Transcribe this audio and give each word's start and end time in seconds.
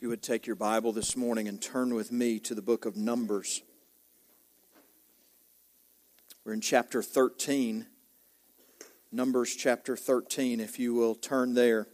You 0.00 0.08
would 0.08 0.22
take 0.22 0.46
your 0.46 0.56
Bible 0.56 0.92
this 0.92 1.14
morning 1.14 1.46
and 1.46 1.60
turn 1.60 1.94
with 1.94 2.10
me 2.10 2.38
to 2.40 2.54
the 2.54 2.62
book 2.62 2.86
of 2.86 2.96
Numbers. 2.96 3.62
We're 6.42 6.54
in 6.54 6.62
chapter 6.62 7.02
13. 7.02 7.84
Numbers 9.12 9.54
chapter 9.54 9.98
13, 9.98 10.58
if 10.58 10.78
you 10.78 10.94
will 10.94 11.14
turn 11.14 11.52
there. 11.52 11.86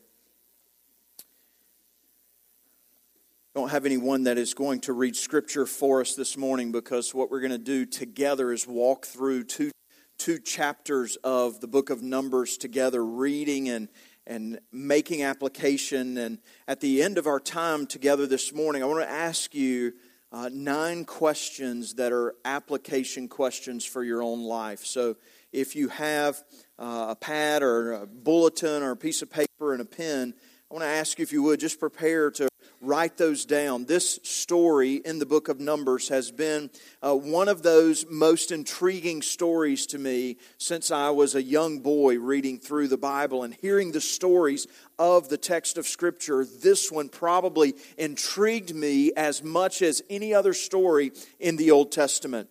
don't 3.57 3.71
have 3.71 3.87
anyone 3.87 4.25
that 4.25 4.39
is 4.39 4.55
going 4.55 4.81
to 4.81 4.93
read 4.93 5.17
scripture 5.17 5.67
for 5.67 6.03
us 6.03 6.15
this 6.15 6.37
morning 6.37 6.71
because 6.71 7.13
what 7.13 7.31
we're 7.31 7.41
going 7.41 7.51
to 7.51 7.59
do 7.59 7.87
together 7.87 8.53
is 8.53 8.69
walk 8.69 9.07
through 9.07 9.43
two, 9.43 9.71
two 10.19 10.39
chapters 10.39 11.17
of 11.25 11.59
the 11.61 11.67
book 11.67 11.89
of 11.91 12.03
Numbers 12.03 12.59
together, 12.59 13.05
reading 13.05 13.71
and, 13.71 13.89
and 14.27 14.59
making 14.73 15.23
application. 15.23 16.19
And 16.19 16.39
at 16.67 16.81
the 16.81 17.03
end 17.03 17.19
of 17.19 17.27
our 17.27 17.41
time 17.41 17.87
together 17.87 18.27
this 18.27 18.53
morning, 18.53 18.83
I 18.83 18.87
want 18.87 19.01
to 19.01 19.11
ask 19.11 19.55
you 19.55 19.93
uh, 20.33 20.51
nine 20.53 21.05
questions 21.05 21.95
that 21.95 22.13
are 22.13 22.35
application 22.45 23.29
questions 23.29 23.85
for 23.85 24.03
your 24.03 24.23
own 24.23 24.43
life. 24.43 24.85
So 24.85 25.17
if 25.53 25.77
you 25.77 25.89
have 25.89 26.43
uh, 26.79 27.07
a 27.11 27.17
pad 27.17 27.63
or 27.63 27.93
a 27.93 28.07
bulletin 28.07 28.83
or 28.83 28.91
a 28.93 28.97
piece 28.97 29.23
of 29.23 29.31
paper 29.31 29.73
and 29.73 29.81
a 29.81 29.85
pen, 29.85 30.35
I 30.71 30.75
want 30.75 30.83
to 30.83 30.89
ask 30.89 31.19
you 31.19 31.23
if 31.23 31.33
you 31.33 31.43
would 31.45 31.61
just 31.61 31.79
prepare 31.79 32.31
to 32.33 32.49
write 32.87 33.17
those 33.17 33.45
down. 33.45 33.85
This 33.85 34.21
story 34.23 34.95
in 34.95 35.19
the 35.19 35.27
book 35.27 35.49
of 35.49 35.59
Numbers 35.59 36.09
has 36.09 36.31
been 36.31 36.71
uh, 37.03 37.15
one 37.15 37.49
of 37.49 37.63
those 37.63 38.07
most 38.09 38.53
intriguing 38.53 39.23
stories 39.23 39.87
to 39.87 39.99
me 39.99 40.37
since 40.57 40.91
I 40.91 41.11
was 41.11 41.35
a 41.35 41.43
young 41.43 41.81
boy 41.81 42.19
reading 42.19 42.59
through 42.59 42.89
the 42.89 42.97
Bible 42.97 43.43
and 43.43 43.53
hearing 43.55 43.91
the 43.91 44.01
stories 44.01 44.69
of 44.99 45.29
the 45.29 45.37
text 45.37 45.77
of 45.77 45.87
Scripture. 45.87 46.45
This 46.45 46.91
one 46.91 47.09
probably 47.09 47.75
intrigued 47.99 48.75
me 48.75 49.13
as 49.17 49.43
much 49.43 49.83
as 49.83 50.03
any 50.09 50.33
other 50.33 50.55
story 50.55 51.11
in 51.41 51.57
the 51.57 51.73
Old 51.73 51.91
Testament 51.91 52.49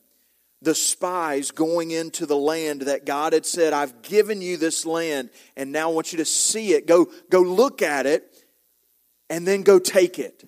the 0.61 0.73
spies 0.73 1.51
going 1.51 1.91
into 1.91 2.25
the 2.25 2.35
land 2.35 2.81
that 2.83 3.05
God 3.05 3.33
had 3.33 3.45
said, 3.45 3.71
I've 3.71 4.01
given 4.01 4.41
you 4.41 4.57
this 4.57 4.83
land, 4.83 5.29
and 5.55 5.71
now 5.71 5.91
I 5.91 5.93
want 5.93 6.11
you 6.11 6.17
to 6.17 6.25
see 6.25 6.73
it. 6.73 6.87
Go, 6.87 7.07
go 7.29 7.41
look 7.41 7.83
at 7.83 8.07
it 8.07 8.34
and 9.29 9.47
then 9.47 9.63
go 9.63 9.79
take 9.79 10.19
it. 10.19 10.47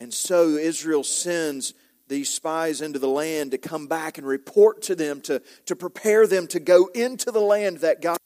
And 0.00 0.12
so 0.12 0.50
Israel 0.50 1.04
sends 1.04 1.74
these 2.08 2.28
spies 2.28 2.80
into 2.80 2.98
the 2.98 3.08
land 3.08 3.52
to 3.52 3.58
come 3.58 3.86
back 3.86 4.18
and 4.18 4.26
report 4.26 4.82
to 4.82 4.94
them, 4.94 5.20
to, 5.22 5.40
to 5.66 5.76
prepare 5.76 6.26
them 6.26 6.46
to 6.48 6.60
go 6.60 6.86
into 6.94 7.30
the 7.30 7.40
land 7.40 7.78
that 7.78 8.02
God 8.02 8.18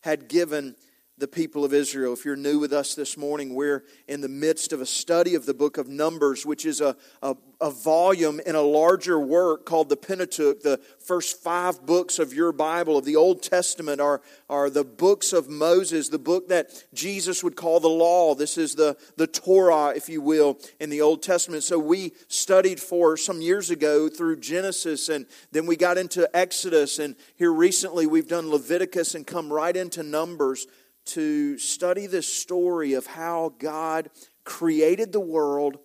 had 0.00 0.28
given 0.28 0.74
the 1.20 1.28
people 1.28 1.66
of 1.66 1.74
Israel. 1.74 2.14
If 2.14 2.24
you're 2.24 2.34
new 2.34 2.58
with 2.58 2.72
us 2.72 2.94
this 2.94 3.18
morning, 3.18 3.54
we're 3.54 3.84
in 4.08 4.22
the 4.22 4.28
midst 4.28 4.72
of 4.72 4.80
a 4.80 4.86
study 4.86 5.34
of 5.34 5.44
the 5.44 5.52
book 5.52 5.76
of 5.76 5.86
Numbers, 5.86 6.46
which 6.46 6.64
is 6.64 6.80
a, 6.80 6.96
a, 7.22 7.36
a, 7.60 7.70
volume 7.70 8.40
in 8.46 8.54
a 8.54 8.62
larger 8.62 9.20
work 9.20 9.66
called 9.66 9.90
the 9.90 9.98
Pentateuch. 9.98 10.62
The 10.62 10.80
first 10.98 11.42
five 11.42 11.84
books 11.84 12.18
of 12.18 12.32
your 12.32 12.52
Bible, 12.52 12.96
of 12.96 13.04
the 13.04 13.16
Old 13.16 13.42
Testament, 13.42 14.00
are, 14.00 14.22
are 14.48 14.70
the 14.70 14.82
books 14.82 15.34
of 15.34 15.50
Moses, 15.50 16.08
the 16.08 16.18
book 16.18 16.48
that 16.48 16.70
Jesus 16.94 17.44
would 17.44 17.54
call 17.54 17.80
the 17.80 17.88
law. 17.88 18.34
This 18.34 18.56
is 18.56 18.74
the, 18.74 18.96
the 19.16 19.26
Torah, 19.26 19.92
if 19.94 20.08
you 20.08 20.22
will, 20.22 20.58
in 20.80 20.88
the 20.88 21.02
Old 21.02 21.22
Testament. 21.22 21.64
So 21.64 21.78
we 21.78 22.12
studied 22.28 22.80
for 22.80 23.18
some 23.18 23.42
years 23.42 23.68
ago 23.68 24.08
through 24.08 24.40
Genesis, 24.40 25.10
and 25.10 25.26
then 25.52 25.66
we 25.66 25.76
got 25.76 25.98
into 25.98 26.34
Exodus, 26.34 26.98
and 26.98 27.14
here 27.36 27.52
recently 27.52 28.06
we've 28.06 28.28
done 28.28 28.48
Leviticus 28.48 29.14
and 29.14 29.26
come 29.26 29.52
right 29.52 29.76
into 29.76 30.02
Numbers 30.02 30.66
to 31.14 31.58
study 31.58 32.06
this 32.06 32.32
story 32.32 32.94
of 32.94 33.06
how 33.06 33.54
God 33.58 34.10
created 34.44 35.12
the 35.12 35.20
world 35.20 35.78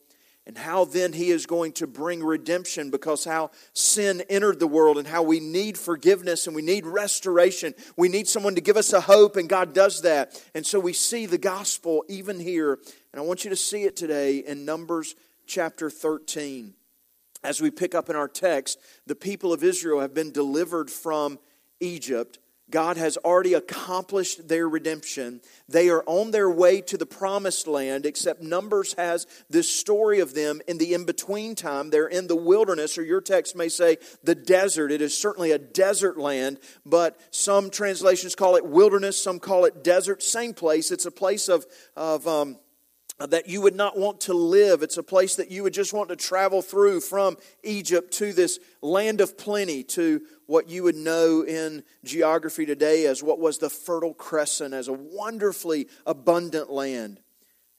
and 0.48 0.58
how 0.58 0.86
then 0.86 1.14
he 1.14 1.32
is 1.32 1.48
going 1.48 1.72
to 1.74 1.88
bring 1.88 2.24
redemption 2.24 2.92
because 2.92 3.26
how 3.26 3.50
sin 3.74 4.22
entered 4.30 4.60
the 4.60 4.68
world 4.68 4.98
and 4.98 5.08
how 5.08 5.24
we 5.24 5.40
need 5.40 5.78
forgiveness 5.78 6.46
and 6.46 6.56
we 6.56 6.62
need 6.62 6.86
restoration. 6.86 7.74
We 7.98 8.10
need 8.10 8.28
someone 8.28 8.54
to 8.56 8.62
give 8.62 8.78
us 8.78 8.94
a 8.94 9.02
hope, 9.02 9.38
and 9.38 9.50
God 9.50 9.74
does 9.74 10.04
that. 10.04 10.40
And 10.54 10.66
so 10.66 10.80
we 10.80 10.94
see 10.94 11.26
the 11.26 11.40
gospel 11.40 12.06
even 12.08 12.40
here. 12.40 12.74
And 13.12 13.20
I 13.20 13.22
want 13.22 13.44
you 13.44 13.50
to 13.50 13.56
see 13.56 13.84
it 13.84 13.96
today 13.96 14.38
in 14.38 14.66
Numbers 14.66 15.16
chapter 15.48 15.90
13. 15.90 16.76
As 17.44 17.60
we 17.60 17.72
pick 17.72 17.96
up 17.96 18.10
in 18.10 18.16
our 18.16 18.28
text, 18.28 18.80
the 19.08 19.16
people 19.16 19.52
of 19.52 19.64
Israel 19.64 20.02
have 20.02 20.14
been 20.14 20.32
delivered 20.32 20.92
from 20.92 21.40
Egypt 21.80 22.38
God 22.72 22.98
has 22.98 23.16
already 23.18 23.54
accomplished 23.54 24.48
their 24.48 24.68
redemption. 24.68 25.42
They 25.70 25.90
are 25.90 26.04
on 26.08 26.32
their 26.32 26.50
way 26.50 26.82
to 26.82 26.98
the 26.98 27.06
promised 27.06 27.68
land, 27.68 28.06
except 28.06 28.42
Numbers 28.42 28.94
has 28.98 29.28
this 29.50 29.70
story 29.70 30.20
of 30.20 30.34
them 30.34 30.62
in 30.68 30.80
the 30.80 30.94
in 30.96 31.06
between 31.06 31.54
time. 31.54 31.92
They're 31.92 32.08
in 32.08 32.28
the 32.28 32.36
wilderness, 32.36 32.98
or 32.98 33.04
your 33.04 33.22
text 33.22 33.56
may 33.56 33.70
say 33.70 33.98
the 34.24 34.36
desert. 34.36 34.92
It 34.92 35.02
is 35.02 35.16
certainly 35.16 35.52
a 35.52 35.60
desert 35.60 36.18
land, 36.18 36.60
but 36.86 37.20
some 37.30 37.70
translations 37.70 38.34
call 38.34 38.56
it 38.56 38.66
wilderness, 38.66 39.22
some 39.22 39.40
call 39.40 39.66
it 39.66 39.84
desert. 39.84 40.24
Same 40.24 40.54
place. 40.54 40.92
It's 40.92 41.06
a 41.06 41.12
place 41.12 41.48
of, 41.48 41.66
of 41.96 42.28
um, 42.28 42.58
that 43.18 43.48
you 43.48 43.62
would 43.62 43.76
not 43.76 43.98
want 43.98 44.22
to 44.22 44.34
live. 44.34 44.84
It's 44.84 44.98
a 44.98 45.04
place 45.04 45.36
that 45.36 45.50
you 45.50 45.64
would 45.64 45.74
just 45.74 45.94
want 45.94 46.10
to 46.10 46.16
travel 46.16 46.62
through 46.62 47.00
from 47.02 47.38
Egypt 47.64 48.12
to 48.14 48.34
this 48.34 48.60
land 48.82 49.22
of 49.22 49.38
plenty, 49.38 49.84
to 49.84 50.22
what 50.48 50.70
you 50.70 50.84
would 50.84 50.96
know 50.96 51.42
in 51.42 51.84
geography 52.04 52.66
today 52.66 53.06
as 53.06 53.24
what 53.24 53.40
was 53.40 53.58
the 53.58 53.70
Fertile 53.70 54.14
Crescent, 54.14 54.74
as 54.74 54.90
a 54.90 54.94
wonderfully 54.94 55.88
abundant 56.06 56.70
land. 56.70 57.22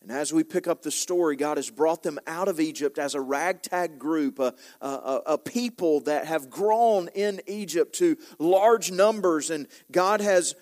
And 0.00 0.16
as 0.16 0.32
we 0.32 0.44
pick 0.44 0.68
up 0.68 0.82
the 0.82 0.90
story, 0.90 1.36
God 1.36 1.56
has 1.56 1.68
brought 1.68 2.02
them 2.02 2.18
out 2.26 2.48
of 2.48 2.60
Egypt 2.60 2.96
as 2.96 3.14
a 3.14 3.20
ragtag 3.20 3.98
group, 3.98 4.38
a, 4.38 4.54
a, 4.80 5.22
a, 5.26 5.38
people 5.38 6.00
that 6.02 6.26
have 6.26 6.48
grown 6.48 7.08
in 7.08 7.40
Egypt 7.46 7.96
to 7.96 8.16
large 8.38 8.92
numbers, 8.92 9.50
and 9.50 9.66
God 9.90 10.20
has 10.20 10.54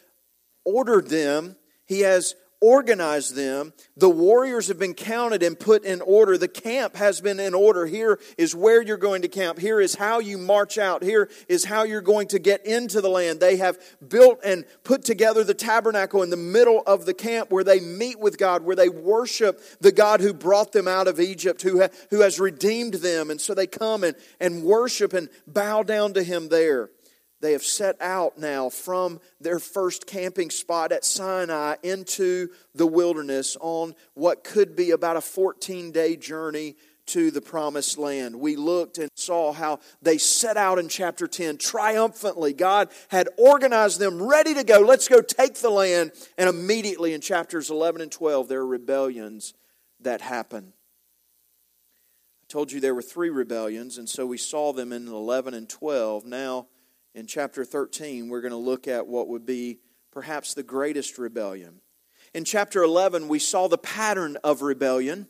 ordered 0.65 1.09
them. 1.09 1.57
He 1.85 2.01
has 2.01 2.35
organized 2.65 3.35
them. 3.35 3.75
The 3.95 4.09
warriors 4.09 4.69
have 4.69 4.79
been 4.79 4.95
counted 4.95 5.43
and 5.43 5.61
put 5.61 5.85
in 5.85 6.01
order. 6.01 6.39
The 6.39 6.49
camp 6.49 6.97
has 6.97 7.21
been 7.21 7.39
in 7.39 7.53
order. 7.53 7.85
Here 7.85 8.19
is 8.39 8.55
where 8.55 8.81
you're 8.81 8.97
going 8.97 9.21
to 9.21 9.29
camp. 9.29 9.59
Here 9.59 9.83
is 9.83 9.95
how 9.95 10.21
you 10.21 10.39
march 10.39 10.79
out. 10.79 11.03
Here 11.03 11.29
is 11.47 11.67
how 11.67 11.83
you're 11.83 12.01
going 12.01 12.29
to 12.29 12.39
get 12.39 12.65
into 12.65 13.03
the 13.03 13.11
land. 13.11 13.39
They 13.39 13.59
have 13.59 13.79
built 14.09 14.41
and 14.43 14.65
put 14.83 15.05
together 15.05 15.45
the 15.45 15.53
tabernacle 15.53 16.23
in 16.23 16.31
the 16.31 16.39
middle 16.39 16.83
of 16.87 17.05
the 17.05 17.13
camp 17.13 17.51
where 17.51 17.65
they 17.65 17.81
meet 17.81 18.19
with 18.19 18.39
God, 18.39 18.63
where 18.63 18.77
they 18.77 18.89
worship 18.89 19.61
the 19.81 19.93
God 19.93 20.23
who 20.23 20.33
brought 20.33 20.73
them 20.73 20.89
out 20.89 21.07
of 21.07 21.21
Egypt, 21.21 21.61
who, 21.61 21.83
ha- 21.83 21.91
who 22.09 22.23
has 22.23 22.41
redeemed 22.41 22.95
them. 22.95 23.31
And 23.31 23.39
so 23.39 23.53
they 23.53 23.67
come 23.67 24.05
and, 24.05 24.17
and 24.41 24.63
worship 24.63 25.13
and 25.13 25.29
bow 25.47 25.83
down 25.83 26.15
to 26.15 26.23
Him 26.23 26.49
there. 26.49 26.89
They 27.45 27.53
have 27.53 27.63
set 27.63 28.01
out 28.01 28.39
now 28.39 28.71
from 28.71 29.21
their 29.39 29.59
first 29.59 30.07
camping 30.07 30.49
spot 30.49 30.93
at 30.93 31.05
Sinai 31.05 31.75
into 31.83 32.49
the 32.75 32.87
wilderness 32.87 33.55
on 33.61 33.95
what 34.15 34.45
could 34.45 34.75
be 34.75 34.93
about 34.93 35.19
a 35.19 35.21
14 35.21 35.93
day 35.93 36.17
journey 36.17 36.75
to 37.09 37.31
the 37.31 37.43
promised 37.43 37.99
land. 37.99 38.35
We 38.41 38.57
looked 38.57 38.97
and 38.97 39.11
saw 39.15 39.53
how 39.53 39.81
they 40.01 40.17
set 40.17 40.57
out 40.57 40.79
in 40.79 40.89
chapter 40.89 41.27
10 41.27 41.59
triumphantly. 41.59 42.55
God 42.55 42.89
had 43.09 43.29
organized 43.37 43.99
them 43.99 44.23
ready 44.23 44.55
to 44.55 44.65
go. 44.65 44.81
Let's 44.81 45.07
go 45.07 45.21
take 45.21 45.57
the 45.57 45.69
land. 45.69 46.13
And 46.39 46.49
immediately 46.49 47.13
in 47.13 47.21
chapters 47.21 47.69
11 47.69 48.01
and 48.01 48.11
12, 48.11 48.49
there 48.49 48.61
are 48.61 48.67
rebellions 48.67 49.53
that 50.01 50.23
happen. 50.23 50.73
I 52.43 52.47
told 52.49 52.73
you 52.73 52.81
there 52.81 52.95
were 52.95 53.03
three 53.03 53.29
rebellions, 53.29 53.99
and 53.99 54.09
so 54.09 54.25
we 54.25 54.39
saw 54.39 54.73
them 54.73 54.95
in 54.95 55.09
11 55.09 55.53
and 55.53 55.69
12. 55.69 56.25
Now, 56.25 56.69
in 57.15 57.27
chapter 57.27 57.65
13, 57.65 58.29
we're 58.29 58.41
going 58.41 58.51
to 58.51 58.57
look 58.57 58.89
at 58.89 59.07
what 59.07 59.29
would 59.29 59.47
be 59.47 59.79
perhaps 60.13 60.55
the 60.55 60.63
greatest 60.63 61.17
rebellion. 61.17 61.81
In 62.35 62.45
chapter 62.45 62.83
11, 62.83 63.29
we 63.29 63.39
saw 63.39 63.69
the 63.69 63.79
pattern 63.79 64.37
of 64.43 64.63
rebellion. 64.63 65.29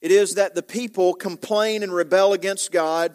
It 0.00 0.10
is 0.10 0.36
that 0.36 0.54
the 0.54 0.62
people 0.62 1.12
complain 1.12 1.82
and 1.82 1.94
rebel 1.94 2.32
against 2.32 2.72
God. 2.72 3.14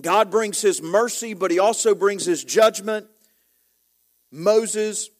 God 0.00 0.30
brings 0.30 0.62
his 0.62 0.80
mercy, 0.80 1.34
but 1.34 1.50
he 1.50 1.58
also 1.58 1.94
brings 1.94 2.24
his 2.24 2.42
judgment. 2.42 3.06
Moses, 4.30 5.10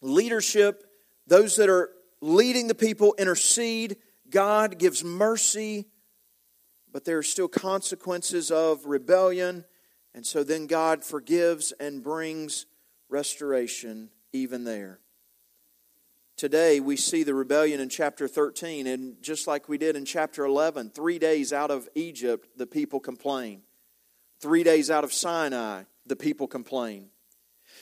leadership, 0.00 0.84
those 1.26 1.56
that 1.56 1.68
are 1.68 1.90
leading 2.20 2.68
the 2.68 2.74
people 2.74 3.16
intercede. 3.18 3.96
God 4.30 4.78
gives 4.78 5.02
mercy, 5.02 5.86
but 6.92 7.04
there 7.04 7.18
are 7.18 7.24
still 7.24 7.48
consequences 7.48 8.52
of 8.52 8.86
rebellion. 8.86 9.64
And 10.14 10.26
so 10.26 10.44
then 10.44 10.66
God 10.66 11.04
forgives 11.04 11.72
and 11.72 12.02
brings 12.02 12.66
restoration 13.08 14.10
even 14.32 14.64
there. 14.64 14.98
Today 16.36 16.80
we 16.80 16.96
see 16.96 17.22
the 17.22 17.34
rebellion 17.34 17.80
in 17.80 17.88
chapter 17.88 18.26
13, 18.26 18.86
and 18.86 19.22
just 19.22 19.46
like 19.46 19.68
we 19.68 19.78
did 19.78 19.96
in 19.96 20.04
chapter 20.04 20.44
11, 20.44 20.90
three 20.90 21.18
days 21.18 21.52
out 21.52 21.70
of 21.70 21.88
Egypt, 21.94 22.48
the 22.56 22.66
people 22.66 23.00
complain. 23.00 23.62
Three 24.40 24.64
days 24.64 24.90
out 24.90 25.04
of 25.04 25.12
Sinai, 25.12 25.84
the 26.04 26.16
people 26.16 26.48
complain. 26.48 27.10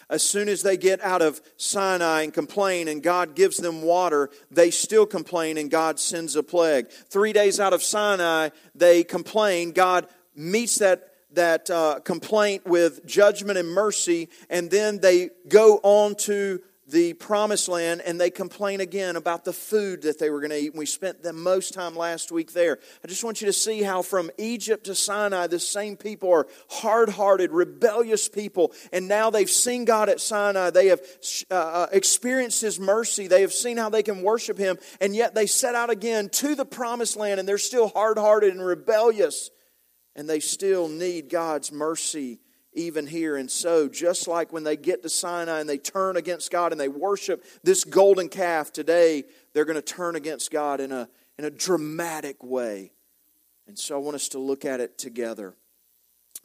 As 0.08 0.22
soon 0.22 0.48
as 0.48 0.62
they 0.62 0.76
get 0.76 1.00
out 1.00 1.22
of 1.22 1.40
Sinai 1.56 2.22
and 2.22 2.34
complain, 2.34 2.88
and 2.88 3.02
God 3.02 3.34
gives 3.34 3.56
them 3.56 3.82
water, 3.82 4.30
they 4.50 4.70
still 4.70 5.06
complain, 5.06 5.56
and 5.56 5.70
God 5.70 5.98
sends 5.98 6.36
a 6.36 6.42
plague. 6.42 6.90
Three 6.90 7.32
days 7.32 7.60
out 7.60 7.72
of 7.72 7.82
Sinai, 7.82 8.50
they 8.74 9.04
complain. 9.04 9.72
God 9.72 10.06
meets 10.34 10.78
that 10.78 11.09
that 11.32 11.70
uh, 11.70 12.00
complaint 12.00 12.66
with 12.66 13.06
judgment 13.06 13.58
and 13.58 13.68
mercy, 13.68 14.28
and 14.48 14.70
then 14.70 15.00
they 15.00 15.30
go 15.48 15.80
on 15.82 16.14
to 16.16 16.60
the 16.90 17.12
promised 17.14 17.68
land 17.68 18.02
and 18.04 18.20
they 18.20 18.30
complain 18.30 18.80
again 18.80 19.16
about 19.16 19.44
the 19.44 19.52
food 19.52 20.02
that 20.02 20.18
they 20.18 20.30
were 20.30 20.40
going 20.40 20.50
to 20.50 20.58
eat. 20.58 20.72
And 20.72 20.78
we 20.78 20.86
spent 20.86 21.22
the 21.22 21.32
most 21.32 21.72
time 21.72 21.94
last 21.94 22.32
week 22.32 22.52
there. 22.52 22.78
I 23.04 23.08
just 23.08 23.24
want 23.24 23.40
you 23.40 23.46
to 23.46 23.52
see 23.52 23.82
how 23.82 24.02
from 24.02 24.30
Egypt 24.38 24.84
to 24.84 24.94
Sinai, 24.94 25.46
the 25.46 25.58
same 25.58 25.96
people 25.96 26.32
are 26.32 26.46
hard 26.68 27.10
hearted, 27.10 27.52
rebellious 27.52 28.28
people. 28.28 28.72
And 28.92 29.08
now 29.08 29.30
they've 29.30 29.50
seen 29.50 29.84
God 29.84 30.08
at 30.08 30.20
Sinai. 30.20 30.70
They 30.70 30.88
have 30.88 31.00
uh, 31.50 31.54
uh, 31.54 31.86
experienced 31.92 32.60
His 32.60 32.78
mercy. 32.80 33.26
They 33.26 33.42
have 33.42 33.52
seen 33.52 33.76
how 33.76 33.88
they 33.88 34.02
can 34.02 34.22
worship 34.22 34.58
Him. 34.58 34.78
And 35.00 35.14
yet 35.14 35.34
they 35.34 35.46
set 35.46 35.74
out 35.74 35.90
again 35.90 36.28
to 36.30 36.54
the 36.54 36.64
promised 36.64 37.16
land 37.16 37.40
and 37.40 37.48
they're 37.48 37.58
still 37.58 37.88
hard 37.88 38.18
hearted 38.18 38.52
and 38.52 38.64
rebellious. 38.64 39.50
And 40.16 40.28
they 40.28 40.40
still 40.40 40.88
need 40.88 41.28
God's 41.28 41.70
mercy 41.72 42.40
even 42.72 43.06
here. 43.06 43.36
And 43.36 43.50
so, 43.50 43.88
just 43.88 44.28
like 44.28 44.52
when 44.52 44.64
they 44.64 44.76
get 44.76 45.02
to 45.02 45.08
Sinai 45.08 45.60
and 45.60 45.68
they 45.68 45.78
turn 45.78 46.16
against 46.16 46.50
God 46.50 46.72
and 46.72 46.80
they 46.80 46.88
worship 46.88 47.44
this 47.62 47.84
golden 47.84 48.28
calf, 48.28 48.72
today 48.72 49.24
they're 49.52 49.64
going 49.64 49.76
to 49.76 49.82
turn 49.82 50.16
against 50.16 50.50
God 50.50 50.80
in 50.80 50.92
a, 50.92 51.08
in 51.38 51.44
a 51.44 51.50
dramatic 51.50 52.42
way. 52.42 52.92
And 53.66 53.78
so, 53.78 53.96
I 53.96 53.98
want 53.98 54.16
us 54.16 54.28
to 54.30 54.38
look 54.38 54.64
at 54.64 54.80
it 54.80 54.98
together. 54.98 55.54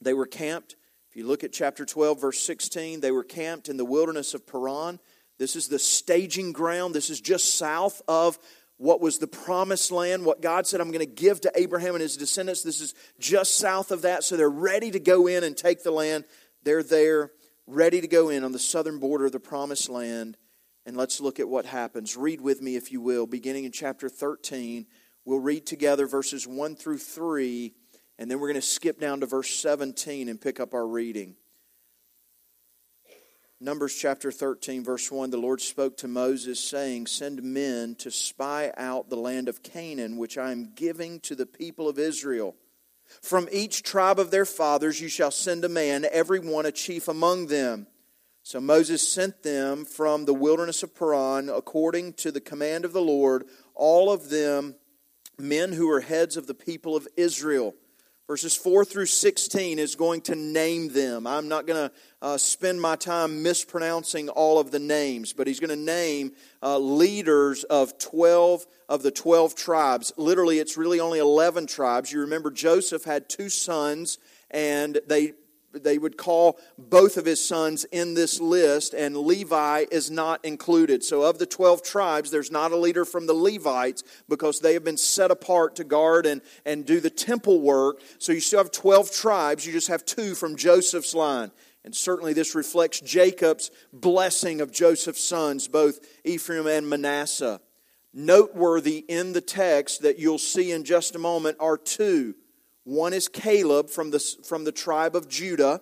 They 0.01 0.13
were 0.13 0.25
camped. 0.25 0.75
If 1.09 1.15
you 1.15 1.25
look 1.27 1.43
at 1.43 1.53
chapter 1.53 1.85
12, 1.85 2.19
verse 2.19 2.39
16, 2.41 2.99
they 2.99 3.11
were 3.11 3.23
camped 3.23 3.69
in 3.69 3.77
the 3.77 3.85
wilderness 3.85 4.33
of 4.33 4.45
Paran. 4.45 4.99
This 5.37 5.55
is 5.55 5.67
the 5.67 5.79
staging 5.79 6.51
ground. 6.51 6.93
This 6.93 7.09
is 7.09 7.21
just 7.21 7.57
south 7.57 8.01
of 8.07 8.37
what 8.77 8.99
was 8.99 9.19
the 9.19 9.27
promised 9.27 9.91
land, 9.91 10.25
what 10.25 10.41
God 10.41 10.67
said, 10.67 10.81
I'm 10.81 10.91
going 10.91 10.99
to 10.99 11.05
give 11.05 11.41
to 11.41 11.51
Abraham 11.55 11.95
and 11.95 12.01
his 12.01 12.17
descendants. 12.17 12.61
This 12.61 12.81
is 12.81 12.93
just 13.19 13.57
south 13.57 13.91
of 13.91 14.01
that. 14.01 14.23
So 14.23 14.35
they're 14.35 14.49
ready 14.49 14.91
to 14.91 14.99
go 14.99 15.27
in 15.27 15.43
and 15.43 15.55
take 15.55 15.83
the 15.83 15.91
land. 15.91 16.25
They're 16.63 16.83
there, 16.83 17.31
ready 17.67 18.01
to 18.01 18.07
go 18.07 18.29
in 18.29 18.43
on 18.43 18.51
the 18.51 18.59
southern 18.59 18.99
border 18.99 19.27
of 19.27 19.31
the 19.31 19.39
promised 19.39 19.89
land. 19.89 20.37
And 20.85 20.97
let's 20.97 21.21
look 21.21 21.39
at 21.39 21.47
what 21.47 21.65
happens. 21.65 22.17
Read 22.17 22.41
with 22.41 22.61
me, 22.61 22.75
if 22.75 22.91
you 22.91 23.01
will, 23.01 23.25
beginning 23.25 23.63
in 23.63 23.71
chapter 23.71 24.09
13. 24.09 24.85
We'll 25.23 25.39
read 25.39 25.65
together 25.65 26.05
verses 26.05 26.45
1 26.45 26.75
through 26.75 26.99
3, 26.99 27.73
and 28.19 28.29
then 28.29 28.39
we're 28.39 28.49
going 28.49 28.61
to 28.61 28.61
skip 28.61 28.99
down 28.99 29.21
to 29.21 29.25
verse 29.25 29.49
17 29.49 30.29
and 30.29 30.39
pick 30.39 30.59
up 30.59 30.75
our 30.75 30.85
reading. 30.85 31.35
Numbers 33.61 33.95
chapter 33.95 34.33
13, 34.33 34.83
verse 34.83 35.09
1 35.09 35.29
the 35.29 35.37
Lord 35.37 35.61
spoke 35.61 35.95
to 35.97 36.09
Moses, 36.09 36.59
saying, 36.59 37.07
Send 37.07 37.41
men 37.41 37.95
to 37.95 38.11
spy 38.11 38.73
out 38.75 39.09
the 39.09 39.15
land 39.15 39.47
of 39.47 39.63
Canaan, 39.63 40.17
which 40.17 40.37
I 40.37 40.51
am 40.51 40.73
giving 40.75 41.21
to 41.21 41.35
the 41.35 41.45
people 41.45 41.87
of 41.87 41.97
Israel. 41.97 42.55
From 43.21 43.47
each 43.53 43.81
tribe 43.81 44.19
of 44.19 44.29
their 44.29 44.43
fathers 44.43 44.99
you 44.99 45.07
shall 45.07 45.31
send 45.31 45.63
a 45.63 45.69
man, 45.69 46.05
every 46.11 46.39
one 46.39 46.65
a 46.65 46.71
chief 46.71 47.07
among 47.07 47.47
them. 47.47 47.87
So 48.43 48.59
Moses 48.59 49.07
sent 49.07 49.41
them 49.41 49.85
from 49.85 50.25
the 50.25 50.33
wilderness 50.33 50.83
of 50.83 50.93
Paran, 50.93 51.47
according 51.47 52.13
to 52.15 52.33
the 52.33 52.41
command 52.41 52.83
of 52.83 52.91
the 52.91 53.01
Lord, 53.01 53.45
all 53.73 54.11
of 54.11 54.29
them 54.29 54.75
men 55.39 55.71
who 55.71 55.87
were 55.87 56.01
heads 56.01 56.35
of 56.35 56.47
the 56.47 56.53
people 56.53 56.93
of 56.93 57.07
Israel. 57.15 57.73
Verses 58.27 58.55
4 58.55 58.83
through 58.85 59.05
16 59.05 59.77
is 59.77 59.93
going 59.93 60.21
to 60.21 60.33
name 60.33 60.89
them. 60.89 61.27
I'm 61.27 61.47
not 61.47 61.67
going 61.67 61.89
to 61.89 61.95
uh, 62.23 62.37
spend 62.37 62.81
my 62.81 62.95
time 62.95 63.43
mispronouncing 63.43 64.29
all 64.29 64.57
of 64.57 64.71
the 64.71 64.79
names, 64.79 65.31
but 65.31 65.45
he's 65.45 65.59
going 65.59 65.69
to 65.69 65.75
name 65.75 66.31
uh, 66.63 66.79
leaders 66.79 67.63
of 67.65 67.99
12 67.99 68.65
of 68.89 69.03
the 69.03 69.11
12 69.11 69.53
tribes. 69.53 70.11
Literally, 70.17 70.57
it's 70.57 70.75
really 70.75 70.99
only 70.99 71.19
11 71.19 71.67
tribes. 71.67 72.11
You 72.11 72.21
remember 72.21 72.49
Joseph 72.49 73.03
had 73.03 73.29
two 73.29 73.47
sons, 73.47 74.17
and 74.49 74.99
they 75.05 75.33
they 75.83 75.97
would 75.97 76.17
call 76.17 76.59
both 76.77 77.17
of 77.17 77.25
his 77.25 77.43
sons 77.43 77.83
in 77.85 78.13
this 78.13 78.39
list, 78.39 78.93
and 78.93 79.17
Levi 79.17 79.85
is 79.91 80.09
not 80.09 80.43
included. 80.45 81.03
So, 81.03 81.23
of 81.23 81.39
the 81.39 81.45
12 81.45 81.83
tribes, 81.83 82.31
there's 82.31 82.51
not 82.51 82.71
a 82.71 82.77
leader 82.77 83.05
from 83.05 83.27
the 83.27 83.33
Levites 83.33 84.03
because 84.29 84.59
they 84.59 84.73
have 84.73 84.83
been 84.83 84.97
set 84.97 85.31
apart 85.31 85.75
to 85.77 85.83
guard 85.83 86.25
and, 86.25 86.41
and 86.65 86.85
do 86.85 86.99
the 86.99 87.09
temple 87.09 87.61
work. 87.61 88.01
So, 88.17 88.31
you 88.31 88.39
still 88.39 88.59
have 88.59 88.71
12 88.71 89.11
tribes, 89.11 89.65
you 89.65 89.73
just 89.73 89.89
have 89.89 90.05
two 90.05 90.35
from 90.35 90.55
Joseph's 90.55 91.13
line. 91.13 91.51
And 91.83 91.95
certainly, 91.95 92.33
this 92.33 92.55
reflects 92.55 92.99
Jacob's 92.99 93.69
blessing 93.93 94.61
of 94.61 94.71
Joseph's 94.71 95.23
sons, 95.23 95.67
both 95.67 95.99
Ephraim 96.23 96.65
and 96.67 96.89
Manasseh. 96.89 97.61
Noteworthy 98.11 99.05
in 99.07 99.33
the 99.33 99.41
text 99.41 100.01
that 100.03 100.17
you'll 100.17 100.37
see 100.39 100.71
in 100.71 100.85
just 100.85 101.15
a 101.15 101.19
moment 101.19 101.57
are 101.59 101.77
two 101.77 102.33
one 102.85 103.13
is 103.13 103.27
Caleb 103.27 103.89
from 103.89 104.11
the, 104.11 104.19
from 104.47 104.63
the 104.63 104.71
tribe 104.71 105.15
of 105.15 105.27
Judah, 105.27 105.81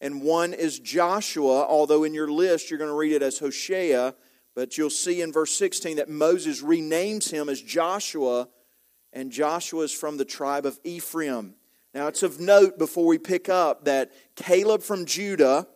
and 0.00 0.22
one 0.22 0.52
is 0.52 0.78
Joshua, 0.78 1.64
although 1.66 2.04
in 2.04 2.12
your 2.12 2.30
list 2.30 2.70
you're 2.70 2.78
going 2.78 2.90
to 2.90 2.96
read 2.96 3.12
it 3.12 3.22
as 3.22 3.38
Hoshea, 3.38 4.14
but 4.54 4.76
you'll 4.76 4.90
see 4.90 5.22
in 5.22 5.32
verse 5.32 5.52
16 5.56 5.96
that 5.96 6.10
Moses 6.10 6.62
renames 6.62 7.30
him 7.30 7.48
as 7.48 7.60
Joshua, 7.62 8.48
and 9.14 9.32
Joshua 9.32 9.84
is 9.84 9.92
from 9.92 10.18
the 10.18 10.26
tribe 10.26 10.66
of 10.66 10.78
Ephraim. 10.84 11.54
Now, 11.94 12.06
it's 12.06 12.22
of 12.22 12.38
note 12.38 12.78
before 12.78 13.06
we 13.06 13.18
pick 13.18 13.48
up 13.48 13.86
that 13.86 14.12
Caleb 14.36 14.82
from 14.82 15.06
Judah 15.06 15.66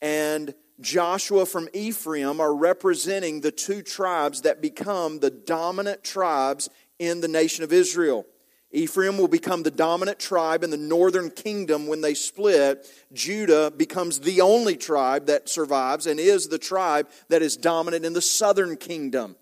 and 0.00 0.54
Joshua 0.80 1.44
from 1.44 1.68
Ephraim 1.72 2.40
are 2.40 2.54
representing 2.54 3.40
the 3.40 3.52
two 3.52 3.82
tribes 3.82 4.42
that 4.42 4.62
become 4.62 5.18
the 5.18 5.30
dominant 5.30 6.04
tribes 6.04 6.68
in 6.98 7.20
the 7.20 7.28
nation 7.28 7.64
of 7.64 7.72
Israel. 7.72 8.26
Ephraim 8.72 9.18
will 9.18 9.28
become 9.28 9.62
the 9.64 9.70
dominant 9.70 10.20
tribe 10.20 10.62
in 10.62 10.70
the 10.70 10.76
northern 10.76 11.30
kingdom 11.30 11.88
when 11.88 12.00
they 12.00 12.14
split. 12.14 12.86
Judah 13.12 13.72
becomes 13.76 14.20
the 14.20 14.40
only 14.40 14.76
tribe 14.76 15.26
that 15.26 15.48
survives 15.48 16.06
and 16.06 16.20
is 16.20 16.46
the 16.46 16.58
tribe 16.58 17.08
that 17.28 17.42
is 17.42 17.56
dominant 17.56 18.04
in 18.04 18.12
the 18.12 18.22
southern 18.22 18.76
kingdom. 18.76 19.34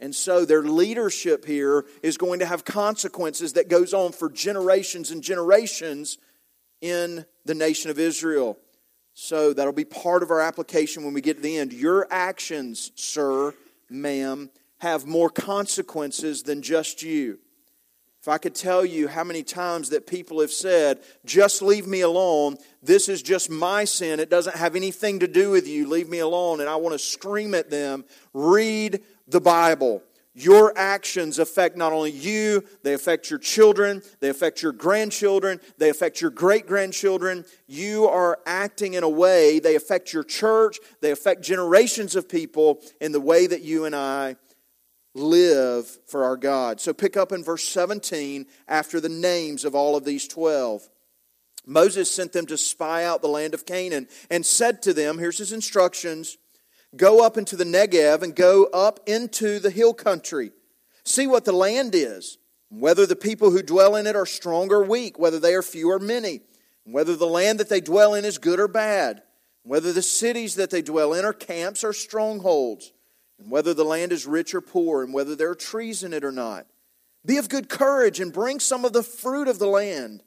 And 0.00 0.14
so 0.14 0.44
their 0.44 0.62
leadership 0.62 1.44
here 1.44 1.84
is 2.02 2.16
going 2.16 2.40
to 2.40 2.46
have 2.46 2.64
consequences 2.64 3.52
that 3.52 3.68
goes 3.68 3.92
on 3.92 4.12
for 4.12 4.30
generations 4.30 5.10
and 5.10 5.22
generations 5.22 6.18
in 6.80 7.26
the 7.44 7.54
nation 7.54 7.90
of 7.90 7.98
Israel. 7.98 8.58
So 9.12 9.52
that'll 9.52 9.72
be 9.72 9.84
part 9.84 10.22
of 10.22 10.30
our 10.30 10.40
application 10.40 11.04
when 11.04 11.14
we 11.14 11.20
get 11.20 11.36
to 11.36 11.42
the 11.42 11.58
end. 11.58 11.72
Your 11.72 12.06
actions, 12.10 12.90
sir, 12.96 13.54
ma'am, 13.88 14.50
have 14.78 15.06
more 15.06 15.30
consequences 15.30 16.42
than 16.42 16.62
just 16.62 17.02
you. 17.02 17.38
If 18.24 18.28
I 18.28 18.38
could 18.38 18.54
tell 18.54 18.86
you 18.86 19.06
how 19.06 19.22
many 19.22 19.42
times 19.42 19.90
that 19.90 20.06
people 20.06 20.40
have 20.40 20.50
said, 20.50 21.00
just 21.26 21.60
leave 21.60 21.86
me 21.86 22.00
alone, 22.00 22.56
this 22.82 23.06
is 23.06 23.20
just 23.20 23.50
my 23.50 23.84
sin, 23.84 24.18
it 24.18 24.30
doesn't 24.30 24.56
have 24.56 24.76
anything 24.76 25.18
to 25.18 25.28
do 25.28 25.50
with 25.50 25.68
you, 25.68 25.86
leave 25.86 26.08
me 26.08 26.20
alone, 26.20 26.60
and 26.60 26.68
I 26.70 26.76
want 26.76 26.94
to 26.94 26.98
scream 26.98 27.52
at 27.52 27.68
them, 27.68 28.06
read 28.32 29.02
the 29.28 29.42
Bible. 29.42 30.02
Your 30.32 30.72
actions 30.74 31.38
affect 31.38 31.76
not 31.76 31.92
only 31.92 32.12
you, 32.12 32.64
they 32.82 32.94
affect 32.94 33.28
your 33.28 33.38
children, 33.38 34.00
they 34.20 34.30
affect 34.30 34.62
your 34.62 34.72
grandchildren, 34.72 35.60
they 35.76 35.90
affect 35.90 36.22
your 36.22 36.30
great 36.30 36.66
grandchildren. 36.66 37.44
You 37.66 38.06
are 38.06 38.38
acting 38.46 38.94
in 38.94 39.02
a 39.02 39.08
way, 39.08 39.58
they 39.58 39.76
affect 39.76 40.14
your 40.14 40.24
church, 40.24 40.78
they 41.02 41.10
affect 41.10 41.42
generations 41.42 42.16
of 42.16 42.26
people 42.26 42.80
in 43.02 43.12
the 43.12 43.20
way 43.20 43.46
that 43.46 43.60
you 43.60 43.84
and 43.84 43.94
I 43.94 44.36
live 45.14 45.86
for 46.06 46.24
our 46.24 46.36
God. 46.36 46.80
So 46.80 46.92
pick 46.92 47.16
up 47.16 47.32
in 47.32 47.44
verse 47.44 47.64
17 47.64 48.46
after 48.68 49.00
the 49.00 49.08
names 49.08 49.64
of 49.64 49.74
all 49.74 49.96
of 49.96 50.04
these 50.04 50.26
12. 50.26 50.88
Moses 51.66 52.10
sent 52.10 52.32
them 52.32 52.46
to 52.46 52.58
spy 52.58 53.04
out 53.04 53.22
the 53.22 53.28
land 53.28 53.54
of 53.54 53.64
Canaan 53.64 54.08
and 54.30 54.44
said 54.44 54.82
to 54.82 54.92
them, 54.92 55.18
here's 55.18 55.38
his 55.38 55.52
instructions 55.52 56.36
go 56.96 57.24
up 57.24 57.36
into 57.36 57.56
the 57.56 57.64
Negev 57.64 58.22
and 58.22 58.36
go 58.36 58.66
up 58.66 59.00
into 59.06 59.58
the 59.58 59.70
hill 59.70 59.92
country. 59.94 60.52
See 61.04 61.26
what 61.26 61.44
the 61.44 61.52
land 61.52 61.92
is, 61.94 62.38
whether 62.68 63.04
the 63.04 63.16
people 63.16 63.50
who 63.50 63.62
dwell 63.62 63.96
in 63.96 64.06
it 64.06 64.14
are 64.14 64.26
strong 64.26 64.70
or 64.70 64.84
weak, 64.84 65.18
whether 65.18 65.40
they 65.40 65.54
are 65.54 65.62
few 65.62 65.90
or 65.90 65.98
many, 65.98 66.42
whether 66.84 67.16
the 67.16 67.26
land 67.26 67.58
that 67.58 67.68
they 67.68 67.80
dwell 67.80 68.14
in 68.14 68.24
is 68.24 68.38
good 68.38 68.60
or 68.60 68.68
bad, 68.68 69.22
whether 69.64 69.92
the 69.92 70.02
cities 70.02 70.54
that 70.54 70.70
they 70.70 70.82
dwell 70.82 71.14
in 71.14 71.24
are 71.24 71.32
camps 71.32 71.82
or 71.82 71.92
strongholds 71.92 72.92
and 73.38 73.50
whether 73.50 73.74
the 73.74 73.84
land 73.84 74.12
is 74.12 74.26
rich 74.26 74.54
or 74.54 74.60
poor, 74.60 75.02
and 75.02 75.12
whether 75.12 75.34
there 75.34 75.50
are 75.50 75.56
trees 75.56 76.02
in 76.02 76.12
it 76.12 76.24
or 76.24 76.32
not. 76.32 76.66
Be 77.26 77.38
of 77.38 77.48
good 77.48 77.68
courage 77.68 78.20
and 78.20 78.32
bring 78.32 78.60
some 78.60 78.84
of 78.84 78.92
the 78.92 79.02
fruit 79.02 79.48
of 79.48 79.58
the 79.58 79.66
land. 79.66 80.22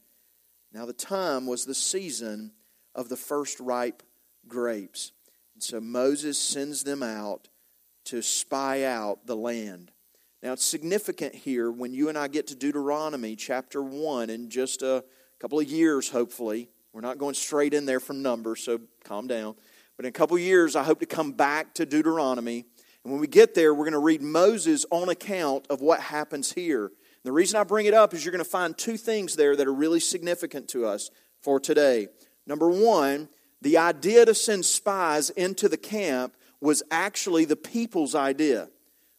Now, 0.73 0.85
the 0.85 0.93
time 0.93 1.45
was 1.45 1.65
the 1.65 1.75
season 1.75 2.51
of 2.95 3.09
the 3.09 3.17
first 3.17 3.59
ripe 3.59 4.03
grapes. 4.47 5.11
And 5.53 5.63
so 5.63 5.79
Moses 5.79 6.37
sends 6.37 6.83
them 6.83 7.03
out 7.03 7.49
to 8.05 8.21
spy 8.21 8.83
out 8.83 9.25
the 9.25 9.35
land. 9.35 9.91
Now, 10.43 10.53
it's 10.53 10.65
significant 10.65 11.35
here 11.35 11.71
when 11.71 11.93
you 11.93 12.09
and 12.09 12.17
I 12.17 12.27
get 12.27 12.47
to 12.47 12.55
Deuteronomy 12.55 13.35
chapter 13.35 13.81
1 13.81 14.29
in 14.29 14.49
just 14.49 14.81
a 14.81 15.03
couple 15.39 15.59
of 15.59 15.67
years, 15.67 16.09
hopefully. 16.09 16.69
We're 16.93 17.01
not 17.01 17.17
going 17.17 17.33
straight 17.33 17.73
in 17.73 17.85
there 17.85 17.99
from 17.99 18.21
Numbers, 18.21 18.61
so 18.61 18.79
calm 19.03 19.27
down. 19.27 19.55
But 19.95 20.05
in 20.05 20.09
a 20.09 20.13
couple 20.13 20.37
of 20.37 20.41
years, 20.41 20.75
I 20.75 20.83
hope 20.83 20.99
to 20.99 21.05
come 21.05 21.31
back 21.31 21.73
to 21.75 21.85
Deuteronomy. 21.85 22.65
And 23.07 23.13
when 23.13 23.21
we 23.21 23.27
get 23.27 23.53
there, 23.53 23.73
we're 23.73 23.85
going 23.85 23.93
to 23.93 23.99
read 23.99 24.21
Moses 24.21 24.85
on 24.91 25.07
account 25.07 25.65
of 25.69 25.79
what 25.79 26.01
happens 26.01 26.51
here. 26.51 26.91
The 27.23 27.31
reason 27.31 27.57
I 27.57 27.63
bring 27.63 27.85
it 27.85 27.93
up 27.93 28.13
is 28.13 28.25
you're 28.25 28.33
going 28.33 28.43
to 28.43 28.49
find 28.49 28.77
two 28.77 28.97
things 28.97 29.37
there 29.37 29.55
that 29.55 29.65
are 29.65 29.73
really 29.73 30.01
significant 30.01 30.67
to 30.71 30.85
us 30.85 31.09
for 31.41 31.57
today. 31.57 32.09
Number 32.45 32.69
one, 32.69 33.29
the 33.61 33.77
idea 33.77 34.25
to 34.25 34.35
send 34.35 34.65
spies 34.65 35.29
into 35.29 35.69
the 35.69 35.77
camp 35.77 36.35
was 36.59 36.83
actually 36.91 37.45
the 37.45 37.55
people's 37.55 38.13
idea. 38.13 38.67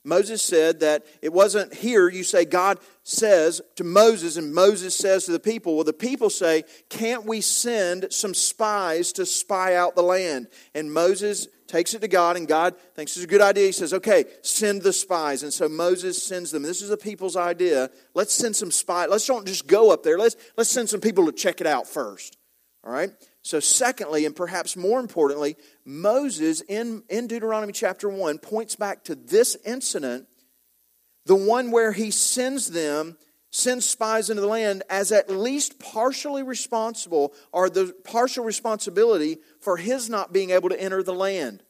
Moses 0.04 0.42
said 0.42 0.80
that 0.80 1.06
it 1.22 1.32
wasn't 1.32 1.72
here, 1.72 2.10
you 2.10 2.24
say 2.24 2.44
God 2.44 2.80
says 3.04 3.62
to 3.76 3.84
Moses, 3.84 4.36
and 4.36 4.52
Moses 4.52 4.94
says 4.94 5.24
to 5.24 5.32
the 5.32 5.40
people. 5.40 5.76
Well, 5.76 5.84
the 5.84 5.94
people 5.94 6.28
say, 6.28 6.64
Can't 6.90 7.24
we 7.24 7.40
send 7.40 8.08
some 8.10 8.34
spies 8.34 9.12
to 9.12 9.24
spy 9.24 9.76
out 9.76 9.96
the 9.96 10.02
land? 10.02 10.48
And 10.74 10.92
Moses 10.92 11.48
takes 11.68 11.94
it 11.94 12.00
to 12.00 12.08
God, 12.08 12.36
and 12.36 12.48
God 12.48 12.76
thinks 12.96 13.14
it's 13.16 13.24
a 13.24 13.28
good 13.28 13.40
idea. 13.40 13.66
He 13.66 13.72
says, 13.72 13.92
Okay, 13.92 14.24
send 14.42 14.82
the 14.82 14.92
spies. 14.92 15.42
And 15.42 15.52
so 15.52 15.68
Moses 15.68 16.20
sends 16.20 16.50
them. 16.50 16.62
This 16.62 16.82
is 16.82 16.88
the 16.88 16.96
people's 16.96 17.36
idea. 17.36 17.90
Let's 18.14 18.32
send 18.32 18.56
some 18.56 18.70
spies. 18.70 19.08
Let's 19.10 19.26
don't 19.26 19.46
just 19.46 19.66
go 19.66 19.92
up 19.92 20.02
there. 20.02 20.18
Let's, 20.18 20.36
let's 20.56 20.70
send 20.70 20.88
some 20.88 21.00
people 21.00 21.26
to 21.26 21.32
check 21.32 21.60
it 21.60 21.66
out 21.66 21.86
first. 21.86 22.36
All 22.82 22.92
right? 22.92 23.10
So, 23.42 23.60
secondly, 23.60 24.24
and 24.24 24.34
perhaps 24.34 24.76
more 24.76 25.00
importantly, 25.00 25.56
Moses 25.84 26.60
in, 26.62 27.02
in 27.08 27.26
Deuteronomy 27.26 27.72
chapter 27.72 28.08
1 28.08 28.38
points 28.38 28.76
back 28.76 29.04
to 29.04 29.14
this 29.14 29.56
incident, 29.64 30.26
the 31.26 31.36
one 31.36 31.70
where 31.70 31.92
he 31.92 32.10
sends 32.10 32.68
them, 32.68 33.18
sends 33.50 33.86
spies 33.88 34.30
into 34.30 34.42
the 34.42 34.48
land 34.48 34.82
as 34.90 35.10
at 35.12 35.30
least 35.30 35.78
partially 35.78 36.42
responsible, 36.42 37.32
or 37.52 37.70
the 37.70 37.94
partial 38.04 38.44
responsibility 38.44 39.38
for 39.60 39.76
his 39.76 40.10
not 40.10 40.32
being 40.32 40.50
able 40.50 40.68
to 40.68 40.80
enter 40.80 41.02
the 41.02 41.14
land. 41.14 41.62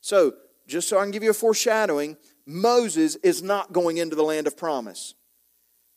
So, 0.00 0.34
just 0.66 0.88
so 0.88 0.98
I 0.98 1.02
can 1.02 1.10
give 1.10 1.22
you 1.22 1.30
a 1.30 1.34
foreshadowing, 1.34 2.16
Moses 2.46 3.16
is 3.16 3.42
not 3.42 3.72
going 3.72 3.98
into 3.98 4.16
the 4.16 4.22
land 4.22 4.46
of 4.46 4.56
promise 4.56 5.14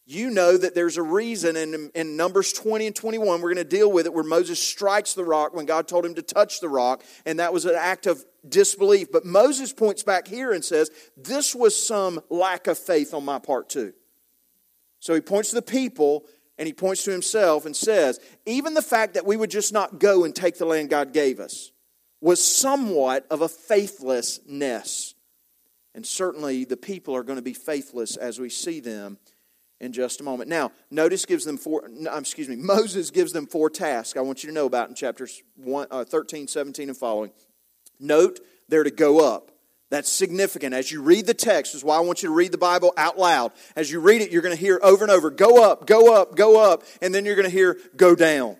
you 0.05 0.29
know 0.29 0.57
that 0.57 0.75
there's 0.75 0.97
a 0.97 1.03
reason 1.03 1.55
in, 1.55 1.89
in 1.95 2.17
Numbers 2.17 2.51
20 2.53 2.87
and 2.87 2.95
21, 2.95 3.41
we're 3.41 3.53
going 3.53 3.55
to 3.55 3.63
deal 3.63 3.91
with 3.91 4.05
it, 4.05 4.13
where 4.13 4.23
Moses 4.23 4.61
strikes 4.61 5.13
the 5.13 5.23
rock 5.23 5.53
when 5.53 5.65
God 5.65 5.87
told 5.87 6.05
him 6.05 6.15
to 6.15 6.21
touch 6.21 6.59
the 6.59 6.67
rock, 6.67 7.03
and 7.25 7.39
that 7.39 7.53
was 7.53 7.65
an 7.65 7.75
act 7.77 8.05
of 8.05 8.23
disbelief. 8.47 9.11
But 9.11 9.25
Moses 9.25 9.71
points 9.71 10.03
back 10.03 10.27
here 10.27 10.51
and 10.51 10.63
says, 10.63 10.91
This 11.15 11.55
was 11.55 11.81
some 11.81 12.19
lack 12.29 12.67
of 12.67 12.77
faith 12.77 13.13
on 13.13 13.23
my 13.23 13.39
part, 13.39 13.69
too. 13.69 13.93
So 15.03 15.13
he 15.13 15.19
points 15.19 15.49
to 15.49 15.55
the 15.55 15.61
people 15.61 16.23
and 16.57 16.65
he 16.65 16.71
points 16.71 17.03
to 17.03 17.11
himself 17.11 17.65
and 17.65 17.75
says, 17.75 18.21
Even 18.45 18.73
the 18.73 18.81
fact 18.81 19.15
that 19.15 19.25
we 19.25 19.35
would 19.35 19.51
just 19.51 19.73
not 19.73 19.99
go 19.99 20.23
and 20.23 20.33
take 20.33 20.57
the 20.57 20.65
land 20.65 20.89
God 20.89 21.11
gave 21.11 21.41
us 21.41 21.73
was 22.21 22.41
somewhat 22.41 23.27
of 23.29 23.41
a 23.41 23.49
faithlessness. 23.49 25.13
And 25.93 26.05
certainly 26.05 26.63
the 26.63 26.77
people 26.77 27.17
are 27.17 27.23
going 27.23 27.35
to 27.35 27.41
be 27.41 27.51
faithless 27.51 28.15
as 28.15 28.39
we 28.39 28.47
see 28.47 28.79
them 28.79 29.17
in 29.81 29.91
just 29.91 30.21
a 30.21 30.23
moment. 30.23 30.49
Now, 30.49 30.71
notice 30.89 31.25
gives 31.25 31.43
them 31.43 31.57
four, 31.57 31.83
excuse 32.17 32.47
me, 32.47 32.55
Moses 32.59 33.11
gives 33.11 33.33
them 33.33 33.45
four 33.45 33.69
tasks 33.69 34.17
I 34.17 34.21
want 34.21 34.41
you 34.41 34.47
to 34.51 34.55
know 34.55 34.67
about 34.67 34.87
in 34.87 34.95
chapters 34.95 35.43
one, 35.57 35.87
uh, 35.91 36.05
13, 36.05 36.47
17, 36.47 36.87
and 36.87 36.97
following. 36.97 37.31
Note, 37.99 38.39
they're 38.69 38.85
to 38.85 38.89
go 38.89 39.19
up. 39.19 39.51
That's 39.93 40.11
significant. 40.11 40.73
As 40.73 40.91
you 40.91 41.03
read 41.03 41.27
the 41.27 41.35
text, 41.35 41.75
is 41.75 41.83
why 41.83 41.97
I 41.97 41.99
want 41.99 42.23
you 42.23 42.29
to 42.29 42.33
read 42.33 42.51
the 42.51 42.57
Bible 42.57 42.95
out 42.97 43.19
loud. 43.19 43.51
As 43.75 43.91
you 43.91 43.99
read 43.99 44.23
it, 44.23 44.31
you're 44.31 44.41
going 44.41 44.55
to 44.55 44.59
hear 44.59 44.79
over 44.81 45.03
and 45.03 45.11
over, 45.11 45.29
go 45.29 45.63
up, 45.63 45.85
go 45.85 46.19
up, 46.19 46.35
go 46.35 46.59
up, 46.59 46.81
and 47.03 47.13
then 47.13 47.25
you're 47.25 47.35
going 47.35 47.47
to 47.47 47.55
hear, 47.55 47.77
go 47.95 48.15
down. 48.15 48.57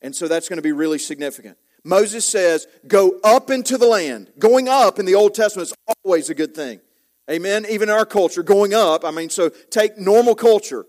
And 0.00 0.16
so 0.16 0.26
that's 0.26 0.48
going 0.48 0.56
to 0.56 0.62
be 0.62 0.72
really 0.72 0.98
significant. 0.98 1.58
Moses 1.84 2.24
says, 2.24 2.66
go 2.86 3.20
up 3.22 3.50
into 3.50 3.76
the 3.76 3.84
land. 3.84 4.32
Going 4.38 4.70
up 4.70 4.98
in 4.98 5.04
the 5.04 5.16
Old 5.16 5.34
Testament 5.34 5.68
is 5.68 5.74
always 6.02 6.30
a 6.30 6.34
good 6.34 6.54
thing. 6.54 6.80
Amen. 7.30 7.66
Even 7.68 7.90
in 7.90 7.94
our 7.94 8.06
culture, 8.06 8.42
going 8.42 8.72
up. 8.72 9.04
I 9.04 9.10
mean, 9.10 9.28
so 9.28 9.50
take 9.50 9.98
normal 9.98 10.34
culture. 10.34 10.86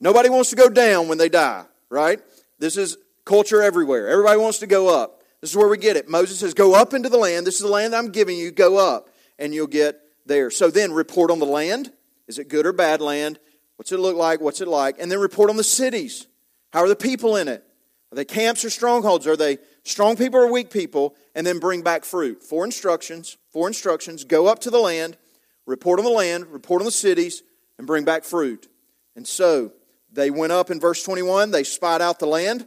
Nobody 0.00 0.30
wants 0.30 0.50
to 0.50 0.56
go 0.56 0.68
down 0.68 1.06
when 1.06 1.18
they 1.18 1.28
die, 1.28 1.64
right? 1.90 2.20
This 2.58 2.76
is 2.76 2.98
culture 3.24 3.62
everywhere. 3.62 4.08
Everybody 4.08 4.40
wants 4.40 4.58
to 4.58 4.66
go 4.66 4.88
up. 5.00 5.20
This 5.44 5.50
is 5.50 5.58
where 5.58 5.68
we 5.68 5.76
get 5.76 5.98
it. 5.98 6.08
Moses 6.08 6.38
says, 6.38 6.54
Go 6.54 6.74
up 6.74 6.94
into 6.94 7.10
the 7.10 7.18
land. 7.18 7.46
This 7.46 7.56
is 7.56 7.60
the 7.60 7.68
land 7.68 7.94
I'm 7.94 8.08
giving 8.08 8.38
you. 8.38 8.50
Go 8.50 8.78
up, 8.78 9.10
and 9.38 9.52
you'll 9.52 9.66
get 9.66 10.00
there. 10.24 10.50
So 10.50 10.70
then 10.70 10.90
report 10.90 11.30
on 11.30 11.38
the 11.38 11.44
land. 11.44 11.92
Is 12.26 12.38
it 12.38 12.48
good 12.48 12.64
or 12.64 12.72
bad 12.72 13.02
land? 13.02 13.38
What's 13.76 13.92
it 13.92 14.00
look 14.00 14.16
like? 14.16 14.40
What's 14.40 14.62
it 14.62 14.68
like? 14.68 14.96
And 14.98 15.12
then 15.12 15.18
report 15.18 15.50
on 15.50 15.58
the 15.58 15.62
cities. 15.62 16.28
How 16.72 16.80
are 16.80 16.88
the 16.88 16.96
people 16.96 17.36
in 17.36 17.48
it? 17.48 17.62
Are 18.10 18.16
they 18.16 18.24
camps 18.24 18.64
or 18.64 18.70
strongholds? 18.70 19.26
Are 19.26 19.36
they 19.36 19.58
strong 19.82 20.16
people 20.16 20.40
or 20.40 20.50
weak 20.50 20.70
people? 20.70 21.14
And 21.34 21.46
then 21.46 21.58
bring 21.58 21.82
back 21.82 22.06
fruit. 22.06 22.42
Four 22.42 22.64
instructions. 22.64 23.36
Four 23.52 23.68
instructions. 23.68 24.24
Go 24.24 24.46
up 24.46 24.60
to 24.60 24.70
the 24.70 24.80
land 24.80 25.18
report 25.66 25.98
on 25.98 26.06
the 26.06 26.10
land, 26.10 26.46
report 26.46 26.80
on 26.80 26.86
the 26.86 26.90
cities, 26.90 27.42
and 27.76 27.86
bring 27.86 28.06
back 28.06 28.24
fruit. 28.24 28.66
And 29.14 29.28
so 29.28 29.72
they 30.10 30.30
went 30.30 30.52
up 30.52 30.70
in 30.70 30.80
verse 30.80 31.02
21, 31.02 31.50
they 31.50 31.64
spied 31.64 32.00
out 32.00 32.18
the 32.18 32.26
land, 32.26 32.66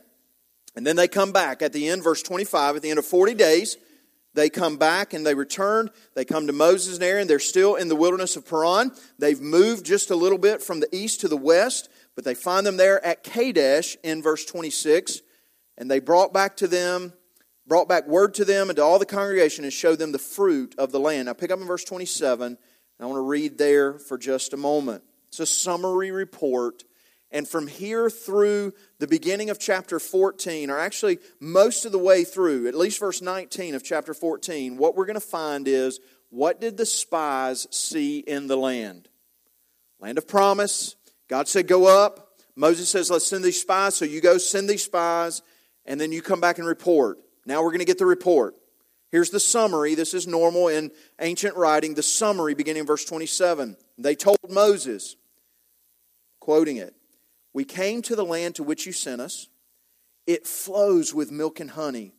and 0.77 0.85
then 0.85 0.95
they 0.95 1.07
come 1.07 1.31
back 1.31 1.63
at 1.63 1.73
the 1.73 1.89
end, 1.89 2.03
verse 2.03 2.21
25, 2.21 2.75
at 2.75 2.81
the 2.83 2.91
end 2.91 2.99
of 2.99 3.05
40 3.05 3.33
days. 3.33 3.77
They 4.35 4.47
come 4.47 4.77
back 4.77 5.15
and 5.15 5.25
they 5.25 5.33
return. 5.33 5.89
They 6.13 6.23
come 6.23 6.45
to 6.45 6.53
Moses 6.53 6.97
and 6.97 7.03
Aaron. 7.03 7.27
They're 7.27 7.39
still 7.39 7.73
in 7.73 7.87
the 7.87 7.95
wilderness 7.95 8.35
of 8.35 8.47
Paran. 8.47 8.91
They've 9.17 9.41
moved 9.41 9.87
just 9.87 10.11
a 10.11 10.15
little 10.15 10.37
bit 10.37 10.61
from 10.61 10.79
the 10.79 10.95
east 10.95 11.21
to 11.21 11.27
the 11.27 11.35
west, 11.35 11.89
but 12.13 12.25
they 12.25 12.35
find 12.35 12.63
them 12.63 12.77
there 12.77 13.03
at 13.03 13.23
Kadesh 13.23 13.97
in 14.03 14.21
verse 14.21 14.45
26. 14.45 15.23
And 15.79 15.89
they 15.89 15.99
brought 15.99 16.31
back 16.31 16.57
to 16.57 16.67
them, 16.67 17.11
brought 17.65 17.89
back 17.89 18.07
word 18.07 18.35
to 18.35 18.45
them 18.45 18.69
and 18.69 18.77
to 18.77 18.83
all 18.83 18.99
the 18.99 19.05
congregation 19.07 19.63
and 19.63 19.73
showed 19.73 19.97
them 19.97 20.11
the 20.11 20.19
fruit 20.19 20.75
of 20.77 20.91
the 20.91 20.99
land. 20.99 21.25
Now 21.25 21.33
pick 21.33 21.49
up 21.49 21.59
in 21.59 21.65
verse 21.65 21.83
27 21.85 22.55
I 22.99 23.05
want 23.05 23.17
to 23.17 23.21
read 23.21 23.57
there 23.57 23.97
for 23.97 24.19
just 24.19 24.53
a 24.53 24.57
moment. 24.57 25.03
It's 25.29 25.39
a 25.39 25.47
summary 25.47 26.11
report. 26.11 26.83
And 27.37 27.47
from 27.47 27.67
here 27.67 28.09
through 28.09 28.73
the 28.97 29.05
beginning 29.05 29.51
of 29.51 29.59
chapter 29.59 29.99
14, 29.99 30.71
or 30.71 30.79
actually 30.79 31.19
most 31.39 31.85
of 31.85 31.91
the 31.91 31.99
way 31.99 32.23
through, 32.23 32.67
at 32.67 32.73
least 32.73 32.97
verse 32.97 33.21
19 33.21 33.75
of 33.75 33.83
chapter 33.83 34.15
14, 34.15 34.75
what 34.75 34.95
we're 34.95 35.05
going 35.05 35.19
to 35.19 35.19
find 35.19 35.67
is 35.67 35.99
what 36.31 36.59
did 36.59 36.77
the 36.77 36.85
spies 36.87 37.67
see 37.69 38.17
in 38.17 38.47
the 38.47 38.57
land? 38.57 39.07
Land 39.99 40.17
of 40.17 40.27
promise. 40.27 40.95
God 41.27 41.47
said, 41.47 41.67
Go 41.67 41.85
up. 41.85 42.39
Moses 42.55 42.89
says, 42.89 43.11
Let's 43.11 43.27
send 43.27 43.43
these 43.43 43.61
spies. 43.61 43.95
So 43.95 44.05
you 44.05 44.19
go 44.19 44.39
send 44.39 44.67
these 44.67 44.85
spies, 44.85 45.43
and 45.85 46.01
then 46.01 46.11
you 46.11 46.23
come 46.23 46.41
back 46.41 46.57
and 46.57 46.67
report. 46.67 47.19
Now 47.45 47.61
we're 47.61 47.69
going 47.69 47.81
to 47.81 47.85
get 47.85 47.99
the 47.99 48.07
report. 48.07 48.55
Here's 49.11 49.29
the 49.29 49.39
summary. 49.39 49.93
This 49.93 50.15
is 50.15 50.25
normal 50.25 50.69
in 50.69 50.89
ancient 51.21 51.55
writing. 51.55 51.93
The 51.93 52.01
summary 52.01 52.55
beginning 52.55 52.79
in 52.79 52.87
verse 52.87 53.05
27. 53.05 53.77
They 53.99 54.15
told 54.15 54.39
Moses, 54.49 55.15
quoting 56.39 56.77
it, 56.77 56.95
We 57.57 57.65
came 57.65 58.03
to 58.03 58.15
the 58.15 58.23
land 58.23 58.53
to 58.57 58.63
which 58.63 58.85
you 58.85 58.91
sent 58.91 59.19
us. 59.19 59.47
It 60.27 60.45
flows 60.45 61.11
with 61.11 61.31
milk 61.31 61.59
and 61.59 61.71
honey, 61.71 62.13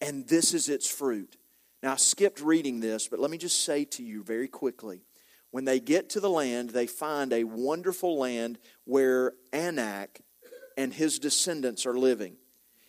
and 0.00 0.26
this 0.26 0.54
is 0.54 0.70
its 0.70 0.88
fruit. 0.88 1.36
Now, 1.82 1.92
I 1.92 1.96
skipped 1.96 2.40
reading 2.40 2.80
this, 2.80 3.06
but 3.06 3.20
let 3.20 3.30
me 3.30 3.36
just 3.36 3.64
say 3.64 3.84
to 3.84 4.02
you 4.02 4.22
very 4.22 4.48
quickly. 4.48 5.02
When 5.50 5.66
they 5.66 5.78
get 5.78 6.08
to 6.10 6.20
the 6.20 6.30
land, 6.30 6.70
they 6.70 6.86
find 6.86 7.34
a 7.34 7.44
wonderful 7.44 8.18
land 8.18 8.58
where 8.84 9.34
Anak 9.52 10.22
and 10.78 10.90
his 10.90 11.18
descendants 11.18 11.84
are 11.84 11.98
living. 11.98 12.38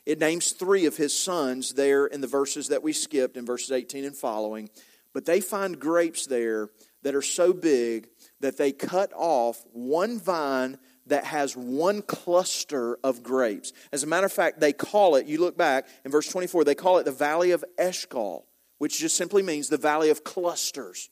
It 0.05 0.19
names 0.19 0.53
three 0.53 0.85
of 0.85 0.95
his 0.95 1.13
sons 1.13 1.73
there 1.73 2.05
in 2.05 2.21
the 2.21 2.27
verses 2.27 2.69
that 2.69 2.81
we 2.81 2.93
skipped 2.93 3.35
in 3.35 3.45
verses 3.45 3.73
18 3.73 4.05
and 4.05 4.15
following. 4.15 4.69
But 5.13 5.25
they 5.25 5.41
find 5.41 5.77
grapes 5.77 6.27
there 6.27 6.69
that 7.01 7.13
are 7.13 7.21
so 7.21 7.51
big 7.51 8.07
that 8.39 8.57
they 8.57 8.71
cut 8.71 9.11
off 9.13 9.65
one 9.73 10.17
vine 10.17 10.77
that 11.09 11.25
has 11.25 11.55
one 11.55 12.01
cluster 12.01 12.97
of 13.03 13.21
grapes. 13.21 13.73
As 13.91 14.03
a 14.03 14.07
matter 14.07 14.25
of 14.25 14.33
fact, 14.33 14.59
they 14.59 14.73
call 14.73 15.15
it, 15.15 15.27
you 15.27 15.39
look 15.39 15.57
back 15.57 15.87
in 16.05 16.11
verse 16.11 16.27
24, 16.29 16.63
they 16.63 16.75
call 16.75 16.97
it 16.97 17.03
the 17.03 17.11
Valley 17.11 17.51
of 17.51 17.63
Eshcol, 17.77 18.45
which 18.77 18.99
just 18.99 19.15
simply 19.15 19.43
means 19.43 19.69
the 19.69 19.77
Valley 19.77 20.09
of 20.09 20.23
Clusters. 20.23 21.09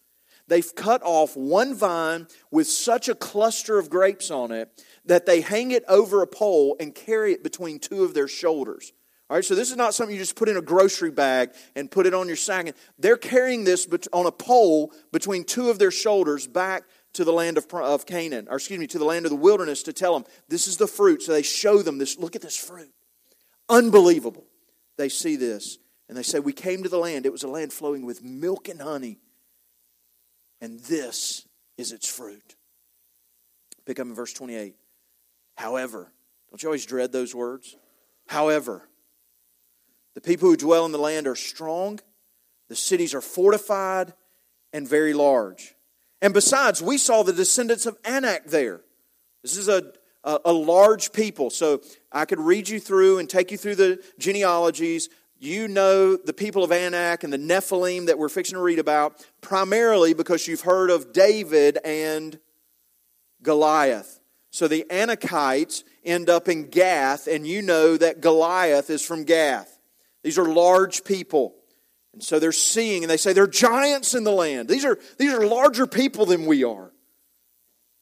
They've 0.47 0.75
cut 0.75 1.01
off 1.03 1.35
one 1.35 1.75
vine 1.75 2.27
with 2.51 2.67
such 2.67 3.09
a 3.09 3.15
cluster 3.15 3.77
of 3.77 3.89
grapes 3.89 4.31
on 4.31 4.51
it 4.51 4.69
that 5.05 5.25
they 5.25 5.41
hang 5.41 5.71
it 5.71 5.83
over 5.89 6.21
a 6.21 6.27
pole 6.27 6.77
and 6.79 6.95
carry 6.95 7.33
it 7.33 7.43
between 7.43 7.79
two 7.79 8.03
of 8.03 8.13
their 8.13 8.29
shoulders. 8.29 8.93
All 9.29 9.35
right, 9.35 9.43
so 9.43 9.55
this 9.55 9.69
is 9.69 9.75
not 9.75 9.93
something 9.93 10.15
you 10.15 10.21
just 10.21 10.37
put 10.37 10.47
in 10.47 10.55
a 10.55 10.61
grocery 10.61 11.11
bag 11.11 11.49
and 11.75 11.91
put 11.91 12.05
it 12.05 12.13
on 12.13 12.27
your 12.27 12.37
sack. 12.37 12.73
They're 12.97 13.17
carrying 13.17 13.65
this 13.65 13.85
on 14.13 14.25
a 14.25 14.31
pole 14.31 14.93
between 15.11 15.43
two 15.43 15.69
of 15.69 15.79
their 15.79 15.91
shoulders 15.91 16.47
back 16.47 16.83
to 17.13 17.23
the 17.23 17.33
land 17.33 17.57
of, 17.57 17.65
of 17.73 18.05
Canaan, 18.05 18.47
or 18.49 18.57
excuse 18.57 18.79
me, 18.79 18.87
to 18.87 18.99
the 18.99 19.05
land 19.05 19.25
of 19.25 19.31
the 19.31 19.37
wilderness 19.37 19.83
to 19.83 19.93
tell 19.93 20.13
them 20.13 20.25
this 20.49 20.67
is 20.67 20.77
the 20.77 20.87
fruit. 20.87 21.23
So 21.23 21.31
they 21.31 21.41
show 21.41 21.81
them 21.81 21.97
this. 21.97 22.17
Look 22.17 22.35
at 22.35 22.41
this 22.41 22.57
fruit. 22.57 22.91
Unbelievable. 23.69 24.45
They 24.97 25.09
see 25.09 25.35
this 25.35 25.79
and 26.07 26.17
they 26.17 26.23
say, 26.23 26.39
We 26.39 26.53
came 26.53 26.83
to 26.83 26.89
the 26.89 26.97
land. 26.97 27.25
It 27.25 27.31
was 27.31 27.43
a 27.43 27.47
land 27.47 27.73
flowing 27.73 28.05
with 28.05 28.23
milk 28.23 28.69
and 28.69 28.81
honey, 28.81 29.19
and 30.61 30.79
this 30.81 31.47
is 31.77 31.91
its 31.91 32.09
fruit. 32.09 32.55
Pick 33.85 33.99
up 33.99 34.07
in 34.07 34.13
verse 34.13 34.33
28. 34.33 34.75
However, 35.55 36.11
don't 36.49 36.61
you 36.61 36.69
always 36.69 36.85
dread 36.85 37.11
those 37.11 37.33
words? 37.33 37.75
However, 38.27 38.87
The 40.13 40.21
people 40.21 40.49
who 40.49 40.57
dwell 40.57 40.85
in 40.85 40.91
the 40.91 40.97
land 40.97 41.27
are 41.27 41.35
strong, 41.35 41.99
the 42.69 42.75
cities 42.75 43.13
are 43.13 43.21
fortified 43.21 44.13
and 44.73 44.87
very 44.87 45.13
large. 45.13 45.75
And 46.21 46.33
besides, 46.33 46.81
we 46.81 46.97
saw 46.97 47.23
the 47.23 47.33
descendants 47.33 47.85
of 47.85 47.97
Anak 48.03 48.45
there. 48.45 48.81
This 49.43 49.57
is 49.57 49.67
a, 49.67 49.93
a, 50.23 50.39
a, 50.45 50.53
large 50.53 51.13
people. 51.13 51.49
So 51.49 51.81
I 52.11 52.25
could 52.25 52.39
read 52.39 52.67
you 52.67 52.79
through 52.79 53.19
and 53.19 53.29
take 53.29 53.51
you 53.51 53.57
through 53.57 53.75
the 53.75 54.03
genealogies. 54.17 55.09
You 55.39 55.67
know 55.67 56.15
the 56.15 56.33
people 56.33 56.63
of 56.63 56.71
Anak 56.71 57.23
and 57.23 57.31
the 57.31 57.37
Nephilim 57.37 58.07
that 58.07 58.17
we're 58.17 58.29
fixing 58.29 58.55
to 58.55 58.61
read 58.61 58.79
about, 58.79 59.23
primarily 59.41 60.15
because 60.15 60.47
you've 60.47 60.61
heard 60.61 60.89
of 60.89 61.13
David 61.13 61.77
and 61.85 62.39
Goliath. 63.43 64.19
So 64.49 64.67
the 64.67 64.85
Anakites 64.89 65.83
end 66.03 66.29
up 66.29 66.47
in 66.47 66.69
Gath, 66.69 67.27
and 67.27 67.45
you 67.45 67.61
know 67.61 67.95
that 67.97 68.21
Goliath 68.21 68.89
is 68.89 69.05
from 69.05 69.23
Gath. 69.23 69.79
These 70.23 70.39
are 70.39 70.47
large 70.47 71.03
people. 71.03 71.53
And 72.17 72.23
so 72.23 72.39
they're 72.39 72.51
seeing, 72.51 73.03
and 73.03 73.11
they 73.11 73.17
say, 73.17 73.31
they're 73.31 73.45
giants 73.45 74.15
in 74.15 74.23
the 74.23 74.31
land. 74.31 74.67
These 74.67 74.85
are, 74.85 74.97
these 75.19 75.31
are 75.31 75.45
larger 75.45 75.85
people 75.85 76.25
than 76.25 76.47
we 76.47 76.63
are. 76.63 76.91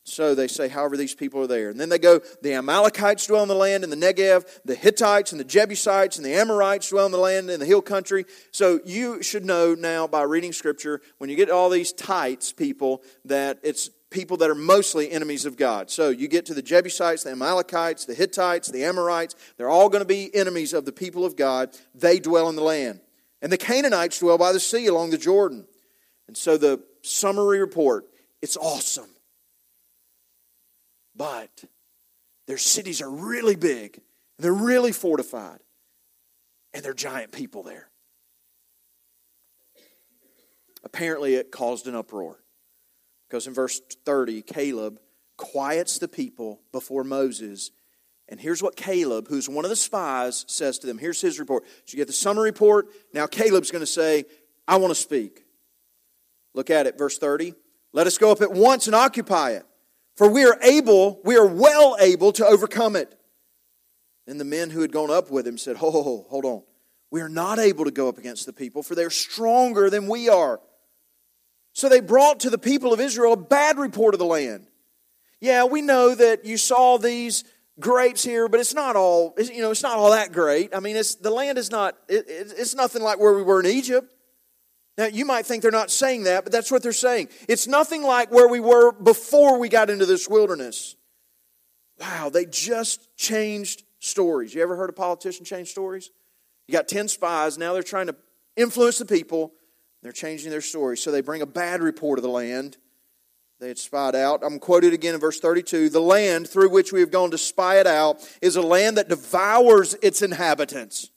So 0.06 0.36
they 0.36 0.48
say, 0.48 0.70
however, 0.70 0.96
these 0.96 1.14
people 1.14 1.42
are 1.42 1.48
there. 1.48 1.70
And 1.70 1.78
then 1.78 1.90
they 1.90 2.00
go, 2.00 2.22
the 2.42 2.54
Amalekites 2.54 3.28
dwell 3.28 3.42
in 3.42 3.50
the 3.50 3.56
land 3.56 3.84
in 3.84 3.90
the 3.90 3.98
Negev, 3.98 4.46
the 4.64 4.74
Hittites 4.74 5.34
and 5.34 5.40
the 5.40 5.44
Jebusites 5.44 6.16
and 6.16 6.26
the 6.26 6.34
Amorites 6.34 6.88
dwell 6.88 7.06
in 7.08 7.12
the 7.12 7.18
land 7.18 7.50
in 7.50 7.60
the 7.60 7.66
hill 7.66 7.82
country. 7.82 8.24
So 8.52 8.80
you 8.86 9.22
should 9.22 9.44
know 9.44 9.76
now 9.76 10.08
by 10.08 10.22
reading 10.22 10.54
Scripture, 10.54 11.02
when 11.18 11.30
you 11.30 11.36
get 11.36 11.50
all 11.50 11.70
these 11.70 11.92
tights 11.92 12.54
people, 12.54 13.04
that 13.26 13.60
it's 13.64 13.90
people 14.12 14.38
that 14.38 14.50
are 14.50 14.56
mostly 14.56 15.12
enemies 15.12 15.46
of 15.46 15.58
God. 15.58 15.90
So 15.92 16.08
you 16.08 16.30
get 16.30 16.46
to 16.46 16.54
the 16.54 16.62
Jebusites, 16.62 17.24
the 17.24 17.32
Amalekites, 17.32 18.06
the 18.06 18.14
Hittites, 18.14 18.70
the 18.70 18.86
Amorites. 18.86 19.36
They're 19.58 19.70
all 19.70 19.90
going 19.90 20.04
to 20.04 20.08
be 20.08 20.34
enemies 20.34 20.72
of 20.72 20.86
the 20.86 20.94
people 20.94 21.26
of 21.26 21.36
God. 21.36 21.76
They 21.94 22.20
dwell 22.20 22.48
in 22.48 22.56
the 22.56 22.64
land. 22.64 23.02
And 23.46 23.52
the 23.52 23.60
Canaanites 23.60 24.18
dwell 24.18 24.40
by 24.40 24.54
the 24.54 24.60
sea 24.60 24.88
along 24.88 25.12
the 25.12 25.20
Jordan. 25.20 25.68
And 26.28 26.36
so 26.36 26.58
the 26.58 26.82
summary 27.04 27.60
report 27.60 28.06
it's 28.42 28.58
awesome. 28.58 29.12
But 31.16 31.64
their 32.48 32.58
cities 32.58 33.04
are 33.04 33.10
really 33.10 33.56
big, 33.56 34.02
they're 34.40 34.52
really 34.52 34.92
fortified, 34.92 35.60
and 36.74 36.84
they're 36.84 36.96
giant 36.96 37.34
people 37.34 37.62
there. 37.62 37.92
Apparently, 40.84 41.36
it 41.36 41.52
caused 41.52 41.86
an 41.86 41.94
uproar. 41.94 42.40
Because 43.30 43.46
in 43.46 43.54
verse 43.54 43.80
30, 44.06 44.42
Caleb 44.42 45.00
quiets 45.38 46.00
the 46.00 46.08
people 46.08 46.62
before 46.72 47.04
Moses. 47.04 47.70
And 48.28 48.40
here's 48.40 48.64
what 48.64 48.76
Caleb, 48.76 49.28
who's 49.28 49.48
one 49.48 49.66
of 49.66 49.70
the 49.70 49.76
spies, 49.76 50.46
says 50.48 50.80
to 50.80 50.88
them. 50.88 50.98
Here's 50.98 51.22
his 51.22 51.40
report. 51.40 51.64
So 51.86 51.94
you 51.94 51.98
get 51.98 52.08
the 52.08 52.14
summary 52.14 52.50
report. 52.50 52.88
Now 53.14 53.28
Caleb's 53.28 53.72
going 53.72 53.84
to 53.84 53.88
say, 53.88 54.26
I 54.68 54.78
want 54.78 54.92
to 54.92 55.00
speak. 55.00 55.46
Look 56.54 56.70
at 56.70 56.88
it, 56.88 56.98
verse 56.98 57.18
30. 57.18 57.54
Let 57.94 58.08
us 58.08 58.18
go 58.18 58.32
up 58.32 58.42
at 58.42 58.52
once 58.52 58.88
and 58.88 58.96
occupy 58.96 59.52
it, 59.52 59.66
for 60.16 60.30
we 60.30 60.44
are 60.44 60.58
able, 60.62 61.22
we 61.24 61.38
are 61.38 61.46
well 61.46 61.96
able 62.00 62.32
to 62.34 62.46
overcome 62.46 62.96
it. 62.96 63.18
And 64.28 64.40
the 64.40 64.46
men 64.46 64.70
who 64.72 64.82
had 64.82 64.92
gone 64.92 65.12
up 65.12 65.30
with 65.30 65.48
him 65.48 65.58
said, 65.58 65.78
Ho, 65.78 65.92
ho, 65.92 66.02
ho, 66.04 66.26
hold 66.30 66.46
on. 66.46 66.64
We 67.12 67.22
are 67.22 67.30
not 67.30 67.60
able 67.60 67.86
to 67.86 67.92
go 67.92 68.10
up 68.10 68.18
against 68.18 68.46
the 68.46 68.54
people, 68.54 68.84
for 68.84 68.96
they're 68.96 69.10
stronger 69.10 69.90
than 69.90 70.08
we 70.08 70.28
are. 70.28 70.60
So 71.74 71.90
they 71.90 72.02
brought 72.02 72.40
to 72.42 72.50
the 72.50 72.58
people 72.58 72.92
of 72.92 73.00
Israel 73.00 73.34
a 73.34 73.38
bad 73.38 73.78
report 73.78 74.16
of 74.16 74.20
the 74.20 74.26
land. 74.26 74.68
Yeah, 75.40 75.66
we 75.66 75.82
know 75.82 76.16
that 76.16 76.46
you 76.46 76.58
saw 76.58 76.98
these 76.98 77.44
grapes 77.80 78.24
here, 78.24 78.48
but 78.48 78.60
it's 78.60 78.74
not 78.74 78.96
all, 78.96 79.36
you 79.38 79.62
know, 79.62 79.72
it's 79.72 79.84
not 79.84 79.98
all 79.98 80.12
that 80.12 80.32
great. 80.32 80.76
I 80.76 80.80
mean, 80.80 80.96
it's, 80.96 81.16
the 81.16 81.32
land 81.32 81.58
is 81.58 81.72
not, 81.72 81.98
it, 82.08 82.26
it's 82.28 82.76
nothing 82.76 83.02
like 83.02 83.20
where 83.20 83.34
we 83.34 83.42
were 83.42 83.60
in 83.60 83.66
Egypt. 83.66 84.12
Now, 84.98 85.06
you 85.06 85.26
might 85.26 85.46
think 85.46 85.62
they're 85.62 85.72
not 85.72 85.92
saying 85.92 86.24
that, 86.24 86.46
but 86.46 86.54
that's 86.54 86.72
what 86.72 86.82
they're 86.82 86.94
saying. 86.94 87.28
It's 87.50 87.68
nothing 87.68 88.02
like 88.02 88.32
where 88.32 88.48
we 88.48 88.62
were 88.62 88.94
before 88.94 89.60
we 89.60 89.68
got 89.68 89.90
into 89.90 90.06
this 90.06 90.30
wilderness. 90.30 90.96
Wow, 92.00 92.30
they 92.30 92.46
just 92.46 93.16
changed 93.18 93.84
stories. 94.00 94.54
You 94.54 94.62
ever 94.62 94.76
heard 94.76 94.90
a 94.90 94.94
politician 94.94 95.44
change 95.46 95.70
stories? 95.70 96.12
You 96.68 96.72
got 96.72 96.88
10 96.88 97.10
spies, 97.10 97.58
now 97.58 97.74
they're 97.74 97.84
trying 97.84 98.08
to 98.08 98.16
influence 98.56 98.98
the 98.98 99.06
people 99.06 99.54
they're 100.02 100.12
changing 100.12 100.52
their 100.52 100.62
stories, 100.62 101.02
So 101.02 101.12
they 101.12 101.22
bring 101.22 101.42
a 101.42 101.48
bad 101.48 101.82
report 101.82 102.20
of 102.20 102.24
the 102.24 102.30
land 102.30 102.78
they 103.60 103.70
had 103.70 103.78
spied 103.78 104.16
out. 104.16 104.42
I'm 104.44 104.60
quoted 104.60 104.94
again 104.94 105.14
in 105.14 105.20
verse 105.20 105.40
32 105.40 105.90
The 105.90 106.00
land 106.00 106.50
through 106.50 106.70
which 106.70 106.92
we 106.92 107.00
have 107.00 107.12
gone 107.12 107.32
to 107.32 107.38
spy 107.38 107.80
it 107.80 107.88
out 107.88 108.18
is 108.42 108.56
a 108.56 108.62
land 108.62 108.98
that 108.98 109.10
devours 109.10 109.96
its 110.02 110.22
inhabitants. 110.22 111.10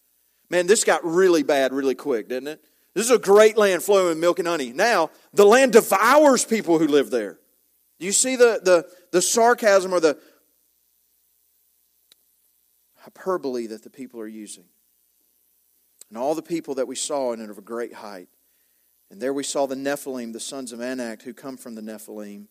Man, 0.50 0.66
this 0.66 0.84
got 0.84 1.04
really 1.04 1.42
bad 1.42 1.72
really 1.72 1.94
quick, 1.94 2.28
didn't 2.28 2.48
it? 2.48 2.64
This 2.94 3.04
is 3.04 3.10
a 3.10 3.18
great 3.18 3.56
land 3.56 3.82
flowing 3.82 4.08
with 4.08 4.18
milk 4.18 4.38
and 4.38 4.48
honey. 4.48 4.72
Now, 4.72 5.10
the 5.32 5.44
land 5.44 5.72
devours 5.72 6.44
people 6.44 6.78
who 6.78 6.88
live 6.88 7.10
there. 7.10 7.38
Do 8.00 8.06
you 8.06 8.12
see 8.12 8.36
the, 8.36 8.60
the, 8.62 8.88
the 9.12 9.22
sarcasm 9.22 9.92
or 9.92 10.00
the 10.00 10.18
hyperbole 12.96 13.66
that 13.68 13.82
the 13.82 13.90
people 13.90 14.20
are 14.20 14.28
using? 14.28 14.64
And 16.08 16.16
all 16.16 16.34
the 16.34 16.42
people 16.42 16.76
that 16.76 16.88
we 16.88 16.96
saw 16.96 17.32
in 17.32 17.40
it 17.40 17.50
of 17.50 17.58
a 17.58 17.62
great 17.62 17.92
height. 17.92 18.28
And 19.10 19.20
there 19.20 19.32
we 19.32 19.42
saw 19.42 19.66
the 19.66 19.74
Nephilim, 19.74 20.32
the 20.32 20.40
sons 20.40 20.72
of 20.72 20.80
Anak, 20.80 21.22
who 21.22 21.32
come 21.32 21.56
from 21.56 21.74
the 21.74 21.80
Nephilim. 21.80 22.46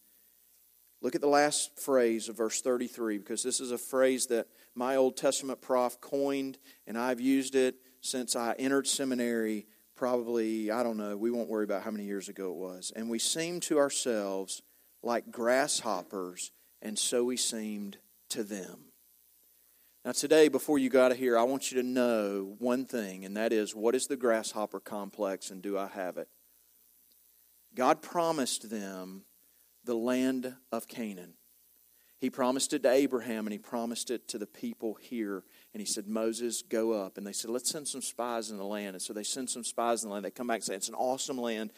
Look 1.02 1.14
at 1.14 1.22
the 1.22 1.28
last 1.28 1.80
phrase 1.80 2.28
of 2.28 2.38
verse 2.38 2.62
33, 2.62 3.20
because 3.20 3.44
this 3.44 3.60
is 3.60 3.72
a 3.72 3.78
phrase 3.78 4.26
that 4.28 4.48
my 4.74 4.96
Old 4.96 5.16
Testament 5.16 5.62
prof 5.62 6.02
coined, 6.02 6.58
and 6.88 6.98
I've 6.98 7.22
used 7.22 7.54
it 7.54 7.76
since 8.02 8.36
I 8.36 8.56
entered 8.58 8.88
seminary, 8.88 9.68
probably, 9.96 10.72
I 10.72 10.82
don't 10.82 10.98
know, 10.98 11.16
we 11.16 11.30
won't 11.30 11.50
worry 11.50 11.66
about 11.66 11.84
how 11.84 11.92
many 11.92 12.06
years 12.06 12.30
ago 12.30 12.52
it 12.52 12.58
was. 12.58 12.92
And 12.96 13.10
we 13.10 13.20
seemed 13.20 13.62
to 13.64 13.78
ourselves 13.78 14.64
like 15.04 15.30
grasshoppers, 15.30 16.52
and 16.82 16.98
so 16.98 17.24
we 17.24 17.38
seemed 17.38 17.98
to 18.30 18.44
them. 18.44 18.86
Now, 20.04 20.14
today, 20.14 20.48
before 20.48 20.80
you 20.80 20.90
got 20.90 21.16
here, 21.16 21.38
I 21.38 21.44
want 21.44 21.72
you 21.72 21.82
to 21.82 21.88
know 21.88 22.56
one 22.60 22.86
thing, 22.86 23.26
and 23.26 23.36
that 23.38 23.52
is 23.52 23.76
what 23.76 23.94
is 23.94 24.08
the 24.08 24.16
grasshopper 24.16 24.80
complex, 24.80 25.52
and 25.52 25.62
do 25.62 25.78
I 25.78 25.88
have 25.88 26.18
it? 26.18 26.30
God 27.78 28.02
promised 28.02 28.72
them 28.72 29.22
the 29.86 29.96
land 29.96 30.56
of 30.72 30.88
Canaan. 30.88 31.36
He 32.20 32.32
promised 32.32 32.74
it 32.74 32.82
to 32.82 32.90
Abraham 32.90 33.46
and 33.46 33.54
he 33.54 33.60
promised 33.60 34.10
it 34.10 34.28
to 34.30 34.40
the 34.40 34.48
people 34.48 34.96
here. 34.96 35.44
And 35.74 35.80
he 35.80 35.86
said, 35.86 36.08
Moses, 36.08 36.64
go 36.64 36.92
up. 36.92 37.20
And 37.20 37.28
they 37.28 37.32
said, 37.32 37.52
let's 37.52 37.70
send 37.70 37.88
some 37.88 38.02
spies 38.02 38.50
in 38.50 38.58
the 38.58 38.66
land. 38.66 38.96
And 38.96 39.02
so 39.02 39.14
they 39.14 39.22
send 39.22 39.52
some 39.52 39.64
spies 39.64 40.02
in 40.02 40.10
the 40.10 40.14
land. 40.14 40.26
They 40.26 40.32
come 40.32 40.48
back 40.48 40.56
and 40.56 40.64
say, 40.64 40.74
it's 40.74 40.90
an 40.90 40.96
awesome 40.96 41.38
land, 41.38 41.72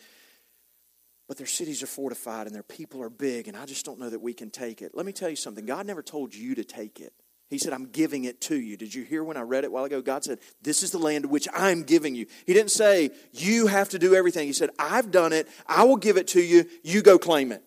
but 1.28 1.38
their 1.38 1.46
cities 1.46 1.84
are 1.84 1.88
fortified 1.88 2.48
and 2.48 2.56
their 2.56 2.64
people 2.64 3.02
are 3.04 3.10
big, 3.10 3.48
and 3.50 3.56
I 3.56 3.66
just 3.66 3.86
don't 3.86 4.00
know 4.00 4.10
that 4.10 4.22
we 4.22 4.34
can 4.34 4.50
take 4.50 4.82
it. 4.82 4.94
Let 4.96 5.06
me 5.06 5.12
tell 5.12 5.30
you 5.30 5.36
something 5.36 5.66
God 5.66 5.86
never 5.86 6.02
told 6.02 6.34
you 6.34 6.56
to 6.56 6.64
take 6.64 7.02
it. 7.02 7.14
He 7.50 7.58
said, 7.58 7.74
I'm 7.74 7.88
giving 7.88 8.26
it 8.26 8.42
to 8.42 8.56
you. 8.56 8.78
Did 8.78 8.94
you 8.94 9.04
hear 9.04 9.24
when 9.24 9.36
I 9.36 9.42
read 9.42 9.64
it 9.64 9.68
a 9.68 9.72
while 9.72 9.86
ago? 9.86 10.02
God 10.02 10.24
said, 10.24 10.40
This 10.62 10.84
is 10.84 10.92
the 10.92 11.00
land 11.00 11.26
which 11.26 11.48
I'm 11.54 11.82
giving 11.82 12.14
you. 12.14 12.28
He 12.46 12.54
didn't 12.54 12.72
say, 12.72 13.10
You 13.34 13.68
have 13.68 13.90
to 13.90 14.00
do 14.00 14.14
everything. 14.14 14.46
He 14.46 14.54
said, 14.54 14.70
I've 14.78 15.10
done 15.10 15.34
it. 15.34 15.48
I 15.66 15.84
will 15.84 15.98
give 15.98 16.18
it 16.18 16.28
to 16.30 16.42
you. 16.42 16.66
You 16.84 17.02
go 17.02 17.18
claim 17.18 17.52
it. 17.52 17.64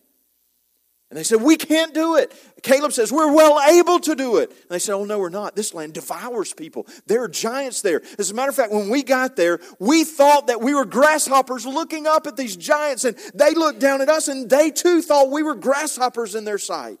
And 1.09 1.17
they 1.19 1.23
said, 1.23 1.41
We 1.41 1.57
can't 1.57 1.93
do 1.93 2.15
it. 2.15 2.33
Caleb 2.63 2.93
says, 2.93 3.11
We're 3.11 3.33
well 3.33 3.59
able 3.69 3.99
to 3.99 4.15
do 4.15 4.37
it. 4.37 4.51
And 4.51 4.69
they 4.69 4.79
said, 4.79 4.95
Oh, 4.95 5.03
no, 5.03 5.19
we're 5.19 5.27
not. 5.27 5.53
This 5.53 5.73
land 5.73 5.93
devours 5.93 6.53
people. 6.53 6.87
There 7.05 7.21
are 7.21 7.27
giants 7.27 7.81
there. 7.81 8.01
As 8.17 8.31
a 8.31 8.33
matter 8.33 8.49
of 8.49 8.55
fact, 8.55 8.71
when 8.71 8.89
we 8.89 9.03
got 9.03 9.35
there, 9.35 9.59
we 9.79 10.05
thought 10.05 10.47
that 10.47 10.61
we 10.61 10.73
were 10.73 10.85
grasshoppers 10.85 11.65
looking 11.65 12.07
up 12.07 12.25
at 12.25 12.37
these 12.37 12.55
giants, 12.55 13.03
and 13.03 13.17
they 13.35 13.53
looked 13.53 13.79
down 13.79 13.99
at 13.99 14.07
us, 14.07 14.29
and 14.29 14.49
they 14.49 14.71
too 14.71 15.01
thought 15.01 15.29
we 15.29 15.43
were 15.43 15.55
grasshoppers 15.55 16.35
in 16.35 16.45
their 16.45 16.57
sight. 16.57 16.99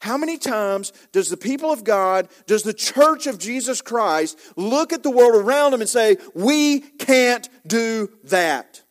How 0.00 0.16
many 0.16 0.38
times 0.38 0.92
does 1.12 1.28
the 1.28 1.36
people 1.36 1.72
of 1.72 1.82
God, 1.82 2.28
does 2.46 2.62
the 2.62 2.72
church 2.72 3.26
of 3.26 3.38
Jesus 3.38 3.80
Christ 3.80 4.38
look 4.56 4.92
at 4.92 5.02
the 5.02 5.10
world 5.10 5.34
around 5.34 5.72
them 5.72 5.80
and 5.80 5.90
say, 5.90 6.18
We 6.34 6.80
can't 6.80 7.48
do 7.66 8.10
that? 8.24 8.82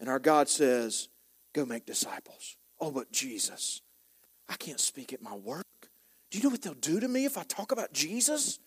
And 0.00 0.08
our 0.08 0.18
God 0.18 0.48
says, 0.48 1.08
Go 1.54 1.66
make 1.66 1.84
disciples. 1.84 2.56
Oh, 2.80 2.90
but 2.90 3.12
Jesus, 3.12 3.82
I 4.48 4.56
can't 4.56 4.80
speak 4.80 5.12
at 5.12 5.22
my 5.22 5.34
work. 5.34 5.64
Do 6.30 6.38
you 6.38 6.44
know 6.44 6.50
what 6.50 6.62
they'll 6.62 6.74
do 6.74 7.00
to 7.00 7.08
me 7.08 7.24
if 7.24 7.38
I 7.38 7.42
talk 7.44 7.72
about 7.72 7.92
Jesus? 7.92 8.58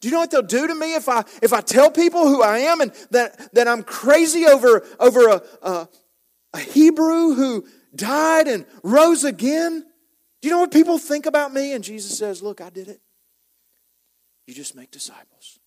Do 0.00 0.08
you 0.08 0.14
know 0.14 0.20
what 0.20 0.30
they'll 0.30 0.42
do 0.42 0.66
to 0.66 0.74
me 0.74 0.94
if 0.94 1.08
I 1.08 1.24
if 1.42 1.52
I 1.52 1.60
tell 1.60 1.90
people 1.90 2.28
who 2.28 2.42
I 2.42 2.58
am 2.58 2.80
and 2.80 2.92
that, 3.10 3.52
that 3.54 3.66
I'm 3.66 3.82
crazy 3.82 4.46
over, 4.46 4.86
over 5.00 5.28
a, 5.28 5.42
a, 5.62 5.88
a 6.54 6.58
Hebrew 6.58 7.34
who 7.34 7.66
died 7.94 8.46
and 8.46 8.66
rose 8.82 9.24
again? 9.24 9.84
Do 10.40 10.48
you 10.48 10.54
know 10.54 10.60
what 10.60 10.72
people 10.72 10.98
think 10.98 11.26
about 11.26 11.52
me? 11.52 11.74
And 11.74 11.84
Jesus 11.84 12.16
says, 12.16 12.42
Look, 12.42 12.60
I 12.60 12.70
did 12.70 12.88
it. 12.88 13.00
You 14.46 14.54
just 14.54 14.74
make 14.74 14.90
disciples. 14.90 15.58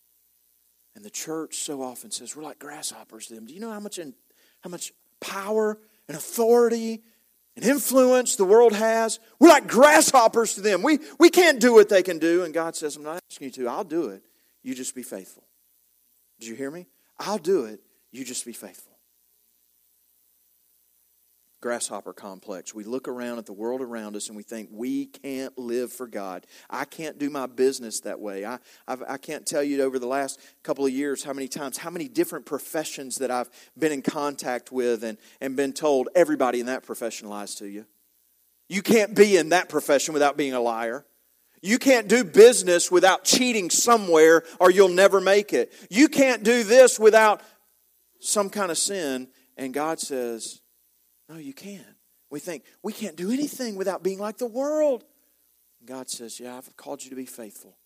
And 0.95 1.03
the 1.03 1.09
church 1.09 1.57
so 1.57 1.81
often 1.81 2.11
says, 2.11 2.35
We're 2.35 2.43
like 2.43 2.59
grasshoppers 2.59 3.27
to 3.27 3.35
them. 3.35 3.45
Do 3.45 3.53
you 3.53 3.59
know 3.59 3.71
how 3.71 3.79
much, 3.79 3.99
in, 3.99 4.13
how 4.61 4.69
much 4.69 4.93
power 5.19 5.77
and 6.07 6.17
authority 6.17 7.03
and 7.55 7.63
influence 7.63 8.35
the 8.35 8.45
world 8.45 8.73
has? 8.73 9.19
We're 9.39 9.49
like 9.49 9.67
grasshoppers 9.67 10.55
to 10.55 10.61
them. 10.61 10.81
We, 10.81 10.99
we 11.19 11.29
can't 11.29 11.59
do 11.59 11.73
what 11.73 11.89
they 11.89 12.01
can 12.01 12.17
do. 12.17 12.43
And 12.43 12.53
God 12.53 12.75
says, 12.75 12.95
I'm 12.95 13.03
not 13.03 13.21
asking 13.29 13.45
you 13.45 13.51
to. 13.51 13.67
I'll 13.67 13.83
do 13.83 14.09
it. 14.09 14.23
You 14.63 14.73
just 14.73 14.95
be 14.95 15.03
faithful. 15.03 15.43
Did 16.39 16.47
you 16.47 16.55
hear 16.55 16.71
me? 16.71 16.87
I'll 17.19 17.37
do 17.37 17.65
it. 17.65 17.79
You 18.11 18.25
just 18.25 18.45
be 18.45 18.53
faithful 18.53 18.92
grasshopper 21.63 22.11
complex. 22.11 22.75
We 22.75 22.83
look 22.83 23.07
around 23.07 23.37
at 23.37 23.45
the 23.45 23.53
world 23.53 23.79
around 23.79 24.17
us 24.17 24.27
and 24.27 24.35
we 24.35 24.43
think 24.43 24.67
we 24.69 25.05
can't 25.05 25.57
live 25.57 25.93
for 25.93 26.07
God. 26.07 26.45
I 26.69 26.83
can't 26.83 27.17
do 27.17 27.29
my 27.29 27.45
business 27.45 28.01
that 28.01 28.19
way. 28.19 28.45
I, 28.45 28.59
I've, 28.85 29.01
I 29.07 29.15
can 29.15 29.35
not 29.35 29.45
tell 29.45 29.63
you 29.63 29.81
over 29.81 29.97
the 29.97 30.05
last 30.05 30.41
couple 30.61 30.85
of 30.85 30.91
years 30.91 31.23
how 31.23 31.31
many 31.31 31.47
times, 31.47 31.77
how 31.77 31.89
many 31.89 32.09
different 32.09 32.45
professions 32.45 33.15
that 33.19 33.31
I've 33.31 33.49
been 33.79 33.93
in 33.93 34.01
contact 34.01 34.73
with 34.73 35.05
and, 35.05 35.17
and 35.39 35.55
been 35.55 35.71
told 35.71 36.09
everybody 36.15 36.59
in 36.59 36.65
that 36.65 36.83
profession 36.83 37.29
lies 37.29 37.55
to 37.55 37.65
you. 37.65 37.85
You 38.67 38.81
can't 38.81 39.15
be 39.15 39.37
in 39.37 39.49
that 39.49 39.69
profession 39.69 40.13
without 40.13 40.35
being 40.35 40.53
a 40.53 40.59
liar. 40.59 41.05
You 41.61 41.79
can't 41.79 42.09
do 42.09 42.25
business 42.25 42.91
without 42.91 43.23
cheating 43.23 43.69
somewhere 43.69 44.43
or 44.59 44.69
you'll 44.69 44.89
never 44.89 45.21
make 45.21 45.53
it. 45.53 45.71
You 45.89 46.09
can't 46.09 46.43
do 46.43 46.65
this 46.65 46.99
without 46.99 47.39
some 48.19 48.49
kind 48.49 48.69
of 48.69 48.77
sin. 48.77 49.29
And 49.55 49.73
God 49.73 50.01
says, 50.01 50.59
no, 51.29 51.37
you 51.37 51.53
can't. 51.53 51.83
We 52.29 52.39
think 52.39 52.63
we 52.81 52.93
can't 52.93 53.15
do 53.15 53.31
anything 53.31 53.75
without 53.75 54.03
being 54.03 54.19
like 54.19 54.37
the 54.37 54.47
world. 54.47 55.03
God 55.85 56.09
says, 56.09 56.39
Yeah, 56.39 56.57
I've 56.57 56.75
called 56.77 57.03
you 57.03 57.09
to 57.11 57.15
be 57.15 57.25
faithful. 57.25 57.77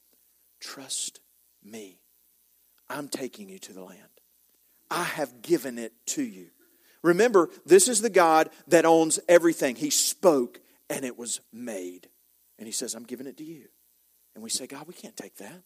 Trust 0.60 1.19
me. 1.63 2.00
I'm 2.89 3.10
taking 3.10 3.50
you 3.50 3.60
to 3.60 3.73
the 3.73 3.84
land. 3.84 4.02
I 4.89 5.04
have 5.04 5.41
given 5.41 5.78
it 5.78 5.93
to 6.08 6.23
you. 6.23 6.47
Remember, 7.02 7.50
this 7.65 7.88
is 7.88 8.02
the 8.02 8.10
God 8.10 8.50
that 8.67 8.86
owns 8.86 9.19
everything. 9.28 9.76
He 9.76 9.89
spoke 9.89 10.62
and 10.89 11.04
it 11.04 11.17
was 11.17 11.41
made. 11.52 12.08
And 12.58 12.65
He 12.65 12.71
says, 12.71 12.95
I'm 12.95 13.04
giving 13.04 13.28
it 13.28 13.38
to 13.38 13.43
you. 13.43 13.65
And 14.34 14.43
we 14.43 14.50
say, 14.50 14.67
God, 14.67 14.88
we 14.88 14.93
can't 14.93 15.17
take 15.17 15.36
that. 15.38 15.63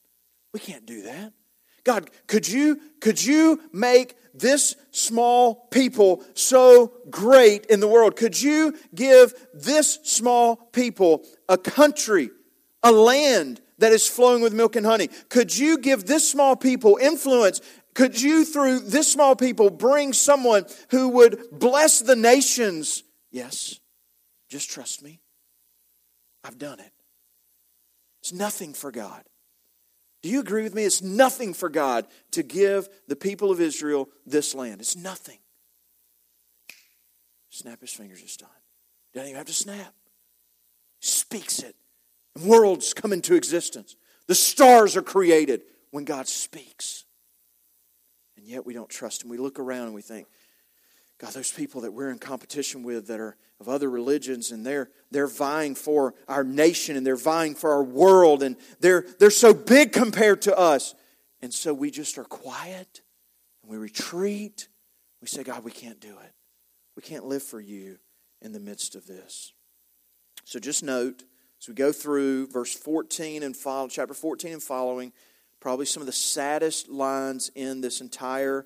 We 0.53 0.59
can't 0.59 0.85
do 0.85 1.03
that. 1.03 1.33
God, 1.83 2.09
could 2.27 2.47
you, 2.47 2.79
could 2.99 3.23
you 3.23 3.61
make 3.71 4.15
this 4.33 4.75
small 4.91 5.55
people 5.71 6.23
so 6.33 6.93
great 7.09 7.65
in 7.65 7.79
the 7.79 7.87
world? 7.87 8.15
Could 8.15 8.39
you 8.39 8.77
give 8.93 9.33
this 9.53 9.99
small 10.03 10.55
people 10.55 11.25
a 11.49 11.57
country, 11.57 12.29
a 12.83 12.91
land 12.91 13.61
that 13.79 13.91
is 13.91 14.07
flowing 14.07 14.41
with 14.41 14.53
milk 14.53 14.75
and 14.75 14.85
honey? 14.85 15.09
Could 15.29 15.57
you 15.57 15.77
give 15.77 16.05
this 16.05 16.29
small 16.29 16.55
people 16.55 16.97
influence? 17.01 17.61
Could 17.93 18.21
you, 18.21 18.45
through 18.45 18.79
this 18.79 19.11
small 19.11 19.35
people, 19.35 19.69
bring 19.69 20.13
someone 20.13 20.65
who 20.91 21.09
would 21.09 21.43
bless 21.51 21.99
the 21.99 22.15
nations? 22.15 23.03
Yes. 23.31 23.79
Just 24.49 24.69
trust 24.69 25.03
me. 25.03 25.19
I've 26.43 26.57
done 26.57 26.79
it. 26.79 26.91
It's 28.21 28.33
nothing 28.33 28.73
for 28.73 28.91
God. 28.91 29.23
Do 30.21 30.29
you 30.29 30.39
agree 30.39 30.63
with 30.63 30.75
me? 30.75 30.83
It's 30.83 31.01
nothing 31.01 31.53
for 31.53 31.69
God 31.69 32.05
to 32.31 32.43
give 32.43 32.87
the 33.07 33.15
people 33.15 33.51
of 33.51 33.59
Israel 33.59 34.09
this 34.25 34.53
land. 34.53 34.79
It's 34.79 34.95
nothing. 34.95 35.39
Snap 37.49 37.81
his 37.81 37.91
fingers, 37.91 38.21
it's 38.21 38.37
done. 38.37 38.49
Doesn't 39.13 39.29
even 39.29 39.37
have 39.37 39.47
to 39.47 39.53
snap. 39.53 39.93
Speaks 40.99 41.59
it. 41.59 41.75
And 42.35 42.45
worlds 42.45 42.93
come 42.93 43.11
into 43.11 43.35
existence. 43.35 43.95
The 44.27 44.35
stars 44.35 44.95
are 44.95 45.01
created 45.01 45.63
when 45.89 46.05
God 46.05 46.27
speaks. 46.27 47.03
And 48.37 48.45
yet 48.45 48.65
we 48.65 48.73
don't 48.73 48.89
trust 48.89 49.23
him. 49.23 49.29
We 49.29 49.37
look 49.37 49.59
around 49.59 49.85
and 49.85 49.93
we 49.93 50.01
think, 50.01 50.27
God, 51.21 51.33
those 51.33 51.51
people 51.51 51.81
that 51.81 51.93
we're 51.93 52.09
in 52.09 52.17
competition 52.17 52.81
with 52.81 53.05
that 53.07 53.19
are 53.19 53.37
of 53.59 53.69
other 53.69 53.91
religions 53.91 54.49
and 54.49 54.65
they're 54.65 54.89
they're 55.11 55.27
vying 55.27 55.75
for 55.75 56.15
our 56.27 56.43
nation 56.43 56.97
and 56.97 57.05
they're 57.05 57.15
vying 57.15 57.53
for 57.53 57.69
our 57.69 57.83
world 57.83 58.41
and 58.41 58.57
they're 58.79 59.05
they're 59.19 59.29
so 59.29 59.53
big 59.53 59.91
compared 59.91 60.41
to 60.41 60.57
us. 60.57 60.95
And 61.43 61.53
so 61.53 61.75
we 61.75 61.91
just 61.91 62.17
are 62.17 62.23
quiet 62.23 63.01
and 63.61 63.71
we 63.71 63.77
retreat. 63.77 64.67
We 65.21 65.27
say, 65.27 65.43
God, 65.43 65.63
we 65.63 65.69
can't 65.69 65.99
do 65.99 66.09
it. 66.09 66.33
We 66.95 67.03
can't 67.03 67.25
live 67.25 67.43
for 67.43 67.59
you 67.59 67.99
in 68.41 68.51
the 68.51 68.59
midst 68.59 68.95
of 68.95 69.05
this. 69.05 69.53
So 70.43 70.59
just 70.59 70.83
note 70.83 71.23
as 71.61 71.67
we 71.67 71.75
go 71.75 71.91
through 71.91 72.47
verse 72.47 72.73
14 72.73 73.43
and 73.43 73.55
follow, 73.55 73.87
chapter 73.87 74.15
14 74.15 74.53
and 74.53 74.63
following, 74.63 75.13
probably 75.59 75.85
some 75.85 76.01
of 76.01 76.07
the 76.07 76.13
saddest 76.13 76.89
lines 76.89 77.51
in 77.53 77.81
this 77.81 78.01
entire 78.01 78.65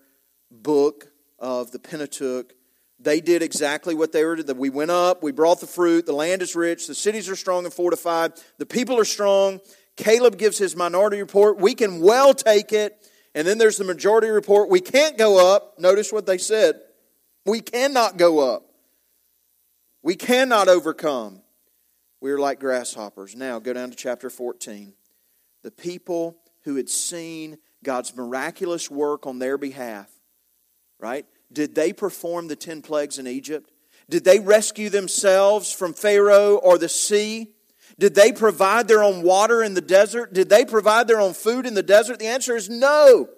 book 0.50 1.10
of 1.40 1.72
the 1.72 1.80
Pentateuch, 1.80 2.54
they 3.00 3.20
did 3.20 3.42
exactly 3.42 3.94
what 3.94 4.12
they 4.12 4.24
were 4.24 4.38
to. 4.38 4.54
We 4.54 4.70
went 4.70 4.92
up, 4.92 5.22
we 5.22 5.32
brought 5.32 5.60
the 5.60 5.68
fruit, 5.68 6.06
the 6.06 6.14
land 6.14 6.42
is 6.42 6.56
rich, 6.56 6.88
the 6.88 6.96
cities 6.96 7.30
are 7.30 7.36
strong 7.36 7.66
and 7.66 7.74
fortified, 7.74 8.34
the 8.58 8.66
people 8.66 9.00
are 9.00 9.06
strong. 9.06 9.60
Caleb 9.98 10.38
gives 10.38 10.58
his 10.58 10.76
minority 10.76 11.20
report. 11.20 11.58
We 11.58 11.74
can 11.74 12.02
well 12.02 12.34
take 12.34 12.74
it. 12.74 13.10
And 13.34 13.48
then 13.48 13.58
there's 13.58 13.78
the 13.78 13.84
majority 13.84 14.28
report. 14.30 14.70
We 14.70 14.82
can't 14.82 15.18
go 15.18 15.56
up. 15.56 15.80
Notice 15.80 16.12
what 16.12 16.26
they 16.26 16.38
said. 16.38 16.82
We 17.46 17.62
cannot 17.62 18.18
go 18.18 18.40
up. 18.56 18.64
We 20.04 20.16
cannot 20.16 20.68
overcome. 20.68 21.42
We're 22.22 22.40
like 22.40 22.60
grasshoppers. 22.60 23.36
Now, 23.36 23.60
go 23.60 23.74
down 23.74 23.90
to 23.90 23.96
chapter 23.96 24.30
14. 24.30 24.94
The 25.64 25.72
people 25.72 26.38
who 26.64 26.76
had 26.76 26.90
seen 26.90 27.58
God's 27.84 28.16
miraculous 28.16 28.90
work 28.90 29.26
on 29.28 29.40
their 29.40 29.58
behalf 29.58 30.10
right? 31.00 31.26
Did 31.52 31.76
they 31.76 31.94
perform 31.94 32.48
the 32.48 32.56
10 32.56 32.82
plagues 32.82 33.20
in 33.20 33.28
Egypt? 33.28 33.72
Did 34.10 34.24
they 34.24 34.40
rescue 34.40 34.90
themselves 34.90 35.72
from 35.72 35.94
Pharaoh 35.94 36.56
or 36.56 36.78
the 36.78 36.90
sea? 36.90 37.52
Did 37.98 38.16
they 38.16 38.32
provide 38.32 38.88
their 38.88 39.04
own 39.04 39.22
water 39.24 39.64
in 39.64 39.74
the 39.74 39.82
desert? 39.82 40.34
Did 40.34 40.50
they 40.50 40.66
provide 40.66 41.08
their 41.08 41.20
own 41.20 41.34
food 41.34 41.66
in 41.66 41.74
the 41.74 41.84
desert? 41.84 42.20
The 42.20 42.28
answer 42.28 42.56
is 42.56 42.70
no. 42.70 43.30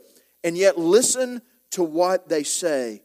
And 0.43 0.57
yet, 0.57 0.77
listen 0.77 1.41
to 1.71 1.83
what 1.83 2.29
they 2.29 2.43
say. 2.43 3.03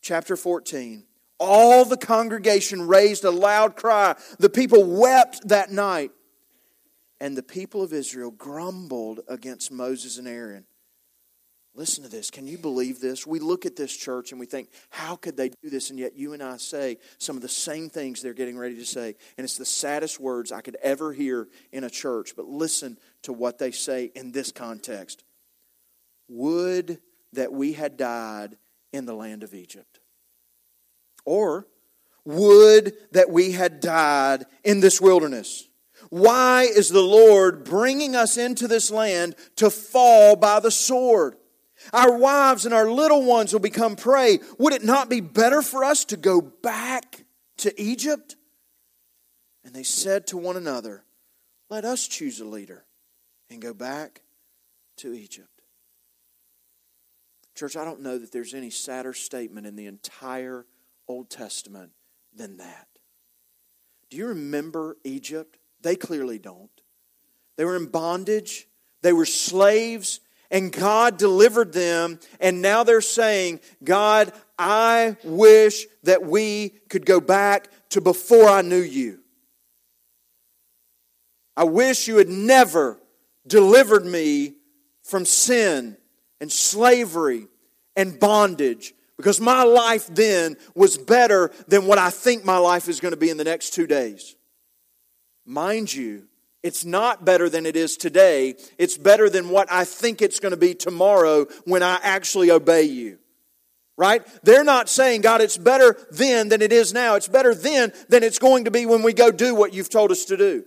Chapter 0.00 0.36
14. 0.36 1.04
All 1.38 1.84
the 1.84 1.96
congregation 1.96 2.86
raised 2.86 3.24
a 3.24 3.30
loud 3.30 3.76
cry. 3.76 4.14
The 4.38 4.48
people 4.48 4.84
wept 4.84 5.48
that 5.48 5.70
night. 5.70 6.12
And 7.20 7.36
the 7.36 7.42
people 7.42 7.82
of 7.82 7.92
Israel 7.92 8.30
grumbled 8.30 9.20
against 9.28 9.72
Moses 9.72 10.18
and 10.18 10.28
Aaron. 10.28 10.66
Listen 11.76 12.02
to 12.04 12.10
this. 12.10 12.30
Can 12.30 12.46
you 12.46 12.56
believe 12.56 13.00
this? 13.00 13.26
We 13.26 13.38
look 13.38 13.66
at 13.66 13.76
this 13.76 13.94
church 13.94 14.32
and 14.32 14.40
we 14.40 14.46
think, 14.46 14.70
how 14.88 15.16
could 15.16 15.36
they 15.36 15.50
do 15.50 15.68
this? 15.68 15.90
And 15.90 15.98
yet 15.98 16.16
you 16.16 16.32
and 16.32 16.42
I 16.42 16.56
say 16.56 16.96
some 17.18 17.36
of 17.36 17.42
the 17.42 17.48
same 17.48 17.90
things 17.90 18.22
they're 18.22 18.32
getting 18.32 18.56
ready 18.56 18.76
to 18.76 18.86
say. 18.86 19.14
And 19.36 19.44
it's 19.44 19.58
the 19.58 19.66
saddest 19.66 20.18
words 20.18 20.52
I 20.52 20.62
could 20.62 20.76
ever 20.82 21.12
hear 21.12 21.48
in 21.72 21.84
a 21.84 21.90
church. 21.90 22.32
But 22.34 22.46
listen 22.46 22.96
to 23.22 23.32
what 23.34 23.58
they 23.58 23.72
say 23.72 24.10
in 24.14 24.32
this 24.32 24.52
context 24.52 25.22
Would 26.28 26.98
that 27.34 27.52
we 27.52 27.74
had 27.74 27.96
died 27.96 28.56
in 28.92 29.04
the 29.04 29.14
land 29.14 29.42
of 29.42 29.54
Egypt. 29.54 30.00
Or, 31.24 31.66
would 32.24 32.94
that 33.12 33.30
we 33.30 33.52
had 33.52 33.80
died 33.80 34.46
in 34.64 34.80
this 34.80 35.00
wilderness. 35.00 35.68
Why 36.10 36.62
is 36.62 36.88
the 36.88 37.02
Lord 37.02 37.64
bringing 37.64 38.16
us 38.16 38.36
into 38.36 38.66
this 38.66 38.90
land 38.90 39.34
to 39.56 39.70
fall 39.70 40.36
by 40.36 40.60
the 40.60 40.70
sword? 40.70 41.36
Our 41.92 42.16
wives 42.16 42.64
and 42.64 42.74
our 42.74 42.90
little 42.90 43.24
ones 43.24 43.52
will 43.52 43.60
become 43.60 43.96
prey. 43.96 44.38
Would 44.58 44.72
it 44.72 44.84
not 44.84 45.08
be 45.08 45.20
better 45.20 45.62
for 45.62 45.84
us 45.84 46.04
to 46.06 46.16
go 46.16 46.40
back 46.40 47.24
to 47.58 47.80
Egypt? 47.80 48.36
And 49.64 49.74
they 49.74 49.82
said 49.82 50.26
to 50.28 50.36
one 50.36 50.56
another, 50.56 51.04
Let 51.68 51.84
us 51.84 52.06
choose 52.06 52.40
a 52.40 52.44
leader 52.44 52.84
and 53.50 53.60
go 53.60 53.74
back 53.74 54.22
to 54.98 55.12
Egypt. 55.12 55.48
Church, 57.54 57.76
I 57.76 57.84
don't 57.84 58.02
know 58.02 58.18
that 58.18 58.32
there's 58.32 58.54
any 58.54 58.70
sadder 58.70 59.14
statement 59.14 59.66
in 59.66 59.76
the 59.76 59.86
entire 59.86 60.66
Old 61.08 61.30
Testament 61.30 61.92
than 62.34 62.58
that. 62.58 62.86
Do 64.10 64.16
you 64.16 64.26
remember 64.26 64.96
Egypt? 65.04 65.58
They 65.80 65.96
clearly 65.96 66.38
don't. 66.38 66.70
They 67.56 67.64
were 67.64 67.76
in 67.76 67.86
bondage, 67.86 68.68
they 69.02 69.12
were 69.12 69.24
slaves 69.24 70.20
and 70.50 70.72
God 70.72 71.16
delivered 71.16 71.72
them, 71.72 72.18
and 72.40 72.62
now 72.62 72.84
they're 72.84 73.00
saying, 73.00 73.60
God, 73.82 74.32
I 74.58 75.16
wish 75.24 75.86
that 76.04 76.24
we 76.24 76.70
could 76.88 77.04
go 77.04 77.20
back 77.20 77.68
to 77.90 78.00
before 78.00 78.48
I 78.48 78.62
knew 78.62 78.80
you. 78.80 79.20
I 81.56 81.64
wish 81.64 82.06
you 82.06 82.16
had 82.16 82.28
never 82.28 82.98
delivered 83.46 84.04
me 84.04 84.54
from 85.02 85.24
sin 85.24 85.96
and 86.40 86.52
slavery 86.52 87.48
and 87.94 88.20
bondage 88.20 88.94
because 89.16 89.40
my 89.40 89.62
life 89.62 90.06
then 90.08 90.56
was 90.74 90.98
better 90.98 91.50
than 91.68 91.86
what 91.86 91.98
I 91.98 92.10
think 92.10 92.44
my 92.44 92.58
life 92.58 92.88
is 92.88 93.00
going 93.00 93.12
to 93.12 93.16
be 93.16 93.30
in 93.30 93.38
the 93.38 93.44
next 93.44 93.70
two 93.70 93.86
days. 93.86 94.36
Mind 95.46 95.92
you, 95.92 96.26
it's 96.62 96.84
not 96.84 97.24
better 97.24 97.48
than 97.48 97.66
it 97.66 97.76
is 97.76 97.96
today. 97.96 98.56
It's 98.78 98.96
better 98.98 99.30
than 99.30 99.50
what 99.50 99.70
I 99.70 99.84
think 99.84 100.20
it's 100.20 100.40
going 100.40 100.50
to 100.50 100.56
be 100.56 100.74
tomorrow 100.74 101.46
when 101.64 101.82
I 101.82 101.98
actually 102.02 102.50
obey 102.50 102.82
you. 102.82 103.18
Right? 103.98 104.26
They're 104.42 104.64
not 104.64 104.88
saying, 104.88 105.22
God, 105.22 105.40
it's 105.40 105.56
better 105.56 105.96
then 106.10 106.48
than 106.48 106.60
it 106.60 106.72
is 106.72 106.92
now. 106.92 107.14
It's 107.14 107.28
better 107.28 107.54
then 107.54 107.92
than 108.08 108.22
it's 108.22 108.38
going 108.38 108.64
to 108.64 108.70
be 108.70 108.84
when 108.84 109.02
we 109.02 109.12
go 109.12 109.30
do 109.30 109.54
what 109.54 109.72
you've 109.72 109.88
told 109.88 110.10
us 110.10 110.26
to 110.26 110.36
do. 110.36 110.64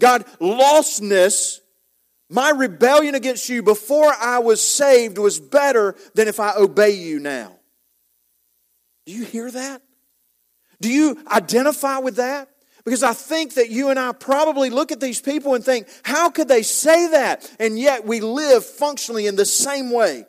God, 0.00 0.24
lostness 0.40 1.60
My 2.30 2.50
rebellion 2.50 3.14
against 3.14 3.48
you 3.48 3.62
before 3.62 4.12
I 4.12 4.38
was 4.38 4.60
saved 4.60 5.18
was 5.18 5.38
better 5.38 5.94
than 6.14 6.26
if 6.26 6.40
I 6.40 6.54
obey 6.56 6.90
you 6.90 7.20
now. 7.20 7.56
Do 9.06 9.12
you 9.12 9.24
hear 9.24 9.50
that? 9.50 9.82
Do 10.80 10.90
you 10.90 11.22
identify 11.30 11.98
with 11.98 12.16
that? 12.16 12.48
Because 12.84 13.02
I 13.02 13.14
think 13.14 13.54
that 13.54 13.70
you 13.70 13.88
and 13.88 13.98
I 13.98 14.12
probably 14.12 14.68
look 14.68 14.92
at 14.92 15.00
these 15.00 15.20
people 15.20 15.54
and 15.54 15.64
think, 15.64 15.88
how 16.02 16.28
could 16.30 16.48
they 16.48 16.62
say 16.62 17.08
that? 17.08 17.50
And 17.58 17.78
yet 17.78 18.06
we 18.06 18.20
live 18.20 18.64
functionally 18.64 19.26
in 19.26 19.36
the 19.36 19.46
same 19.46 19.90
way 19.90 20.26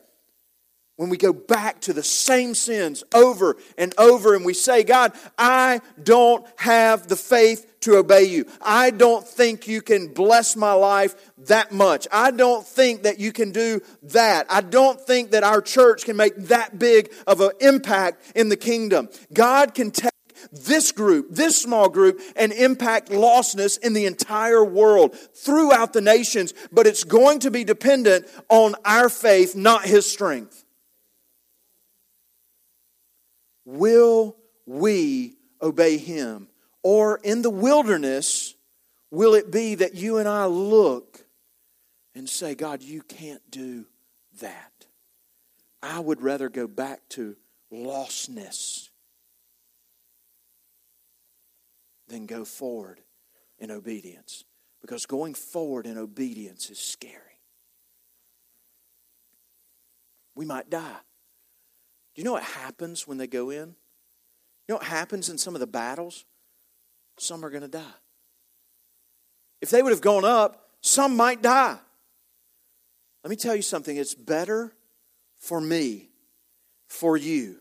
when 0.96 1.10
we 1.10 1.18
go 1.18 1.34
back 1.34 1.82
to 1.82 1.92
the 1.92 2.04
same 2.04 2.56
sins 2.56 3.04
over 3.14 3.58
and 3.78 3.94
over 3.98 4.34
and 4.34 4.46
we 4.46 4.54
say, 4.54 4.84
God, 4.84 5.12
I 5.38 5.82
don't 6.02 6.46
have 6.56 7.08
the 7.08 7.18
faith 7.18 7.80
to 7.82 7.98
obey 7.98 8.24
you. 8.24 8.46
I 8.62 8.92
don't 8.92 9.28
think 9.28 9.68
you 9.68 9.82
can 9.82 10.08
bless 10.08 10.56
my 10.56 10.72
life 10.72 11.14
that 11.40 11.74
much. 11.74 12.08
I 12.12 12.32
don't 12.32 12.66
think 12.66 13.04
that 13.04 13.20
you 13.20 13.34
can 13.34 13.52
do 13.52 13.82
that. 14.04 14.48
I 14.50 14.62
don't 14.62 15.00
think 15.00 15.32
that 15.32 15.44
our 15.44 15.62
church 15.62 16.06
can 16.06 16.16
make 16.16 16.36
that 16.48 16.80
big 16.80 17.12
of 17.28 17.42
an 17.42 17.52
impact 17.60 18.32
in 18.34 18.48
the 18.48 18.58
kingdom. 18.58 19.10
God 19.34 19.74
can 19.74 19.92
take 19.92 20.12
this 20.52 20.92
group, 20.92 21.28
this 21.30 21.62
small 21.62 21.90
group, 21.90 22.22
and 22.36 22.52
impact 22.52 23.10
lostness 23.10 23.80
in 23.80 23.94
the 23.94 24.06
entire 24.06 24.64
world, 24.64 25.16
throughout 25.16 25.94
the 25.94 26.02
nations, 26.02 26.54
but 26.72 26.88
it's 26.88 27.04
going 27.04 27.40
to 27.40 27.52
be 27.52 27.64
dependent 27.64 28.28
on 28.50 28.76
our 28.86 29.10
faith, 29.10 29.56
not 29.56 29.86
His 29.86 30.10
strength. 30.10 30.64
Will 33.66 34.36
we 34.66 35.36
obey 35.62 35.98
Him? 35.98 36.48
Or 36.84 37.20
in 37.24 37.42
the 37.42 37.50
wilderness, 37.50 38.54
will 39.10 39.34
it 39.34 39.52
be 39.52 39.76
that 39.76 39.96
you 39.96 40.18
and 40.18 40.30
I 40.30 40.46
look 40.46 41.26
and 42.14 42.30
say, 42.30 42.54
God, 42.54 42.84
you 42.84 43.02
can't 43.02 43.42
do 43.50 43.86
that? 44.40 44.72
I 45.82 46.00
would 46.00 46.22
rather 46.22 46.50
go 46.50 46.68
back 46.68 47.02
to 47.10 47.36
lostness 47.72 48.90
than 52.16 52.26
go 52.26 52.46
forward 52.46 53.02
in 53.60 53.70
obedience. 53.70 54.46
Because 54.82 55.06
going 55.06 55.34
forward 55.34 55.86
in 55.86 55.98
obedience 55.98 56.70
is 56.70 56.80
scary. 56.80 57.42
We 60.34 60.46
might 60.46 60.70
die. 60.70 61.00
Do 62.14 62.22
you 62.22 62.24
know 62.24 62.32
what 62.32 62.44
happens 62.44 63.06
when 63.06 63.18
they 63.18 63.28
go 63.28 63.50
in? 63.50 63.68
You 63.68 64.70
know 64.70 64.76
what 64.76 64.86
happens 64.86 65.30
in 65.30 65.38
some 65.38 65.56
of 65.56 65.60
the 65.60 65.68
battles? 65.68 66.24
Some 67.18 67.44
are 67.44 67.50
going 67.50 67.64
to 67.64 67.68
die. 67.68 68.00
If 69.62 69.70
they 69.70 69.82
would 69.82 69.92
have 69.92 70.02
gone 70.02 70.24
up, 70.24 70.70
some 70.82 71.18
might 71.18 71.42
die. 71.42 71.78
Let 73.24 73.30
me 73.30 73.36
tell 73.36 73.56
you 73.56 73.62
something. 73.62 73.98
It's 73.98 74.16
better 74.16 74.74
for 75.38 75.60
me, 75.60 76.10
for 76.88 77.18
you, 77.18 77.58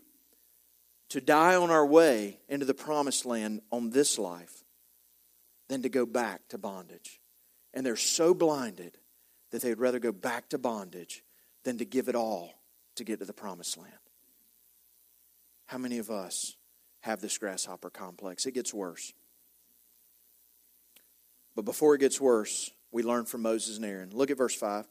to 1.11 1.21
die 1.21 1.55
on 1.55 1.71
our 1.71 1.87
way 1.87 2.40
into 2.49 2.67
the 2.67 2.75
promised 2.75 3.27
land 3.27 3.61
on 3.71 3.90
this 3.90 4.19
life 4.19 4.64
than 5.69 5.83
to 5.83 5.88
go 5.88 6.07
back 6.07 6.49
to 6.49 6.59
bondage. 6.59 7.21
And 7.73 7.85
they're 7.85 7.97
so 7.97 8.35
blinded 8.35 8.99
that 9.51 9.62
they'd 9.62 9.79
rather 9.79 9.99
go 9.99 10.12
back 10.12 10.49
to 10.51 10.59
bondage 10.59 11.23
than 11.64 11.79
to 11.79 11.85
give 11.85 12.09
it 12.09 12.14
all 12.14 12.53
to 12.97 13.05
get 13.05 13.19
to 13.21 13.25
the 13.25 13.33
promised 13.33 13.77
land. 13.77 13.93
How 15.67 15.79
many 15.79 15.99
of 15.99 16.11
us 16.11 16.57
have 17.01 17.21
this 17.21 17.38
grasshopper 17.38 17.90
complex? 17.90 18.47
It 18.47 18.53
gets 18.53 18.73
worse. 18.73 19.12
But 21.57 21.64
before 21.64 21.95
it 21.95 22.01
gets 22.01 22.21
worse, 22.21 22.71
we 22.90 23.03
learn 23.03 23.25
from 23.25 23.43
Moses 23.43 23.77
and 23.77 23.85
Aaron. 23.85 24.11
Look 24.12 24.31
at 24.31 24.38
verse 24.38 24.55
5. 24.55 24.87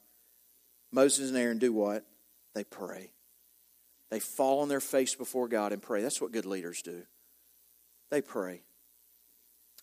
Moses 0.91 1.29
and 1.29 1.37
Aaron 1.37 1.57
do 1.57 1.73
what? 1.73 2.05
They 2.53 2.63
pray. 2.63 3.11
They 4.13 4.19
fall 4.19 4.59
on 4.59 4.69
their 4.69 4.79
face 4.79 5.15
before 5.15 5.47
God 5.47 5.73
and 5.73 5.81
pray. 5.81 6.03
That's 6.03 6.21
what 6.21 6.31
good 6.31 6.45
leaders 6.45 6.83
do. 6.83 7.01
They 8.11 8.21
pray. 8.21 8.61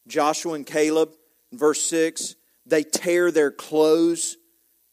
Joshua 0.07 0.53
and 0.53 0.65
Caleb, 0.65 1.11
verse 1.53 1.83
6, 1.83 2.37
they 2.65 2.85
tear 2.85 3.33
their 3.33 3.51
clothes 3.51 4.37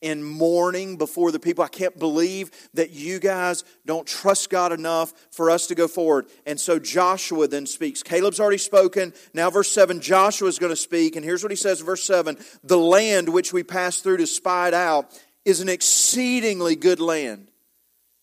in 0.02 0.24
mourning 0.24 0.98
before 0.98 1.32
the 1.32 1.38
people. 1.38 1.64
I 1.64 1.68
can't 1.68 2.00
believe 2.00 2.50
that 2.74 2.90
you 2.90 3.20
guys 3.20 3.64
don't 3.86 4.08
trust 4.08 4.50
God 4.50 4.72
enough 4.72 5.14
for 5.30 5.52
us 5.52 5.68
to 5.68 5.76
go 5.76 5.88
forward. 5.88 6.26
And 6.48 6.60
so 6.60 6.80
Joshua 6.80 7.48
then 7.48 7.68
speaks. 7.68 8.02
Caleb's 8.02 8.40
already 8.40 8.58
spoken. 8.58 9.14
Now, 9.36 9.52
verse 9.52 9.70
7, 9.70 10.02
Joshua 10.02 10.48
is 10.48 10.58
going 10.58 10.72
to 10.72 10.76
speak. 10.76 11.16
And 11.16 11.24
here's 11.24 11.44
what 11.44 11.52
he 11.52 11.56
says, 11.56 11.82
verse 11.82 12.04
7 12.04 12.40
The 12.64 12.80
land 12.80 13.30
which 13.30 13.54
we 13.54 13.62
passed 13.62 14.02
through 14.02 14.18
to 14.18 14.26
spy 14.26 14.70
it 14.70 14.74
out 14.74 15.16
is 15.46 15.62
an 15.62 15.70
exceedingly 15.70 16.76
good 16.76 17.00
land. 17.00 17.52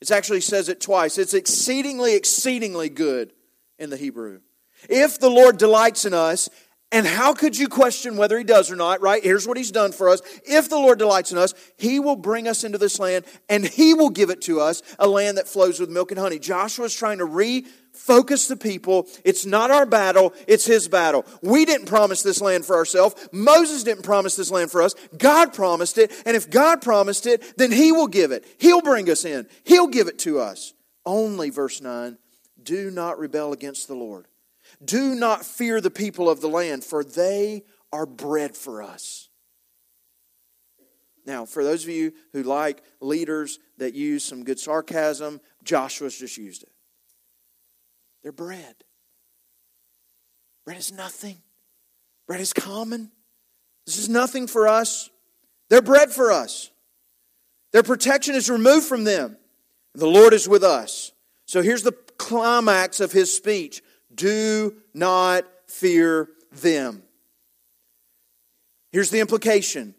It 0.00 0.10
actually 0.10 0.40
says 0.40 0.68
it 0.68 0.80
twice. 0.80 1.18
It's 1.18 1.34
exceedingly, 1.34 2.14
exceedingly 2.14 2.88
good 2.88 3.32
in 3.78 3.90
the 3.90 3.96
Hebrew. 3.96 4.40
If 4.88 5.18
the 5.18 5.30
Lord 5.30 5.56
delights 5.56 6.04
in 6.04 6.12
us, 6.12 6.48
and 6.92 7.06
how 7.06 7.34
could 7.34 7.58
you 7.58 7.66
question 7.66 8.16
whether 8.16 8.38
he 8.38 8.44
does 8.44 8.70
or 8.70 8.76
not, 8.76 9.00
right? 9.00 9.20
Here's 9.20 9.48
what 9.48 9.56
he's 9.56 9.72
done 9.72 9.90
for 9.90 10.08
us. 10.08 10.22
If 10.44 10.68
the 10.68 10.76
Lord 10.76 10.98
delights 10.98 11.32
in 11.32 11.38
us, 11.38 11.52
he 11.76 11.98
will 11.98 12.14
bring 12.14 12.46
us 12.46 12.62
into 12.62 12.78
this 12.78 13.00
land 13.00 13.24
and 13.48 13.64
he 13.64 13.94
will 13.94 14.10
give 14.10 14.30
it 14.30 14.42
to 14.42 14.60
us, 14.60 14.80
a 14.98 15.08
land 15.08 15.38
that 15.38 15.48
flows 15.48 15.80
with 15.80 15.90
milk 15.90 16.12
and 16.12 16.20
honey. 16.20 16.38
Joshua's 16.38 16.94
trying 16.94 17.18
to 17.18 17.24
re 17.24 17.66
focus 17.94 18.48
the 18.48 18.56
people. 18.56 19.06
It's 19.24 19.46
not 19.46 19.70
our 19.70 19.86
battle, 19.86 20.34
it's 20.46 20.66
his 20.66 20.88
battle. 20.88 21.24
We 21.42 21.64
didn't 21.64 21.86
promise 21.86 22.22
this 22.22 22.40
land 22.40 22.64
for 22.64 22.76
ourselves. 22.76 23.28
Moses 23.32 23.82
didn't 23.84 24.02
promise 24.02 24.36
this 24.36 24.50
land 24.50 24.70
for 24.70 24.82
us. 24.82 24.94
God 25.16 25.54
promised 25.54 25.96
it. 25.98 26.12
And 26.26 26.36
if 26.36 26.50
God 26.50 26.82
promised 26.82 27.26
it, 27.26 27.56
then 27.56 27.72
he 27.72 27.92
will 27.92 28.08
give 28.08 28.32
it. 28.32 28.44
He'll 28.58 28.82
bring 28.82 29.08
us 29.10 29.24
in, 29.24 29.46
he'll 29.64 29.88
give 29.88 30.08
it 30.08 30.18
to 30.20 30.40
us. 30.40 30.74
Only, 31.06 31.50
verse 31.50 31.80
9, 31.80 32.18
do 32.62 32.90
not 32.90 33.18
rebel 33.18 33.52
against 33.52 33.88
the 33.88 33.94
Lord. 33.94 34.26
Do 34.82 35.14
not 35.14 35.44
fear 35.44 35.80
the 35.80 35.90
people 35.90 36.28
of 36.28 36.40
the 36.40 36.48
land, 36.48 36.82
for 36.82 37.04
they 37.04 37.64
are 37.92 38.06
bread 38.06 38.56
for 38.56 38.82
us. 38.82 39.28
Now, 41.26 41.46
for 41.46 41.64
those 41.64 41.84
of 41.84 41.90
you 41.90 42.12
who 42.32 42.42
like 42.42 42.82
leaders 43.00 43.58
that 43.78 43.94
use 43.94 44.24
some 44.24 44.44
good 44.44 44.58
sarcasm, 44.58 45.40
Joshua's 45.62 46.18
just 46.18 46.36
used 46.36 46.62
it. 46.64 46.70
They're 48.24 48.32
bread. 48.32 48.74
Bread 50.64 50.78
is 50.78 50.90
nothing. 50.90 51.36
Bread 52.26 52.40
is 52.40 52.52
common. 52.52 53.12
This 53.86 53.98
is 53.98 54.08
nothing 54.08 54.46
for 54.46 54.66
us. 54.66 55.10
They're 55.68 55.82
bread 55.82 56.10
for 56.10 56.32
us. 56.32 56.70
Their 57.72 57.82
protection 57.82 58.34
is 58.34 58.48
removed 58.48 58.86
from 58.86 59.04
them. 59.04 59.36
The 59.94 60.06
Lord 60.06 60.32
is 60.32 60.48
with 60.48 60.64
us. 60.64 61.12
So 61.46 61.60
here's 61.62 61.82
the 61.82 61.92
climax 62.16 63.00
of 63.00 63.12
his 63.12 63.32
speech 63.32 63.82
do 64.14 64.74
not 64.94 65.44
fear 65.66 66.28
them. 66.52 67.02
Here's 68.90 69.10
the 69.10 69.20
implication 69.20 69.94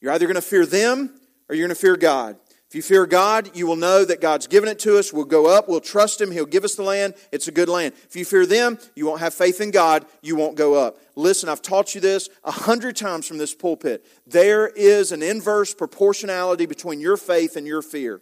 you're 0.00 0.12
either 0.12 0.26
going 0.26 0.36
to 0.36 0.40
fear 0.40 0.64
them 0.64 1.12
or 1.48 1.54
you're 1.54 1.66
going 1.66 1.74
to 1.74 1.80
fear 1.80 1.96
God. 1.96 2.36
If 2.68 2.74
you 2.74 2.82
fear 2.82 3.06
God, 3.06 3.56
you 3.56 3.66
will 3.66 3.76
know 3.76 4.04
that 4.04 4.20
God's 4.20 4.46
given 4.46 4.68
it 4.68 4.78
to 4.80 4.98
us. 4.98 5.10
We'll 5.10 5.24
go 5.24 5.46
up, 5.46 5.68
we'll 5.68 5.80
trust 5.80 6.20
Him, 6.20 6.30
He'll 6.30 6.44
give 6.44 6.64
us 6.64 6.74
the 6.74 6.82
land. 6.82 7.14
It's 7.32 7.48
a 7.48 7.52
good 7.52 7.68
land. 7.68 7.94
If 8.04 8.14
you 8.14 8.26
fear 8.26 8.44
them, 8.44 8.78
you 8.94 9.06
won't 9.06 9.20
have 9.20 9.32
faith 9.32 9.62
in 9.62 9.70
God, 9.70 10.04
you 10.20 10.36
won't 10.36 10.54
go 10.54 10.74
up. 10.74 10.98
Listen, 11.16 11.48
I've 11.48 11.62
taught 11.62 11.94
you 11.94 12.02
this 12.02 12.28
a 12.44 12.50
hundred 12.50 12.94
times 12.94 13.26
from 13.26 13.38
this 13.38 13.54
pulpit. 13.54 14.04
There 14.26 14.66
is 14.68 15.12
an 15.12 15.22
inverse 15.22 15.72
proportionality 15.72 16.66
between 16.66 17.00
your 17.00 17.16
faith 17.16 17.56
and 17.56 17.66
your 17.66 17.80
fear. 17.80 18.20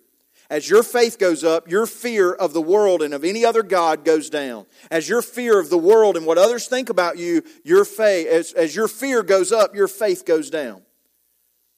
As 0.49 0.71
your 0.71 0.85
faith 0.85 1.19
goes 1.19 1.43
up, 1.43 1.69
your 1.69 1.87
fear 1.87 2.33
of 2.33 2.53
the 2.53 2.63
world 2.63 3.03
and 3.03 3.13
of 3.15 3.25
any 3.25 3.45
other 3.45 3.65
God 3.65 4.05
goes 4.05 4.31
down. 4.31 4.67
As 4.93 5.09
your 5.09 5.23
fear 5.23 5.59
of 5.59 5.71
the 5.71 5.79
world 5.79 6.17
and 6.17 6.25
what 6.25 6.39
others 6.39 6.69
think 6.69 6.89
about 6.89 7.19
you, 7.19 7.43
your 7.65 7.85
faith, 7.85 8.29
as, 8.29 8.53
as 8.53 8.77
your 8.77 8.87
fear 8.87 9.25
goes 9.25 9.51
up, 9.51 9.75
your 9.75 9.89
faith 9.89 10.25
goes 10.25 10.51
down. 10.51 10.83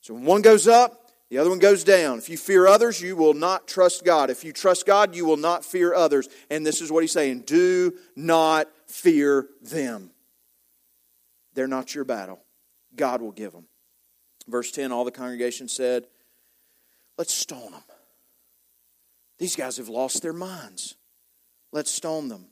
So 0.02 0.12
when 0.12 0.24
one 0.24 0.42
goes 0.42 0.68
up, 0.68 1.07
the 1.30 1.38
other 1.38 1.50
one 1.50 1.58
goes 1.58 1.84
down. 1.84 2.18
If 2.18 2.30
you 2.30 2.38
fear 2.38 2.66
others, 2.66 3.02
you 3.02 3.14
will 3.14 3.34
not 3.34 3.68
trust 3.68 4.04
God. 4.04 4.30
If 4.30 4.44
you 4.44 4.52
trust 4.52 4.86
God, 4.86 5.14
you 5.14 5.26
will 5.26 5.36
not 5.36 5.64
fear 5.64 5.94
others. 5.94 6.28
And 6.48 6.64
this 6.64 6.80
is 6.80 6.90
what 6.90 7.02
he's 7.02 7.12
saying 7.12 7.40
do 7.40 7.94
not 8.16 8.68
fear 8.86 9.46
them. 9.60 10.10
They're 11.54 11.66
not 11.66 11.94
your 11.94 12.04
battle. 12.04 12.40
God 12.96 13.20
will 13.20 13.32
give 13.32 13.52
them. 13.52 13.66
Verse 14.46 14.70
10 14.70 14.90
all 14.90 15.04
the 15.04 15.10
congregation 15.10 15.68
said, 15.68 16.06
Let's 17.18 17.34
stone 17.34 17.72
them. 17.72 17.82
These 19.38 19.56
guys 19.56 19.76
have 19.76 19.88
lost 19.88 20.22
their 20.22 20.32
minds. 20.32 20.96
Let's 21.72 21.90
stone 21.90 22.28
them. 22.28 22.46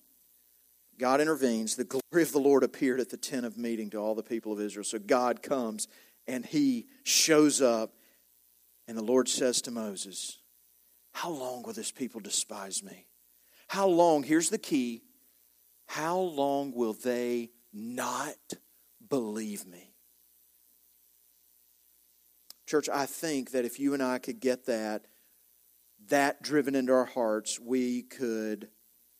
God 0.98 1.20
intervenes. 1.20 1.76
The 1.76 1.84
glory 1.84 2.22
of 2.22 2.32
the 2.32 2.38
Lord 2.38 2.62
appeared 2.62 3.00
at 3.00 3.10
the 3.10 3.16
tent 3.16 3.46
of 3.46 3.56
meeting 3.56 3.90
to 3.90 3.98
all 3.98 4.14
the 4.14 4.22
people 4.22 4.52
of 4.52 4.60
Israel. 4.60 4.84
So 4.84 4.98
God 4.98 5.42
comes 5.42 5.88
and 6.26 6.44
he 6.44 6.86
shows 7.04 7.62
up 7.62 7.92
and 8.88 8.96
the 8.96 9.02
Lord 9.02 9.28
says 9.28 9.60
to 9.62 9.70
Moses, 9.70 10.38
How 11.12 11.30
long 11.30 11.62
will 11.62 11.72
this 11.72 11.90
people 11.90 12.20
despise 12.20 12.82
me? 12.82 13.06
How 13.68 13.86
long, 13.86 14.22
here's 14.22 14.50
the 14.50 14.58
key, 14.58 15.02
how 15.86 16.18
long 16.18 16.72
will 16.72 16.92
they 16.92 17.50
not 17.72 18.36
believe 19.08 19.66
me? 19.66 19.92
Church, 22.66 22.88
I 22.88 23.06
think 23.06 23.52
that 23.52 23.64
if 23.64 23.78
you 23.78 23.94
and 23.94 24.02
I 24.02 24.18
could 24.18 24.40
get 24.40 24.66
that, 24.66 25.06
that 26.08 26.42
driven 26.42 26.74
into 26.74 26.92
our 26.92 27.04
hearts, 27.04 27.60
we 27.60 28.02
could 28.02 28.68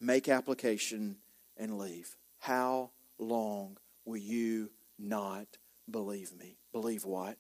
make 0.01 0.29
application 0.29 1.17
and 1.57 1.79
leave. 1.79 2.17
How 2.39 2.91
long 3.19 3.79
will 4.05 4.17
you 4.19 4.71
not 4.99 5.47
believe 5.91 6.35
me? 6.37 6.59
Believe 6.73 7.05
what? 7.05 7.39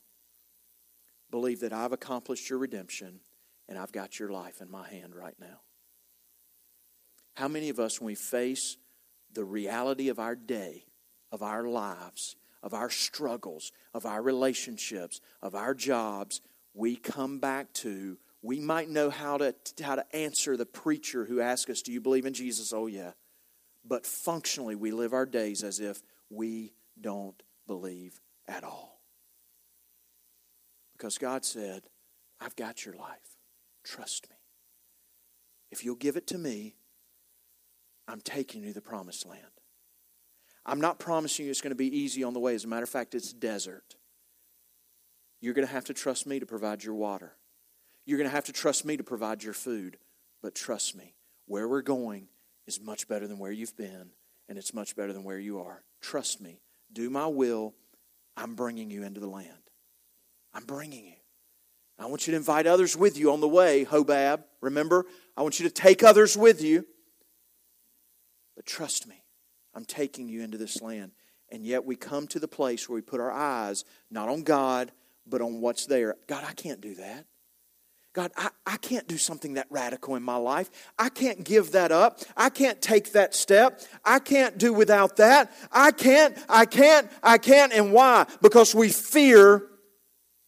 Believe 1.36 1.60
that 1.60 1.74
I've 1.74 1.92
accomplished 1.92 2.48
your 2.48 2.58
redemption 2.58 3.20
and 3.68 3.76
I've 3.76 3.92
got 3.92 4.18
your 4.18 4.30
life 4.30 4.62
in 4.62 4.70
my 4.70 4.88
hand 4.88 5.14
right 5.14 5.34
now. 5.38 5.60
How 7.34 7.46
many 7.46 7.68
of 7.68 7.78
us, 7.78 8.00
when 8.00 8.06
we 8.06 8.14
face 8.14 8.78
the 9.34 9.44
reality 9.44 10.08
of 10.08 10.18
our 10.18 10.34
day, 10.34 10.86
of 11.30 11.42
our 11.42 11.64
lives, 11.64 12.36
of 12.62 12.72
our 12.72 12.88
struggles, 12.88 13.70
of 13.92 14.06
our 14.06 14.22
relationships, 14.22 15.20
of 15.42 15.54
our 15.54 15.74
jobs, 15.74 16.40
we 16.72 16.96
come 16.96 17.38
back 17.38 17.70
to, 17.74 18.16
we 18.40 18.58
might 18.58 18.88
know 18.88 19.10
how 19.10 19.36
to, 19.36 19.54
how 19.84 19.96
to 19.96 20.16
answer 20.16 20.56
the 20.56 20.64
preacher 20.64 21.26
who 21.26 21.42
asks 21.42 21.70
us, 21.70 21.82
Do 21.82 21.92
you 21.92 22.00
believe 22.00 22.24
in 22.24 22.32
Jesus? 22.32 22.72
Oh, 22.72 22.86
yeah. 22.86 23.10
But 23.84 24.06
functionally, 24.06 24.74
we 24.74 24.90
live 24.90 25.12
our 25.12 25.26
days 25.26 25.62
as 25.62 25.80
if 25.80 26.00
we 26.30 26.72
don't 26.98 27.42
believe 27.66 28.18
at 28.48 28.64
all. 28.64 28.95
Because 30.96 31.18
God 31.18 31.44
said, 31.44 31.82
I've 32.40 32.56
got 32.56 32.86
your 32.86 32.94
life. 32.94 33.36
Trust 33.84 34.28
me. 34.30 34.36
If 35.70 35.84
you'll 35.84 35.96
give 35.96 36.16
it 36.16 36.26
to 36.28 36.38
me, 36.38 36.74
I'm 38.08 38.20
taking 38.20 38.62
you 38.62 38.68
to 38.68 38.74
the 38.74 38.80
promised 38.80 39.26
land. 39.26 39.42
I'm 40.64 40.80
not 40.80 40.98
promising 40.98 41.44
you 41.44 41.50
it's 41.50 41.60
going 41.60 41.70
to 41.70 41.76
be 41.76 41.94
easy 41.94 42.24
on 42.24 42.32
the 42.32 42.40
way. 42.40 42.54
As 42.54 42.64
a 42.64 42.68
matter 42.68 42.82
of 42.82 42.88
fact, 42.88 43.14
it's 43.14 43.32
desert. 43.32 43.96
You're 45.40 45.54
going 45.54 45.66
to 45.66 45.72
have 45.72 45.84
to 45.84 45.94
trust 45.94 46.26
me 46.26 46.40
to 46.40 46.46
provide 46.46 46.82
your 46.82 46.94
water. 46.94 47.36
You're 48.04 48.18
going 48.18 48.30
to 48.30 48.34
have 48.34 48.44
to 48.44 48.52
trust 48.52 48.84
me 48.84 48.96
to 48.96 49.04
provide 49.04 49.42
your 49.42 49.52
food. 49.52 49.98
But 50.42 50.54
trust 50.54 50.96
me, 50.96 51.14
where 51.46 51.68
we're 51.68 51.82
going 51.82 52.28
is 52.66 52.80
much 52.80 53.06
better 53.06 53.28
than 53.28 53.38
where 53.38 53.52
you've 53.52 53.76
been, 53.76 54.10
and 54.48 54.56
it's 54.56 54.72
much 54.72 54.96
better 54.96 55.12
than 55.12 55.24
where 55.24 55.38
you 55.38 55.60
are. 55.60 55.82
Trust 56.00 56.40
me. 56.40 56.60
Do 56.92 57.10
my 57.10 57.26
will. 57.26 57.74
I'm 58.36 58.54
bringing 58.54 58.90
you 58.90 59.02
into 59.02 59.20
the 59.20 59.28
land. 59.28 59.65
I'm 60.56 60.64
bringing 60.64 61.04
you. 61.04 61.12
I 61.98 62.06
want 62.06 62.26
you 62.26 62.30
to 62.30 62.36
invite 62.38 62.66
others 62.66 62.96
with 62.96 63.18
you 63.18 63.30
on 63.30 63.40
the 63.40 63.48
way, 63.48 63.84
Hobab. 63.84 64.42
Remember, 64.62 65.04
I 65.36 65.42
want 65.42 65.60
you 65.60 65.68
to 65.68 65.74
take 65.74 66.02
others 66.02 66.34
with 66.34 66.62
you. 66.62 66.86
But 68.54 68.64
trust 68.64 69.06
me, 69.06 69.22
I'm 69.74 69.84
taking 69.84 70.28
you 70.28 70.42
into 70.42 70.56
this 70.56 70.80
land. 70.80 71.12
And 71.52 71.64
yet 71.64 71.84
we 71.84 71.94
come 71.94 72.26
to 72.28 72.40
the 72.40 72.48
place 72.48 72.88
where 72.88 72.94
we 72.94 73.02
put 73.02 73.20
our 73.20 73.30
eyes 73.30 73.84
not 74.10 74.30
on 74.30 74.44
God, 74.44 74.92
but 75.26 75.42
on 75.42 75.60
what's 75.60 75.84
there. 75.84 76.16
God, 76.26 76.42
I 76.48 76.54
can't 76.54 76.80
do 76.80 76.94
that. 76.94 77.26
God, 78.14 78.32
I, 78.34 78.48
I 78.64 78.78
can't 78.78 79.06
do 79.06 79.18
something 79.18 79.54
that 79.54 79.66
radical 79.68 80.16
in 80.16 80.22
my 80.22 80.36
life. 80.36 80.70
I 80.98 81.10
can't 81.10 81.44
give 81.44 81.72
that 81.72 81.92
up. 81.92 82.20
I 82.34 82.48
can't 82.48 82.80
take 82.80 83.12
that 83.12 83.34
step. 83.34 83.82
I 84.02 84.20
can't 84.20 84.56
do 84.56 84.72
without 84.72 85.16
that. 85.16 85.52
I 85.70 85.92
can't, 85.92 86.36
I 86.48 86.64
can't, 86.64 87.10
I 87.22 87.36
can't. 87.36 87.74
And 87.74 87.92
why? 87.92 88.26
Because 88.40 88.74
we 88.74 88.88
fear 88.88 89.68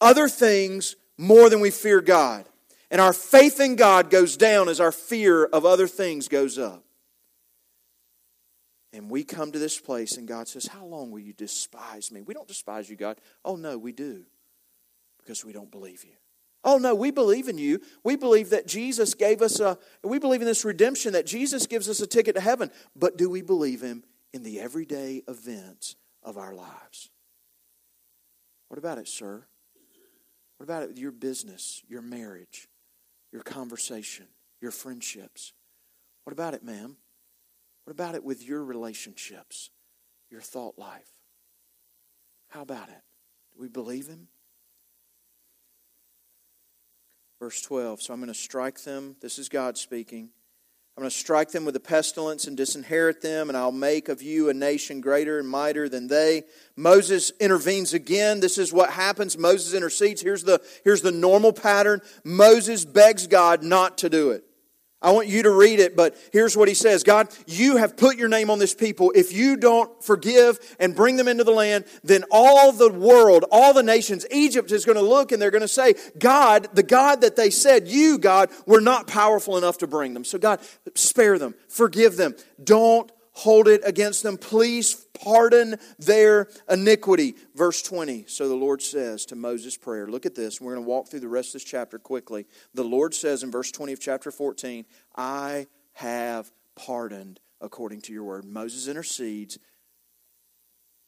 other 0.01 0.29
things 0.29 0.97
more 1.17 1.51
than 1.51 1.61
we 1.61 1.71
fear 1.71 2.01
God. 2.01 2.47
And 2.91 3.01
our 3.01 3.13
faith 3.13 3.61
in 3.61 3.77
God 3.77 4.11
goes 4.11 4.37
down 4.37 4.69
as 4.69 4.81
our 4.81 4.93
fear 4.93 5.45
of 5.45 5.67
other 5.67 5.87
things 5.87 6.29
goes 6.29 6.59
up. 6.59 6.85
And 8.93 9.11
we 9.11 9.23
come 9.23 9.53
to 9.53 9.59
this 9.59 9.79
place, 9.79 10.17
and 10.17 10.27
God 10.27 10.49
says, 10.49 10.67
How 10.67 10.85
long 10.85 11.11
will 11.11 11.19
you 11.19 11.35
despise 11.35 12.11
me? 12.11 12.23
We 12.23 12.33
don't 12.33 12.49
despise 12.49 12.89
you, 12.89 12.97
God. 12.97 13.19
Oh, 13.45 13.57
no, 13.57 13.77
we 13.77 13.93
do. 13.93 14.25
Because 15.19 15.45
we 15.45 15.53
don't 15.53 15.71
believe 15.71 16.05
you. 16.05 16.15
Oh, 16.65 16.79
no, 16.79 16.95
we 16.95 17.11
believe 17.11 17.49
in 17.49 17.59
you. 17.59 17.81
We 18.03 18.17
believe 18.17 18.51
that 18.51 18.67
Jesus 18.67 19.15
gave 19.15 19.43
us 19.43 19.61
a, 19.61 19.79
we 20.03 20.19
believe 20.19 20.41
in 20.41 20.47
this 20.47 20.65
redemption, 20.65 21.13
that 21.13 21.27
Jesus 21.27 21.67
gives 21.67 21.89
us 21.89 22.01
a 22.01 22.07
ticket 22.07 22.35
to 22.35 22.41
heaven. 22.41 22.71
But 22.97 23.19
do 23.19 23.29
we 23.29 23.43
believe 23.43 23.83
him 23.83 24.05
in 24.33 24.43
the 24.43 24.59
everyday 24.59 25.23
events 25.29 25.97
of 26.23 26.39
our 26.39 26.55
lives? 26.55 27.11
What 28.69 28.79
about 28.79 28.99
it, 28.99 29.09
sir? 29.09 29.45
What 30.59 30.65
about 30.65 30.83
it 30.83 30.89
with 30.89 30.99
your 30.99 31.13
business, 31.13 31.83
your 31.89 32.03
marriage, 32.03 32.69
your 33.33 33.43
conversation, 33.43 34.27
your 34.61 34.73
friendships? 34.73 35.53
What 36.25 36.33
about 36.33 36.55
it, 36.55 36.63
ma'am? 36.63 36.97
What 37.85 37.93
about 37.93 38.15
it 38.15 38.25
with 38.25 38.47
your 38.47 38.65
relationships, 38.65 39.71
your 40.31 40.41
thought 40.41 40.79
life? 40.79 41.09
How 42.49 42.63
about 42.63 42.89
it? 42.89 43.03
Do 43.55 43.63
we 43.63 43.69
believe 43.69 44.09
him? 44.09 44.29
Verse 47.41 47.63
12. 47.63 48.03
So 48.03 48.13
I'm 48.13 48.21
going 48.21 48.29
to 48.29 48.35
strike 48.35 48.83
them. 48.83 49.17
This 49.21 49.39
is 49.39 49.49
God 49.49 49.79
speaking. 49.79 50.31
I'm 50.99 51.03
going 51.03 51.11
to 51.11 51.17
strike 51.17 51.53
them 51.53 51.65
with 51.65 51.77
a 51.77 51.81
pestilence 51.81 52.49
and 52.49 52.57
disinherit 52.57 53.23
them, 53.23 53.49
and 53.49 53.57
I'll 53.57 53.71
make 53.71 54.09
of 54.09 54.21
you 54.21 54.49
a 54.49 54.53
nation 54.53 55.01
greater 55.01 55.39
and 55.39 55.49
mightier 55.49 55.89
than 55.89 56.09
they. 56.09 56.43
Moses 56.75 57.31
intervenes 57.39 57.95
again. 57.95 58.41
This 58.41 58.59
is 58.59 58.73
what 58.73 58.91
happens. 58.91 59.39
Moses 59.39 59.75
intercedes. 59.75 60.21
Here's 60.21 60.43
the, 60.43 60.61
here's 60.83 61.01
the 61.01 61.13
normal 61.13 61.53
pattern 61.53 62.01
Moses 62.25 62.85
begs 62.85 63.29
God 63.29 63.63
not 63.63 63.99
to 63.99 64.11
do 64.11 64.33
it. 64.33 64.43
I 65.01 65.13
want 65.13 65.29
you 65.29 65.45
to 65.45 65.51
read 65.51 65.79
it, 65.79 65.95
but 65.95 66.17
here's 66.33 66.57
what 66.57 66.67
he 66.67 66.75
says 66.75 67.05
God, 67.05 67.29
you 67.47 67.77
have 67.77 67.97
put 67.97 68.17
your 68.17 68.29
name 68.29 68.51
on 68.51 68.59
this 68.59 68.75
people. 68.75 69.13
If 69.15 69.33
you 69.33 69.57
don't 69.57 70.03
forgive 70.03 70.59
and 70.81 70.95
bring 70.95 71.17
them 71.17 71.29
into 71.29 71.45
the 71.45 71.53
land, 71.53 71.85
then 72.03 72.25
all 72.33 72.73
the 72.73 72.93
world, 72.93 73.45
all 73.53 73.73
the 73.73 73.83
nations, 73.83 74.27
Egypt 74.33 74.73
is 74.73 74.85
going 74.85 74.99
to 74.99 75.03
look 75.03 75.31
and 75.31 75.41
they're 75.41 75.53
going 75.53 75.61
to 75.61 75.69
say, 75.69 75.95
God, 76.19 76.69
the 76.75 76.83
God 76.83 77.21
that 77.21 77.37
they 77.37 77.51
said, 77.51 77.87
you, 77.87 78.19
God, 78.19 78.51
were 78.67 78.81
not 78.81 79.07
powerful 79.07 79.57
enough 79.57 79.79
to 79.79 79.87
bring 79.87 80.15
them. 80.15 80.25
So, 80.25 80.37
God, 80.37 80.61
spare 80.97 81.39
them, 81.39 81.55
forgive 81.69 82.17
them. 82.17 82.35
Don't 82.63 83.11
hold 83.39 83.69
it 83.69 83.81
against 83.85 84.25
them. 84.25 84.37
Please 84.37 85.07
pardon 85.23 85.77
their 86.01 86.49
iniquity. 86.69 87.37
Verse 87.55 87.83
20. 87.83 88.25
So 88.27 88.49
the 88.49 88.57
Lord 88.57 88.83
says 88.83 89.27
to 89.27 89.37
Moses' 89.37 89.77
prayer, 89.77 90.09
look 90.09 90.27
at 90.27 90.35
this. 90.35 90.61
We're 90.61 90.75
going 90.75 90.85
to 90.85 90.89
walk 90.89 91.09
through 91.09 91.21
the 91.21 91.29
rest 91.29 91.51
of 91.51 91.53
this 91.55 91.65
chapter 91.65 92.01
quickly. 92.01 92.47
The 92.75 92.83
Lord 92.83 93.15
says 93.15 93.45
in 93.45 93.53
verse 93.53 93.71
20 93.71 93.93
of 93.93 94.01
chapter 94.01 94.33
14, 94.33 94.85
I 95.15 95.69
have 95.93 96.51
pardoned 96.75 97.39
according 97.61 98.01
to 98.03 98.13
your 98.13 98.25
word. 98.25 98.45
Moses 98.45 98.89
intercedes, 98.89 99.57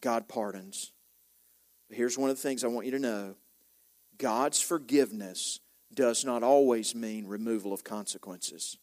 God 0.01 0.29
pardons. 0.29 0.93
Here's 1.89 2.17
one 2.17 2.31
of 2.31 2.37
the 2.37 2.43
things 2.43 2.63
I 2.63 2.69
want 2.69 2.87
you 2.87 2.93
to 2.93 3.01
know 3.01 3.35
God's 4.19 4.61
forgiveness 4.61 5.59
does 5.93 6.25
not 6.25 6.45
always 6.45 6.95
mean 6.95 7.27
removal 7.27 7.73
of 7.73 7.83
consequences. 7.83 8.79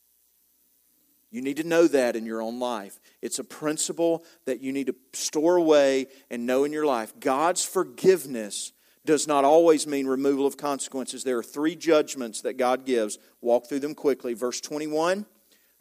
You 1.29 1.41
need 1.41 1.57
to 1.57 1.63
know 1.63 1.87
that 1.87 2.15
in 2.15 2.25
your 2.25 2.41
own 2.41 2.59
life. 2.59 2.99
It's 3.21 3.39
a 3.39 3.43
principle 3.43 4.23
that 4.45 4.61
you 4.61 4.71
need 4.71 4.87
to 4.87 4.95
store 5.13 5.57
away 5.57 6.07
and 6.29 6.45
know 6.45 6.63
in 6.63 6.71
your 6.71 6.85
life. 6.85 7.13
God's 7.19 7.65
forgiveness 7.65 8.71
does 9.05 9.27
not 9.27 9.43
always 9.43 9.87
mean 9.87 10.07
removal 10.07 10.45
of 10.45 10.57
consequences. 10.57 11.23
There 11.23 11.37
are 11.37 11.43
three 11.43 11.75
judgments 11.75 12.41
that 12.41 12.57
God 12.57 12.85
gives. 12.85 13.17
Walk 13.41 13.67
through 13.67 13.79
them 13.79 13.95
quickly. 13.95 14.33
Verse 14.33 14.61
21 14.61 15.25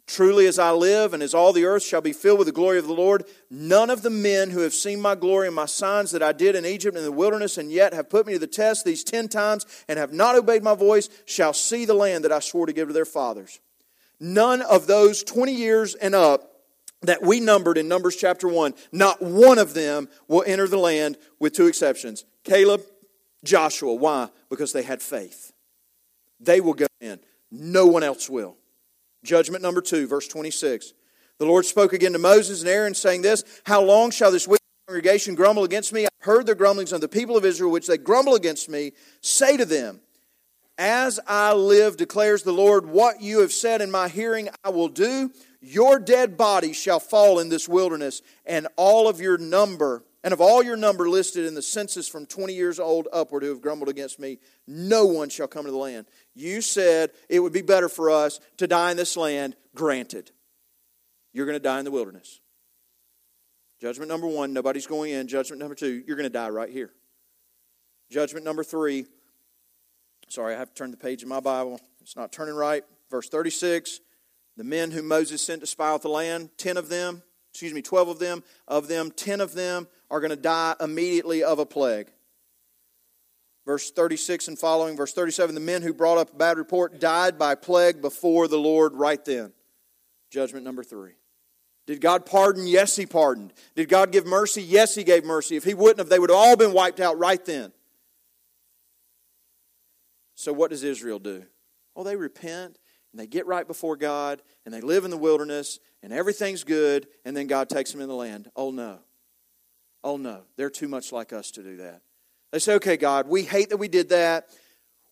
Truly 0.07 0.47
as 0.47 0.57
I 0.57 0.71
live, 0.71 1.13
and 1.13 1.21
as 1.21 1.33
all 1.33 1.51
the 1.51 1.65
earth 1.65 1.83
shall 1.83 1.99
be 1.99 2.13
filled 2.13 2.39
with 2.39 2.47
the 2.47 2.53
glory 2.53 2.79
of 2.79 2.87
the 2.87 2.93
Lord, 2.93 3.25
none 3.51 3.89
of 3.89 4.03
the 4.03 4.09
men 4.09 4.51
who 4.51 4.61
have 4.61 4.73
seen 4.73 5.01
my 5.01 5.15
glory 5.15 5.47
and 5.47 5.55
my 5.55 5.65
signs 5.65 6.11
that 6.11 6.23
I 6.23 6.31
did 6.31 6.55
in 6.55 6.65
Egypt 6.65 6.95
and 6.95 7.05
in 7.05 7.11
the 7.11 7.17
wilderness, 7.17 7.57
and 7.57 7.69
yet 7.69 7.93
have 7.93 8.09
put 8.09 8.25
me 8.25 8.31
to 8.33 8.39
the 8.39 8.47
test 8.47 8.85
these 8.85 9.03
ten 9.03 9.27
times, 9.27 9.65
and 9.89 9.99
have 9.99 10.13
not 10.13 10.35
obeyed 10.35 10.63
my 10.63 10.75
voice, 10.75 11.09
shall 11.25 11.51
see 11.51 11.83
the 11.83 11.93
land 11.93 12.23
that 12.23 12.31
I 12.31 12.39
swore 12.39 12.65
to 12.65 12.73
give 12.73 12.87
to 12.87 12.93
their 12.93 13.03
fathers. 13.03 13.59
None 14.19 14.61
of 14.61 14.87
those 14.87 15.23
20 15.23 15.53
years 15.53 15.95
and 15.95 16.15
up 16.15 16.51
that 17.01 17.21
we 17.21 17.39
numbered 17.39 17.77
in 17.77 17.87
Numbers 17.87 18.15
chapter 18.15 18.47
1, 18.47 18.73
not 18.91 19.21
one 19.21 19.59
of 19.59 19.73
them 19.73 20.09
will 20.27 20.43
enter 20.47 20.67
the 20.67 20.77
land 20.77 21.17
with 21.39 21.53
two 21.53 21.67
exceptions 21.67 22.25
Caleb, 22.43 22.81
Joshua. 23.43 23.93
Why? 23.93 24.29
Because 24.49 24.73
they 24.73 24.83
had 24.83 25.01
faith. 25.01 25.53
They 26.39 26.61
will 26.61 26.73
go 26.73 26.87
in, 27.01 27.19
no 27.51 27.85
one 27.85 28.03
else 28.03 28.29
will. 28.29 28.57
Judgment 29.23 29.61
number 29.61 29.81
2, 29.81 30.07
verse 30.07 30.27
26. 30.27 30.93
The 31.39 31.45
Lord 31.45 31.65
spoke 31.65 31.93
again 31.93 32.13
to 32.13 32.19
Moses 32.19 32.61
and 32.61 32.69
Aaron, 32.69 32.93
saying 32.93 33.21
this 33.21 33.43
How 33.65 33.81
long 33.81 34.11
shall 34.11 34.31
this 34.31 34.47
wicked 34.47 34.63
congregation 34.87 35.35
grumble 35.35 35.63
against 35.63 35.93
me? 35.93 36.05
I've 36.05 36.25
heard 36.25 36.45
the 36.45 36.55
grumblings 36.55 36.93
of 36.93 37.01
the 37.01 37.07
people 37.07 37.37
of 37.37 37.45
Israel, 37.45 37.71
which 37.71 37.87
they 37.87 37.97
grumble 37.97 38.35
against 38.35 38.69
me. 38.69 38.93
Say 39.21 39.57
to 39.57 39.65
them, 39.65 40.01
as 40.77 41.19
I 41.27 41.53
live, 41.53 41.97
declares 41.97 42.43
the 42.43 42.51
Lord, 42.51 42.85
what 42.85 43.21
you 43.21 43.41
have 43.41 43.51
said 43.51 43.81
in 43.81 43.89
my 43.89 44.07
hearing 44.07 44.49
I 44.63 44.69
will 44.69 44.89
do. 44.89 45.31
Your 45.59 45.99
dead 45.99 46.37
body 46.37 46.73
shall 46.73 46.99
fall 46.99 47.39
in 47.39 47.49
this 47.49 47.67
wilderness, 47.67 48.21
and 48.45 48.67
all 48.75 49.07
of 49.07 49.19
your 49.19 49.37
number, 49.37 50.03
and 50.23 50.33
of 50.33 50.39
all 50.39 50.61
your 50.61 50.77
number 50.77 51.09
listed 51.09 51.45
in 51.45 51.55
the 51.55 51.61
census 51.61 52.07
from 52.07 52.25
20 52.27 52.53
years 52.53 52.79
old 52.79 53.07
upward 53.11 53.43
who 53.43 53.49
have 53.49 53.61
grumbled 53.61 53.89
against 53.89 54.19
me, 54.19 54.37
no 54.67 55.05
one 55.05 55.29
shall 55.29 55.47
come 55.47 55.65
to 55.65 55.71
the 55.71 55.77
land. 55.77 56.05
You 56.35 56.61
said 56.61 57.11
it 57.27 57.39
would 57.39 57.53
be 57.53 57.63
better 57.63 57.89
for 57.89 58.11
us 58.11 58.39
to 58.57 58.67
die 58.67 58.91
in 58.91 58.97
this 58.97 59.17
land. 59.17 59.55
Granted. 59.73 60.31
You're 61.33 61.45
going 61.45 61.55
to 61.55 61.59
die 61.59 61.79
in 61.79 61.85
the 61.85 61.91
wilderness. 61.91 62.39
Judgment 63.79 64.09
number 64.09 64.27
one, 64.27 64.53
nobody's 64.53 64.87
going 64.87 65.11
in. 65.11 65.27
Judgment 65.27 65.59
number 65.59 65.75
two, 65.75 66.03
you're 66.05 66.15
going 66.15 66.23
to 66.23 66.29
die 66.29 66.49
right 66.49 66.69
here. 66.69 66.91
Judgment 68.09 68.45
number 68.45 68.63
three, 68.63 69.05
Sorry, 70.29 70.55
I 70.55 70.59
have 70.59 70.69
to 70.69 70.75
turn 70.75 70.91
the 70.91 70.97
page 70.97 71.23
in 71.23 71.29
my 71.29 71.39
Bible. 71.39 71.79
It's 72.01 72.15
not 72.15 72.31
turning 72.31 72.55
right. 72.55 72.83
Verse 73.09 73.29
36 73.29 74.01
The 74.57 74.63
men 74.63 74.91
whom 74.91 75.07
Moses 75.07 75.41
sent 75.41 75.61
to 75.61 75.67
spy 75.67 75.89
out 75.89 76.01
the 76.01 76.09
land, 76.09 76.49
10 76.57 76.77
of 76.77 76.89
them, 76.89 77.23
excuse 77.51 77.73
me, 77.73 77.81
12 77.81 78.09
of 78.09 78.19
them, 78.19 78.43
of 78.67 78.87
them, 78.87 79.11
10 79.11 79.41
of 79.41 79.53
them 79.53 79.87
are 80.09 80.19
going 80.19 80.31
to 80.31 80.35
die 80.35 80.75
immediately 80.79 81.43
of 81.43 81.59
a 81.59 81.65
plague. 81.65 82.07
Verse 83.65 83.91
36 83.91 84.47
and 84.47 84.59
following, 84.59 84.95
verse 84.95 85.13
37 85.13 85.53
the 85.53 85.61
men 85.61 85.81
who 85.81 85.93
brought 85.93 86.17
up 86.17 86.33
a 86.33 86.37
bad 86.37 86.57
report 86.57 86.99
died 86.99 87.37
by 87.37 87.55
plague 87.55 88.01
before 88.01 88.47
the 88.47 88.57
Lord 88.57 88.93
right 88.93 89.23
then. 89.25 89.51
Judgment 90.29 90.63
number 90.63 90.83
three. 90.83 91.13
Did 91.85 92.01
God 92.01 92.25
pardon? 92.25 92.67
Yes, 92.67 92.95
He 92.95 93.05
pardoned. 93.05 93.53
Did 93.75 93.87
God 93.87 94.11
give 94.11 94.25
mercy? 94.25 94.61
Yes, 94.61 94.95
He 94.95 95.03
gave 95.03 95.23
mercy. 95.23 95.55
If 95.55 95.63
He 95.63 95.73
wouldn't 95.73 95.99
have, 95.99 96.09
they 96.09 96.19
would 96.19 96.29
have 96.29 96.37
all 96.37 96.57
been 96.57 96.73
wiped 96.73 96.99
out 96.99 97.17
right 97.17 97.43
then. 97.43 97.71
So, 100.37 100.53
what 100.53 100.69
does 100.69 100.83
Israel 100.83 101.17
do? 101.17 101.43
Well, 101.95 102.05
they 102.05 102.15
repent 102.15 102.77
and 103.11 103.19
they 103.19 103.25
get 103.25 103.47
right 103.47 103.67
before 103.67 103.97
God 103.97 104.39
and 104.65 104.73
they 104.73 104.81
live 104.81 105.03
in 105.03 105.09
the 105.09 105.17
wilderness 105.17 105.79
and 106.03 106.13
everything's 106.13 106.63
good 106.63 107.07
and 107.25 107.35
then 107.35 107.47
God 107.47 107.69
takes 107.69 107.91
them 107.91 108.01
in 108.01 108.07
the 108.07 108.13
land. 108.13 108.51
Oh, 108.55 108.69
no. 108.69 108.99
Oh, 110.03 110.15
no. 110.15 110.43
They're 110.55 110.69
too 110.69 110.87
much 110.87 111.11
like 111.11 111.33
us 111.33 111.49
to 111.51 111.63
do 111.63 111.77
that. 111.77 112.03
They 112.51 112.59
say, 112.59 112.75
okay, 112.75 112.97
God, 112.97 113.27
we 113.27 113.41
hate 113.41 113.69
that 113.69 113.77
we 113.77 113.87
did 113.87 114.09
that. 114.09 114.47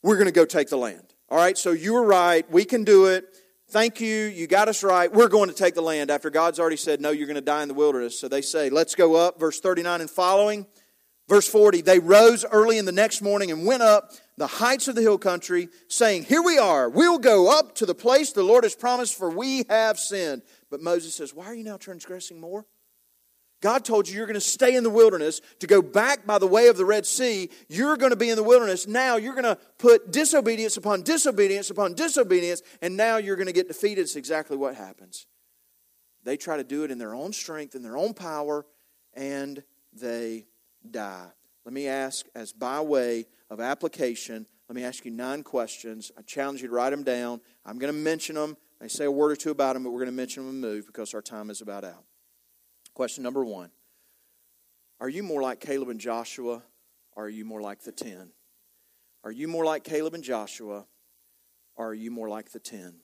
We're 0.03 0.15
going 0.15 0.27
to 0.27 0.31
go 0.31 0.45
take 0.45 0.69
the 0.69 0.77
land. 0.77 1.15
All 1.27 1.39
right, 1.39 1.57
so 1.57 1.71
you 1.71 1.95
were 1.95 2.05
right. 2.05 2.49
We 2.51 2.63
can 2.63 2.83
do 2.83 3.07
it. 3.07 3.25
Thank 3.71 3.99
you. 3.99 4.25
You 4.25 4.45
got 4.45 4.67
us 4.67 4.83
right. 4.83 5.11
We're 5.11 5.27
going 5.27 5.49
to 5.49 5.55
take 5.55 5.73
the 5.73 5.81
land 5.81 6.11
after 6.11 6.29
God's 6.29 6.59
already 6.59 6.77
said, 6.77 7.01
No, 7.01 7.09
you're 7.09 7.25
going 7.25 7.33
to 7.33 7.41
die 7.41 7.63
in 7.63 7.67
the 7.67 7.73
wilderness. 7.73 8.19
So 8.19 8.27
they 8.27 8.43
say, 8.43 8.69
Let's 8.69 8.93
go 8.93 9.15
up. 9.15 9.39
Verse 9.39 9.59
39 9.59 10.01
and 10.01 10.09
following. 10.09 10.67
Verse 11.27 11.47
40 11.47 11.81
They 11.81 11.97
rose 11.97 12.45
early 12.45 12.77
in 12.77 12.85
the 12.85 12.91
next 12.91 13.23
morning 13.23 13.49
and 13.49 13.65
went 13.65 13.81
up 13.81 14.11
the 14.37 14.47
heights 14.47 14.87
of 14.87 14.95
the 14.95 15.01
hill 15.01 15.17
country, 15.17 15.69
saying, 15.87 16.23
Here 16.23 16.41
we 16.41 16.57
are. 16.57 16.89
We'll 16.89 17.19
go 17.19 17.57
up 17.57 17.75
to 17.75 17.85
the 17.85 17.95
place 17.95 18.31
the 18.31 18.43
Lord 18.43 18.63
has 18.63 18.75
promised, 18.75 19.17
for 19.17 19.29
we 19.29 19.63
have 19.69 19.97
sinned. 19.97 20.41
But 20.69 20.81
Moses 20.81 21.15
says, 21.15 21.33
Why 21.33 21.45
are 21.45 21.53
you 21.53 21.63
now 21.63 21.77
transgressing 21.77 22.39
more? 22.39 22.65
God 23.61 23.85
told 23.85 24.07
you 24.07 24.15
you're 24.15 24.27
going 24.27 24.35
to 24.35 24.41
stay 24.41 24.75
in 24.75 24.83
the 24.83 24.89
wilderness 24.89 25.41
to 25.59 25.67
go 25.67 25.81
back 25.81 26.25
by 26.25 26.37
the 26.37 26.47
way 26.47 26.67
of 26.67 26.77
the 26.77 26.85
Red 26.85 27.05
Sea. 27.05 27.49
You're 27.67 27.97
going 27.97 28.11
to 28.11 28.17
be 28.17 28.29
in 28.29 28.35
the 28.35 28.43
wilderness. 28.43 28.85
Now 28.85 29.15
you're 29.15 29.33
going 29.33 29.43
to 29.45 29.57
put 29.77 30.11
disobedience 30.11 30.77
upon 30.77 31.01
disobedience 31.01 31.69
upon 31.69 31.93
disobedience, 31.93 32.61
and 32.81 32.97
now 32.97 33.17
you're 33.17 33.37
going 33.37 33.47
to 33.47 33.53
get 33.53 33.67
defeated. 33.67 34.01
It's 34.01 34.15
exactly 34.15 34.57
what 34.57 34.75
happens. 34.75 35.25
They 36.23 36.37
try 36.37 36.57
to 36.57 36.63
do 36.63 36.83
it 36.83 36.91
in 36.91 36.97
their 36.97 37.15
own 37.15 37.33
strength, 37.33 37.75
in 37.75 37.83
their 37.83 37.97
own 37.97 38.13
power, 38.13 38.65
and 39.13 39.63
they 39.93 40.45
die. 40.89 41.29
Let 41.65 41.73
me 41.73 41.87
ask, 41.87 42.27
as 42.35 42.53
by 42.53 42.79
way 42.79 43.25
of 43.49 43.59
application, 43.59 44.45
let 44.69 44.75
me 44.75 44.83
ask 44.83 45.03
you 45.03 45.11
nine 45.11 45.43
questions. 45.43 46.11
I 46.17 46.21
challenge 46.21 46.61
you 46.61 46.67
to 46.67 46.73
write 46.73 46.91
them 46.91 47.03
down. 47.03 47.41
I'm 47.65 47.79
going 47.79 47.91
to 47.91 47.99
mention 47.99 48.35
them. 48.35 48.55
I 48.81 48.87
say 48.87 49.05
a 49.05 49.11
word 49.11 49.31
or 49.31 49.35
two 49.35 49.51
about 49.51 49.73
them, 49.73 49.83
but 49.83 49.91
we're 49.91 49.99
going 49.99 50.11
to 50.11 50.15
mention 50.15 50.45
them 50.45 50.53
and 50.53 50.61
move 50.61 50.85
because 50.85 51.13
our 51.13 51.21
time 51.21 51.49
is 51.49 51.61
about 51.61 51.83
out. 51.83 52.03
Question 52.93 53.23
number 53.23 53.43
one 53.43 53.71
Are 54.99 55.09
you 55.09 55.23
more 55.23 55.41
like 55.41 55.59
Caleb 55.59 55.89
and 55.89 55.99
Joshua, 55.99 56.61
or 57.13 57.25
are 57.25 57.29
you 57.29 57.45
more 57.45 57.61
like 57.61 57.81
the 57.81 57.91
ten? 57.91 58.31
Are 59.23 59.31
you 59.31 59.47
more 59.47 59.65
like 59.65 59.83
Caleb 59.83 60.13
and 60.13 60.23
Joshua, 60.23 60.85
or 61.75 61.89
are 61.89 61.93
you 61.93 62.11
more 62.11 62.29
like 62.29 62.51
the 62.51 62.59
ten? 62.59 63.01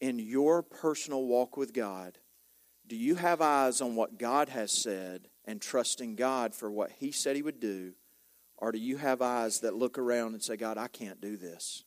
In 0.00 0.18
your 0.18 0.62
personal 0.62 1.24
walk 1.24 1.56
with 1.56 1.74
God, 1.74 2.18
do 2.86 2.96
you 2.96 3.16
have 3.16 3.42
eyes 3.42 3.80
on 3.80 3.94
what 3.94 4.18
God 4.18 4.48
has 4.48 4.72
said 4.72 5.28
and 5.48 5.62
trusting 5.62 6.14
God 6.14 6.54
for 6.54 6.70
what 6.70 6.92
He 6.98 7.10
said 7.10 7.34
He 7.34 7.42
would 7.42 7.58
do? 7.58 7.94
Or 8.58 8.70
do 8.70 8.78
you 8.78 8.98
have 8.98 9.22
eyes 9.22 9.60
that 9.60 9.74
look 9.74 9.98
around 9.98 10.34
and 10.34 10.42
say, 10.42 10.56
God, 10.56 10.76
I 10.76 10.88
can't 10.88 11.22
do 11.22 11.36
this? 11.36 11.84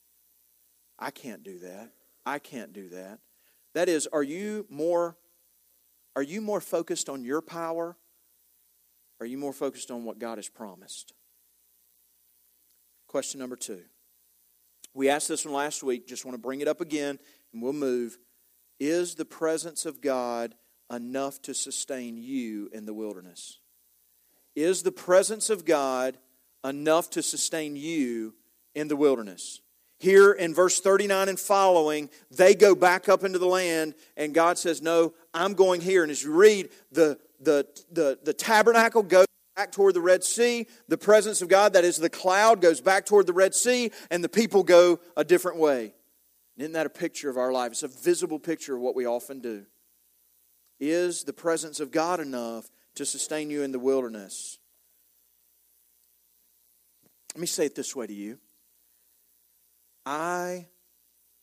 I 0.97 1.11
can't 1.11 1.43
do 1.43 1.59
that. 1.59 1.91
I 2.25 2.39
can't 2.39 2.73
do 2.73 2.89
that. 2.89 3.19
That 3.75 3.87
is, 3.87 4.07
are 4.11 4.23
you 4.23 4.65
more 4.69 5.15
are 6.15 6.23
you 6.23 6.41
more 6.41 6.59
focused 6.59 7.07
on 7.07 7.23
your 7.23 7.41
power? 7.41 7.95
Are 9.21 9.25
you 9.25 9.37
more 9.37 9.53
focused 9.53 9.91
on 9.91 10.03
what 10.03 10.19
God 10.19 10.37
has 10.39 10.49
promised? 10.49 11.13
Question 13.07 13.39
number 13.39 13.55
two. 13.55 13.83
We 14.93 15.07
asked 15.07 15.29
this 15.29 15.45
one 15.45 15.53
last 15.53 15.83
week, 15.83 16.05
just 16.07 16.25
want 16.25 16.33
to 16.33 16.41
bring 16.41 16.59
it 16.59 16.67
up 16.67 16.81
again, 16.81 17.17
and 17.53 17.61
we'll 17.61 17.71
move. 17.71 18.17
Is 18.77 19.15
the 19.15 19.23
presence 19.23 19.85
of 19.85 20.01
God 20.01 20.55
enough 20.91 21.41
to 21.43 21.53
sustain 21.53 22.17
you 22.17 22.69
in 22.73 22.85
the 22.85 22.93
wilderness? 22.93 23.59
Is 24.55 24.83
the 24.83 24.91
presence 24.91 25.49
of 25.49 25.65
God 25.65 26.17
enough 26.63 27.09
to 27.11 27.23
sustain 27.23 27.75
you 27.75 28.33
in 28.75 28.87
the 28.87 28.95
wilderness? 28.95 29.61
Here 29.99 30.31
in 30.31 30.53
verse 30.55 30.79
39 30.79 31.29
and 31.29 31.39
following, 31.39 32.09
they 32.31 32.55
go 32.55 32.73
back 32.73 33.07
up 33.07 33.23
into 33.23 33.37
the 33.37 33.45
land, 33.45 33.93
and 34.17 34.33
God 34.33 34.57
says, 34.57 34.81
No, 34.81 35.13
I'm 35.31 35.53
going 35.53 35.79
here. 35.79 36.01
And 36.01 36.11
as 36.11 36.23
you 36.23 36.33
read, 36.33 36.69
the, 36.91 37.19
the, 37.39 37.67
the, 37.91 38.17
the 38.23 38.33
tabernacle 38.33 39.03
goes 39.03 39.27
back 39.55 39.71
toward 39.71 39.93
the 39.93 40.01
Red 40.01 40.23
Sea. 40.23 40.65
The 40.87 40.97
presence 40.97 41.43
of 41.43 41.49
God, 41.49 41.73
that 41.73 41.83
is 41.83 41.97
the 41.97 42.09
cloud, 42.09 42.61
goes 42.61 42.81
back 42.81 43.05
toward 43.05 43.27
the 43.27 43.33
Red 43.33 43.53
Sea, 43.53 43.91
and 44.09 44.23
the 44.23 44.29
people 44.29 44.63
go 44.63 44.99
a 45.15 45.23
different 45.23 45.59
way. 45.59 45.93
Isn't 46.57 46.73
that 46.73 46.87
a 46.87 46.91
picture 46.91 47.29
of 47.29 47.37
our 47.37 47.51
life? 47.51 47.71
It's 47.71 47.83
a 47.83 47.87
visible 47.87 48.39
picture 48.39 48.75
of 48.75 48.81
what 48.81 48.95
we 48.95 49.05
often 49.05 49.39
do. 49.39 49.65
Is 50.81 51.23
the 51.23 51.31
presence 51.31 51.79
of 51.79 51.91
God 51.91 52.19
enough 52.19 52.71
to 52.95 53.05
sustain 53.05 53.51
you 53.51 53.61
in 53.61 53.71
the 53.71 53.77
wilderness? 53.77 54.57
Let 57.35 57.41
me 57.41 57.47
say 57.47 57.67
it 57.67 57.75
this 57.75 57.95
way 57.95 58.07
to 58.07 58.13
you. 58.13 58.39
I, 60.07 60.65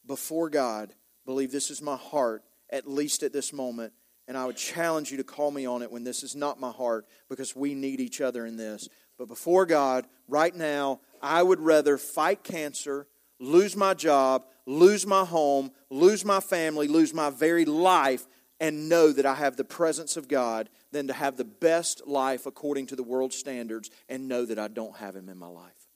before 0.05 0.51
God, 0.51 0.93
believe 1.25 1.53
this 1.53 1.71
is 1.71 1.81
my 1.81 1.95
heart, 1.97 2.43
at 2.69 2.91
least 2.91 3.23
at 3.23 3.33
this 3.33 3.53
moment. 3.53 3.93
And 4.27 4.37
I 4.37 4.45
would 4.45 4.57
challenge 4.57 5.13
you 5.13 5.19
to 5.19 5.25
call 5.25 5.53
me 5.53 5.67
on 5.67 5.83
it 5.83 5.93
when 5.93 6.03
this 6.03 6.25
is 6.25 6.35
not 6.35 6.59
my 6.59 6.73
heart 6.73 7.07
because 7.29 7.55
we 7.55 7.75
need 7.75 8.01
each 8.01 8.21
other 8.21 8.45
in 8.45 8.57
this. 8.57 8.89
But 9.19 9.29
before 9.29 9.67
God, 9.67 10.05
right 10.27 10.55
now, 10.55 11.01
I 11.23 11.45
would 11.45 11.61
rather 11.61 11.97
fight 11.97 12.43
cancer, 12.43 13.07
lose 13.39 13.77
my 13.77 13.95
job, 13.95 14.47
lose 14.67 15.07
my 15.07 15.25
home, 15.25 15.71
lose 15.91 16.25
my 16.25 16.41
family, 16.41 16.89
lose 16.89 17.15
my 17.15 17.31
very 17.31 17.65
life, 17.65 18.27
and 18.61 18.89
know 18.89 19.13
that 19.13 19.27
I 19.27 19.35
have 19.35 19.57
the 19.57 19.65
presence 19.65 20.17
of 20.17 20.29
God 20.29 20.69
than 20.91 21.07
to 21.09 21.13
have 21.13 21.37
the 21.37 21.45
best 21.45 22.07
life 22.07 22.47
according 22.47 22.87
to 22.87 22.97
the 22.97 23.03
world's 23.03 23.37
standards 23.37 23.91
and 24.09 24.29
know 24.29 24.45
that 24.45 24.59
I 24.59 24.69
don't 24.69 24.97
have 24.97 25.15
Him 25.15 25.29
in 25.29 25.39
my 25.39 25.47
life. 25.47 25.89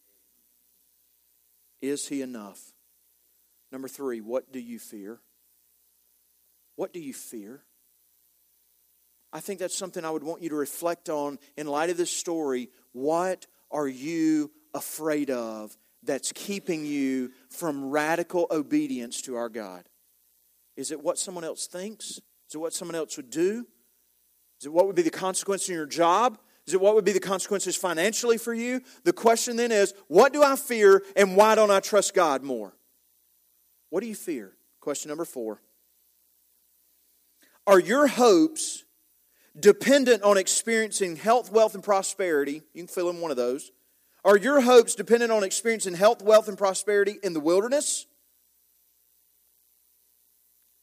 Is 1.82 2.06
he 2.06 2.22
enough? 2.22 2.60
Number 3.72 3.88
three, 3.88 4.20
what 4.20 4.52
do 4.52 4.60
you 4.60 4.78
fear? 4.78 5.18
What 6.76 6.92
do 6.92 7.00
you 7.00 7.12
fear? 7.12 7.62
I 9.32 9.40
think 9.40 9.58
that's 9.58 9.76
something 9.76 10.04
I 10.04 10.10
would 10.10 10.22
want 10.22 10.42
you 10.42 10.50
to 10.50 10.54
reflect 10.54 11.08
on 11.08 11.38
in 11.56 11.66
light 11.66 11.90
of 11.90 11.96
this 11.96 12.14
story. 12.14 12.70
What 12.92 13.46
are 13.70 13.88
you 13.88 14.52
afraid 14.74 15.30
of 15.30 15.76
that's 16.02 16.32
keeping 16.32 16.84
you 16.84 17.32
from 17.50 17.90
radical 17.90 18.46
obedience 18.50 19.22
to 19.22 19.36
our 19.36 19.48
God? 19.48 19.84
Is 20.76 20.90
it 20.90 21.02
what 21.02 21.18
someone 21.18 21.44
else 21.44 21.66
thinks? 21.66 22.20
Is 22.52 22.56
it 22.56 22.58
what 22.58 22.74
someone 22.74 22.96
else 22.96 23.16
would 23.16 23.30
do? 23.30 23.66
Is 24.60 24.66
it 24.66 24.72
what 24.74 24.86
would 24.86 24.94
be 24.94 25.00
the 25.00 25.08
consequence 25.08 25.70
in 25.70 25.74
your 25.74 25.86
job? 25.86 26.38
Is 26.66 26.74
it 26.74 26.82
what 26.82 26.94
would 26.94 27.04
be 27.06 27.12
the 27.12 27.18
consequences 27.18 27.76
financially 27.76 28.36
for 28.36 28.52
you? 28.52 28.82
The 29.04 29.12
question 29.14 29.56
then 29.56 29.72
is, 29.72 29.94
what 30.06 30.34
do 30.34 30.42
I 30.42 30.56
fear 30.56 31.02
and 31.16 31.34
why 31.34 31.54
don't 31.54 31.70
I 31.70 31.80
trust 31.80 32.12
God 32.12 32.42
more? 32.42 32.76
What 33.88 34.02
do 34.02 34.06
you 34.06 34.14
fear? 34.14 34.52
Question 34.80 35.08
number 35.08 35.24
four. 35.24 35.62
Are 37.66 37.80
your 37.80 38.06
hopes 38.06 38.84
dependent 39.58 40.22
on 40.22 40.36
experiencing 40.36 41.16
health, 41.16 41.50
wealth, 41.50 41.74
and 41.74 41.82
prosperity? 41.82 42.60
You 42.74 42.82
can 42.82 42.86
fill 42.86 43.08
in 43.08 43.22
one 43.22 43.30
of 43.30 43.38
those. 43.38 43.72
Are 44.26 44.36
your 44.36 44.60
hopes 44.60 44.94
dependent 44.94 45.32
on 45.32 45.42
experiencing 45.42 45.94
health, 45.94 46.20
wealth, 46.20 46.48
and 46.48 46.58
prosperity 46.58 47.16
in 47.22 47.32
the 47.32 47.40
wilderness? 47.40 48.04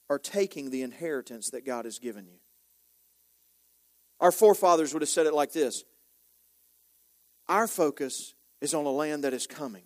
Or 0.10 0.18
taking 0.18 0.72
the 0.72 0.82
inheritance 0.82 1.52
that 1.52 1.66
God 1.66 1.86
has 1.86 2.00
given 2.00 2.26
you? 2.26 2.40
Our 4.20 4.32
forefathers 4.32 4.92
would 4.94 5.02
have 5.02 5.10
said 5.10 5.28
it 5.28 5.34
like 5.34 5.52
this 5.52 5.84
Our 7.48 7.68
focus 7.68 8.34
is 8.62 8.74
on 8.74 8.86
a 8.86 8.92
land 8.92 9.24
that 9.24 9.34
is 9.34 9.48
coming. 9.48 9.84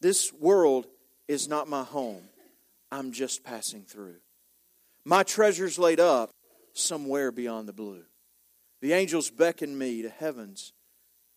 This 0.00 0.32
world 0.32 0.86
is 1.28 1.48
not 1.48 1.68
my 1.68 1.82
home. 1.82 2.22
I'm 2.90 3.12
just 3.12 3.42
passing 3.42 3.82
through. 3.82 4.16
My 5.04 5.22
treasure's 5.22 5.78
laid 5.78 6.00
up 6.00 6.30
somewhere 6.72 7.32
beyond 7.32 7.68
the 7.68 7.72
blue. 7.72 8.04
The 8.80 8.92
angels 8.92 9.30
beckon 9.30 9.76
me 9.76 10.02
to 10.02 10.08
heaven's 10.08 10.72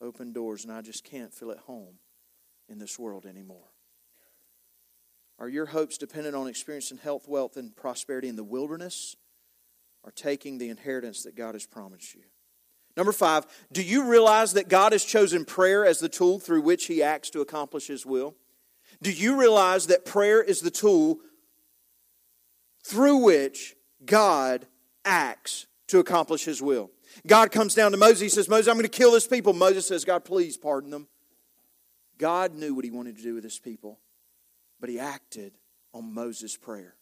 open 0.01 0.33
doors, 0.33 0.63
and 0.63 0.73
I 0.73 0.81
just 0.81 1.03
can't 1.03 1.33
feel 1.33 1.51
at 1.51 1.57
home 1.59 1.99
in 2.67 2.77
this 2.77 2.99
world 2.99 3.25
anymore. 3.25 3.68
Are 5.39 5.49
your 5.49 5.67
hopes 5.67 5.97
dependent 5.97 6.35
on 6.35 6.47
experiencing 6.47 6.97
health, 6.97 7.27
wealth, 7.27 7.57
and 7.57 7.75
prosperity 7.75 8.27
in 8.27 8.35
the 8.35 8.43
wilderness? 8.43 9.15
are 10.03 10.11
taking 10.11 10.57
the 10.57 10.69
inheritance 10.69 11.23
that 11.23 11.35
God 11.35 11.55
has 11.55 11.65
promised 11.65 12.15
you. 12.15 12.21
Number 12.97 13.11
five, 13.11 13.45
do 13.71 13.81
you 13.81 14.09
realize 14.09 14.53
that 14.53 14.67
God 14.67 14.91
has 14.91 15.05
chosen 15.05 15.45
prayer 15.45 15.85
as 15.85 15.99
the 15.99 16.09
tool 16.09 16.39
through 16.39 16.61
which 16.61 16.87
He 16.87 17.03
acts 17.03 17.29
to 17.31 17.41
accomplish 17.41 17.87
His 17.87 18.05
will? 18.05 18.35
Do 19.01 19.11
you 19.11 19.39
realize 19.39 19.87
that 19.87 20.05
prayer 20.05 20.41
is 20.41 20.61
the 20.61 20.71
tool 20.71 21.19
through 22.83 23.17
which 23.17 23.75
God 24.05 24.65
acts 25.05 25.67
to 25.87 25.99
accomplish 25.99 26.45
His 26.45 26.61
will? 26.61 26.91
God 27.27 27.51
comes 27.51 27.75
down 27.75 27.91
to 27.91 27.97
Moses. 27.97 28.19
He 28.19 28.29
says, 28.29 28.49
Moses, 28.49 28.67
I'm 28.67 28.75
going 28.75 28.83
to 28.83 28.89
kill 28.89 29.11
this 29.11 29.27
people. 29.27 29.53
Moses 29.53 29.87
says, 29.87 30.03
God, 30.03 30.25
please 30.25 30.57
pardon 30.57 30.89
them. 30.89 31.07
God 32.17 32.53
knew 32.53 32.73
what 32.73 32.83
He 32.83 32.91
wanted 32.91 33.17
to 33.17 33.23
do 33.23 33.35
with 33.35 33.43
His 33.43 33.59
people, 33.59 33.99
but 34.79 34.89
He 34.89 34.99
acted 34.99 35.53
on 35.93 36.13
Moses' 36.13 36.57
prayer. 36.57 36.95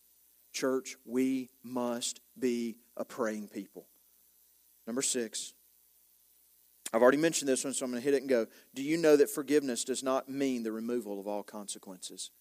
Church, 0.54 0.96
we 1.06 1.50
must 1.64 2.22
be 2.40 2.78
a 2.96 3.06
praying 3.06 3.48
people. 3.50 3.88
Number 4.86 5.02
six, 5.02 5.54
I've 6.94 7.02
already 7.02 7.18
mentioned 7.18 7.50
this 7.50 7.64
one, 7.64 7.74
so 7.74 7.86
I'm 7.86 7.92
going 7.92 8.02
to 8.02 8.06
hit 8.06 8.14
it 8.14 8.22
and 8.22 8.30
go. 8.30 8.48
Do 8.74 8.82
you 8.82 8.98
know 8.98 9.18
that 9.18 9.30
forgiveness 9.30 9.84
does 9.84 10.04
not 10.04 10.30
mean 10.30 10.64
the 10.64 10.72
removal 10.72 11.20
of 11.20 11.28
all 11.28 11.44
consequences? 11.44 12.32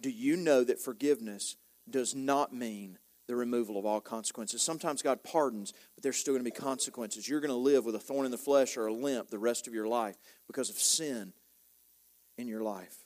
Do 0.00 0.10
you 0.10 0.36
know 0.36 0.64
that 0.64 0.80
forgiveness 0.80 1.56
does 1.88 2.14
not 2.14 2.54
mean 2.54 2.98
the 3.28 3.36
removal 3.36 3.78
of 3.78 3.84
all 3.84 4.00
consequences? 4.00 4.62
Sometimes 4.62 5.02
God 5.02 5.22
pardons, 5.22 5.74
but 5.94 6.02
there's 6.02 6.16
still 6.16 6.32
going 6.34 6.44
to 6.44 6.50
be 6.50 6.58
consequences. 6.58 7.28
You're 7.28 7.40
going 7.40 7.50
to 7.50 7.54
live 7.54 7.84
with 7.84 7.94
a 7.94 8.00
thorn 8.00 8.24
in 8.24 8.30
the 8.30 8.38
flesh 8.38 8.76
or 8.76 8.86
a 8.86 8.92
limp 8.92 9.28
the 9.28 9.38
rest 9.38 9.66
of 9.66 9.74
your 9.74 9.86
life 9.86 10.16
because 10.46 10.70
of 10.70 10.76
sin 10.76 11.34
in 12.38 12.48
your 12.48 12.62
life. 12.62 12.96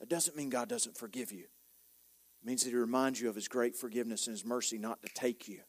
That 0.00 0.08
doesn't 0.08 0.36
mean 0.36 0.50
God 0.50 0.68
doesn't 0.68 0.96
forgive 0.96 1.32
you. 1.32 1.44
It 1.44 2.46
means 2.46 2.64
that 2.64 2.70
He 2.70 2.76
reminds 2.76 3.20
you 3.20 3.28
of 3.28 3.34
His 3.34 3.48
great 3.48 3.76
forgiveness 3.76 4.26
and 4.26 4.34
His 4.34 4.44
mercy 4.44 4.78
not 4.78 5.02
to 5.02 5.08
take 5.14 5.48
you 5.48 5.60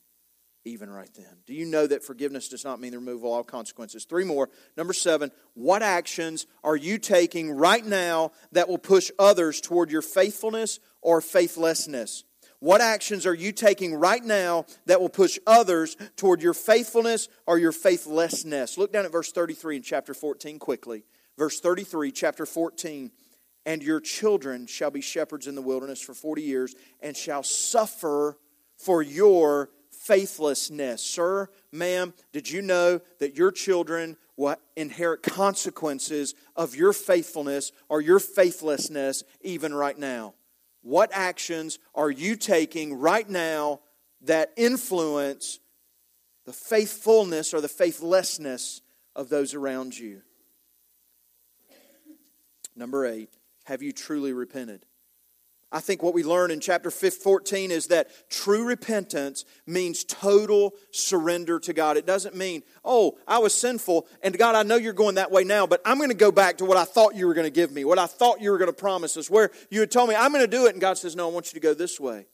even 0.66 0.90
right 0.90 1.10
then. 1.16 1.38
Do 1.46 1.54
you 1.54 1.66
know 1.66 1.88
that 1.88 2.04
forgiveness 2.04 2.50
does 2.50 2.64
not 2.64 2.80
mean 2.80 2.92
the 2.92 3.00
removal 3.00 3.30
of 3.30 3.38
all 3.38 3.44
consequences? 3.44 4.06
Three 4.06 4.26
more. 4.26 4.50
Number 4.78 4.94
seven, 4.94 5.32
what 5.54 5.82
actions 5.82 6.46
are 6.64 6.76
you 6.76 6.98
taking 6.98 7.52
right 7.52 7.86
now 7.86 8.32
that 8.52 8.68
will 8.68 8.78
push 8.78 9.10
others 9.18 9.62
toward 9.62 9.92
your 9.92 10.02
faithfulness 10.02 10.80
or 11.02 11.22
faithlessness? 11.22 12.24
What 12.60 12.82
actions 12.82 13.26
are 13.26 13.34
you 13.34 13.54
taking 13.54 13.96
right 13.96 14.24
now 14.24 14.66
that 14.86 15.00
will 15.00 15.10
push 15.10 15.40
others 15.48 15.96
toward 16.18 16.42
your 16.42 16.54
faithfulness 16.54 17.30
or 17.48 17.58
your 17.58 17.72
faithlessness? 17.72 18.78
Look 18.78 18.92
down 18.92 19.06
at 19.06 19.14
verse 19.14 19.32
33 19.32 19.78
in 19.78 19.82
chapter 19.82 20.14
14 20.14 20.60
quickly. 20.60 21.06
Verse 21.38 21.62
33, 21.62 22.12
chapter 22.12 22.46
14. 22.46 23.12
And 23.66 23.84
your 23.84 24.00
children 24.00 24.66
shall 24.68 24.92
be 24.92 25.02
shepherds 25.02 25.48
in 25.48 25.56
the 25.56 25.62
wilderness 25.62 26.02
for 26.02 26.14
40 26.14 26.42
years 26.42 26.76
and 27.02 27.16
shall 27.16 27.44
suffer 27.44 28.38
for 28.78 29.02
your 29.02 29.70
faithlessness. 29.92 31.02
Sir, 31.02 31.50
ma'am, 31.72 32.14
did 32.32 32.50
you 32.50 32.62
know 32.62 33.02
that 33.20 33.36
your 33.36 33.52
children 33.52 34.18
will 34.38 34.56
inherit 34.76 35.22
consequences 35.22 36.34
of 36.56 36.76
your 36.76 36.94
faithfulness 36.94 37.72
or 37.90 38.02
your 38.02 38.20
faithlessness 38.20 39.24
even 39.42 39.74
right 39.74 39.98
now? 39.98 40.34
What 40.82 41.10
actions 41.14 41.78
are 41.94 42.10
you 42.10 42.36
taking 42.38 42.94
right 42.94 43.30
now 43.30 43.82
that 44.22 44.54
influence 44.56 45.60
the 46.46 46.54
faithfulness 46.54 47.54
or 47.54 47.62
the 47.62 47.68
faithlessness 47.68 48.82
of 49.16 49.30
those 49.30 49.54
around 49.54 49.98
you? 49.98 50.22
Number 52.76 53.06
eight, 53.06 53.30
have 53.70 53.84
you 53.84 53.92
truly 53.92 54.34
repented? 54.34 54.84
I 55.72 55.80
think 55.80 56.02
what 56.02 56.16
we 56.16 56.24
learn 56.24 56.50
in 56.50 56.60
chapter 56.60 56.90
14 56.90 57.70
is 57.70 57.86
that 57.88 58.10
true 58.28 58.66
repentance 58.66 59.46
means 59.68 60.04
total 60.04 60.74
surrender 60.90 61.60
to 61.60 61.72
God. 61.72 61.96
It 61.96 62.08
doesn't 62.08 62.36
mean, 62.36 62.64
oh, 62.84 63.20
I 63.28 63.38
was 63.38 63.54
sinful, 63.54 64.08
and 64.24 64.36
God, 64.36 64.56
I 64.56 64.64
know 64.64 64.78
you're 64.78 64.92
going 64.92 65.16
that 65.16 65.30
way 65.30 65.44
now, 65.44 65.68
but 65.68 65.82
I'm 65.86 65.98
going 65.98 66.10
to 66.10 66.16
go 66.16 66.32
back 66.32 66.58
to 66.58 66.66
what 66.66 66.78
I 66.78 66.84
thought 66.84 67.16
you 67.16 67.28
were 67.28 67.36
going 67.36 67.46
to 67.46 67.52
give 67.52 67.72
me, 67.72 67.86
what 67.86 68.00
I 68.00 68.08
thought 68.08 68.42
you 68.42 68.50
were 68.50 68.58
going 68.58 68.72
to 68.72 68.74
promise 68.74 69.16
us, 69.16 69.30
where 69.30 69.52
you 69.70 69.82
had 69.82 69.92
told 69.92 70.10
me, 70.10 70.16
I'm 70.16 70.32
going 70.32 70.44
to 70.44 70.48
do 70.48 70.66
it, 70.66 70.72
and 70.72 70.82
God 70.82 70.98
says, 70.98 71.16
no, 71.16 71.30
I 71.30 71.32
want 71.32 71.54
you 71.54 71.60
to 71.60 71.64
go 71.64 71.76
this 71.76 72.00
way. 72.00 72.26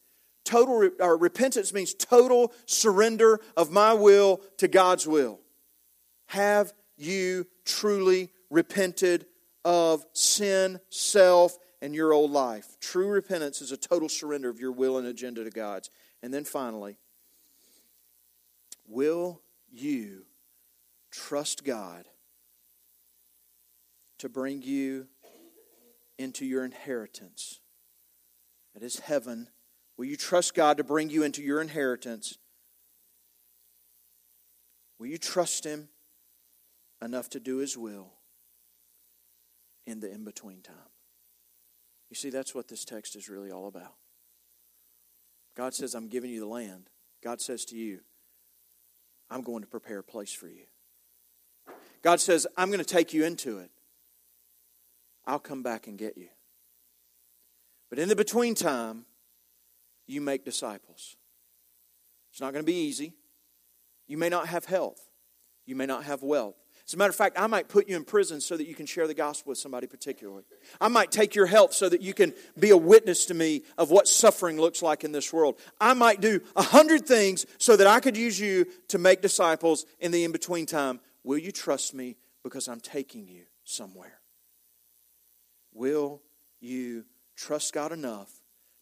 Total 0.46 0.74
or 0.74 0.90
uh, 1.02 1.18
repentance 1.18 1.74
means 1.74 1.92
total 1.92 2.54
surrender 2.64 3.40
of 3.58 3.70
my 3.70 3.92
will 3.92 4.40
to 4.56 4.68
God's 4.68 5.06
will. 5.06 5.40
Have 6.28 6.72
you 6.96 7.46
truly 7.66 8.30
repented 8.48 9.26
of 9.66 10.06
sin, 10.12 10.78
self, 10.90 11.58
and 11.82 11.92
your 11.92 12.12
old 12.12 12.30
life. 12.30 12.76
True 12.80 13.08
repentance 13.08 13.60
is 13.60 13.72
a 13.72 13.76
total 13.76 14.08
surrender 14.08 14.48
of 14.48 14.60
your 14.60 14.70
will 14.70 14.96
and 14.96 15.08
agenda 15.08 15.42
to 15.42 15.50
God's. 15.50 15.90
And 16.22 16.32
then 16.32 16.44
finally, 16.44 16.98
will 18.86 19.42
you 19.68 20.22
trust 21.10 21.64
God 21.64 22.04
to 24.18 24.28
bring 24.28 24.62
you 24.62 25.08
into 26.16 26.46
your 26.46 26.64
inheritance? 26.64 27.58
That 28.72 28.84
is 28.84 29.00
heaven. 29.00 29.48
Will 29.96 30.04
you 30.04 30.16
trust 30.16 30.54
God 30.54 30.76
to 30.76 30.84
bring 30.84 31.10
you 31.10 31.24
into 31.24 31.42
your 31.42 31.60
inheritance? 31.60 32.38
Will 35.00 35.08
you 35.08 35.18
trust 35.18 35.64
Him 35.64 35.88
enough 37.02 37.28
to 37.30 37.40
do 37.40 37.56
His 37.56 37.76
will 37.76 38.15
in 39.86 40.00
the 40.00 40.10
in 40.10 40.24
between 40.24 40.62
time? 40.62 40.90
You 42.10 42.16
see, 42.16 42.30
that's 42.30 42.54
what 42.54 42.68
this 42.68 42.84
text 42.84 43.16
is 43.16 43.28
really 43.28 43.50
all 43.50 43.66
about. 43.66 43.94
God 45.56 45.74
says, 45.74 45.94
I'm 45.94 46.08
giving 46.08 46.30
you 46.30 46.40
the 46.40 46.46
land. 46.46 46.90
God 47.22 47.40
says 47.40 47.64
to 47.66 47.76
you, 47.76 48.00
I'm 49.30 49.42
going 49.42 49.62
to 49.62 49.68
prepare 49.68 49.98
a 49.98 50.04
place 50.04 50.32
for 50.32 50.48
you. 50.48 50.66
God 52.02 52.20
says, 52.20 52.46
I'm 52.56 52.68
going 52.68 52.78
to 52.78 52.84
take 52.84 53.12
you 53.12 53.24
into 53.24 53.58
it. 53.58 53.70
I'll 55.26 55.40
come 55.40 55.62
back 55.62 55.88
and 55.88 55.98
get 55.98 56.16
you. 56.16 56.28
But 57.90 57.98
in 57.98 58.08
the 58.08 58.16
between 58.16 58.54
time, 58.54 59.06
you 60.06 60.20
make 60.20 60.44
disciples. 60.44 61.16
It's 62.30 62.40
not 62.40 62.52
going 62.52 62.64
to 62.64 62.70
be 62.70 62.78
easy. 62.78 63.14
You 64.06 64.18
may 64.18 64.28
not 64.28 64.48
have 64.48 64.66
health. 64.66 65.00
You 65.64 65.74
may 65.74 65.86
not 65.86 66.04
have 66.04 66.22
wealth. 66.22 66.56
As 66.86 66.94
a 66.94 66.96
matter 66.96 67.10
of 67.10 67.16
fact, 67.16 67.36
I 67.38 67.48
might 67.48 67.68
put 67.68 67.88
you 67.88 67.96
in 67.96 68.04
prison 68.04 68.40
so 68.40 68.56
that 68.56 68.68
you 68.68 68.74
can 68.74 68.86
share 68.86 69.08
the 69.08 69.14
gospel 69.14 69.50
with 69.50 69.58
somebody 69.58 69.88
particularly. 69.88 70.44
I 70.80 70.86
might 70.86 71.10
take 71.10 71.34
your 71.34 71.46
health 71.46 71.72
so 71.72 71.88
that 71.88 72.00
you 72.00 72.14
can 72.14 72.32
be 72.56 72.70
a 72.70 72.76
witness 72.76 73.26
to 73.26 73.34
me 73.34 73.62
of 73.76 73.90
what 73.90 74.06
suffering 74.06 74.56
looks 74.56 74.82
like 74.82 75.02
in 75.02 75.10
this 75.10 75.32
world. 75.32 75.58
I 75.80 75.94
might 75.94 76.20
do 76.20 76.40
a 76.54 76.62
hundred 76.62 77.04
things 77.04 77.44
so 77.58 77.76
that 77.76 77.88
I 77.88 77.98
could 77.98 78.16
use 78.16 78.38
you 78.38 78.66
to 78.88 78.98
make 78.98 79.20
disciples 79.20 79.84
in 79.98 80.12
the 80.12 80.22
in 80.22 80.30
between 80.30 80.64
time. 80.64 81.00
Will 81.24 81.38
you 81.38 81.50
trust 81.50 81.92
me 81.92 82.16
because 82.44 82.68
I'm 82.68 82.80
taking 82.80 83.26
you 83.26 83.42
somewhere? 83.64 84.20
Will 85.74 86.22
you 86.60 87.04
trust 87.34 87.74
God 87.74 87.90
enough 87.90 88.30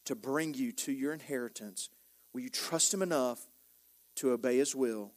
to 0.05 0.15
bring 0.15 0.53
you 0.53 0.73
to 0.73 0.93
your 0.93 1.15
inheritance? 1.15 1.89
Will 2.35 2.43
you 2.43 2.51
trust 2.51 2.93
Him 2.93 3.01
enough 3.01 3.49
to 4.17 4.33
obey 4.33 4.59
His 4.59 4.75
will 4.75 5.13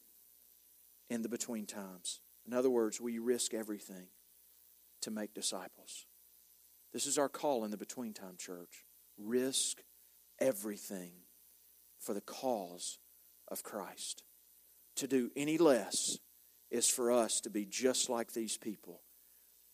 in 1.09 1.21
the 1.21 1.29
between 1.29 1.65
times? 1.65 2.21
In 2.47 2.53
other 2.53 2.69
words, 2.69 3.01
we 3.01 3.19
risk 3.19 3.53
everything 3.53 4.07
to 5.01 5.11
make 5.11 5.33
disciples. 5.33 6.05
This 6.93 7.05
is 7.05 7.17
our 7.17 7.29
call 7.29 7.65
in 7.65 7.71
the 7.71 7.77
between 7.77 8.13
time 8.13 8.35
church. 8.37 8.85
Risk 9.17 9.83
everything 10.39 11.11
for 11.99 12.13
the 12.13 12.21
cause 12.21 12.99
of 13.49 13.63
Christ. 13.63 14.23
To 14.97 15.07
do 15.07 15.29
any 15.35 15.57
less 15.57 16.17
is 16.71 16.89
for 16.89 17.11
us 17.11 17.41
to 17.41 17.49
be 17.49 17.65
just 17.65 18.09
like 18.09 18.33
these 18.33 18.57
people, 18.57 19.01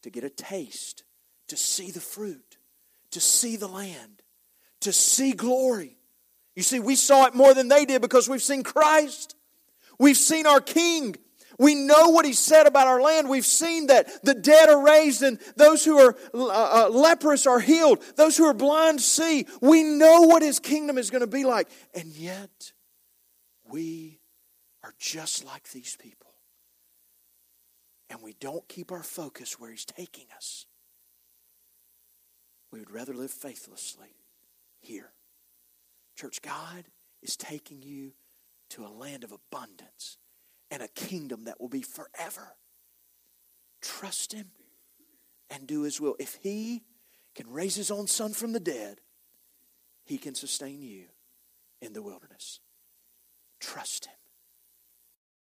to 0.02 0.10
get 0.10 0.24
a 0.24 0.30
taste, 0.30 1.04
to 1.48 1.58
see 1.58 1.92
the 1.92 2.00
fruit, 2.00 2.58
to 3.12 3.20
see 3.20 3.56
the 3.56 3.68
land, 3.68 4.22
to 4.82 4.92
see 4.92 5.32
glory. 5.34 5.98
You 6.56 6.64
see, 6.64 6.80
we 6.80 6.96
saw 6.96 7.26
it 7.26 7.36
more 7.36 7.54
than 7.54 7.68
they 7.68 7.86
did 7.86 8.02
because 8.02 8.28
we've 8.28 8.44
seen 8.44 8.64
Christ. 8.64 9.36
We've 10.00 10.18
seen 10.18 10.46
our 10.46 10.62
King. 10.62 11.16
We 11.60 11.76
know 11.76 12.10
what 12.10 12.26
he 12.26 12.34
said 12.34 12.66
about 12.66 12.88
our 12.88 13.02
land. 13.02 13.30
We've 13.30 13.46
seen 13.46 13.88
that 13.88 14.24
the 14.24 14.34
dead 14.34 14.70
are 14.70 14.84
raised 14.84 15.22
and 15.22 15.40
those 15.56 15.86
who 15.86 16.00
are 16.00 16.16
uh, 16.34 16.86
uh, 16.86 16.90
leprous 16.90 17.46
are 17.46 17.60
healed. 17.60 18.04
Those 18.16 18.38
who 18.38 18.46
are 18.46 18.54
blind 18.54 19.02
see. 19.02 19.46
We 19.62 19.84
know 19.84 20.22
what 20.22 20.42
his 20.42 20.60
kingdom 20.60 20.98
is 20.98 21.10
going 21.10 21.22
to 21.22 21.28
be 21.28 21.44
like. 21.44 21.70
And 21.94 22.08
yet, 22.16 22.72
we 23.64 24.20
are 24.84 24.94
just 25.00 25.46
like 25.46 25.70
these 25.72 25.96
people. 25.96 26.34
And 28.10 28.22
we 28.22 28.34
don't 28.40 28.68
keep 28.68 28.92
our 28.92 29.04
focus 29.04 29.60
where 29.60 29.72
he's 29.72 29.86
taking 29.86 30.26
us. 30.36 30.66
We 32.72 32.80
would 32.80 32.92
rather 32.92 33.14
live 33.14 33.32
faithlessly 33.32 34.16
here. 34.80 35.12
Church, 36.16 36.42
God 36.42 36.86
is 37.22 37.36
taking 37.36 37.82
you 37.82 38.14
to 38.70 38.86
a 38.86 38.90
land 38.90 39.24
of 39.24 39.32
abundance 39.32 40.18
and 40.74 40.82
a 40.82 40.88
kingdom 40.88 41.44
that 41.44 41.62
will 41.62 41.70
be 41.70 41.84
forever. 41.84 42.56
Trust 43.80 44.34
Him 44.34 44.48
and 45.52 45.68
do 45.68 45.84
His 45.84 46.02
will. 46.02 46.16
If 46.20 46.40
He 46.42 46.82
can 47.36 47.48
raise 47.52 47.76
His 47.76 47.92
own 47.92 48.08
Son 48.08 48.34
from 48.34 48.54
the 48.54 48.60
dead, 48.60 49.00
He 50.04 50.18
can 50.18 50.34
sustain 50.34 50.82
you 50.82 51.06
in 51.80 51.94
the 51.94 52.02
wilderness. 52.02 52.60
Trust 53.60 54.08
Him. 54.08 54.16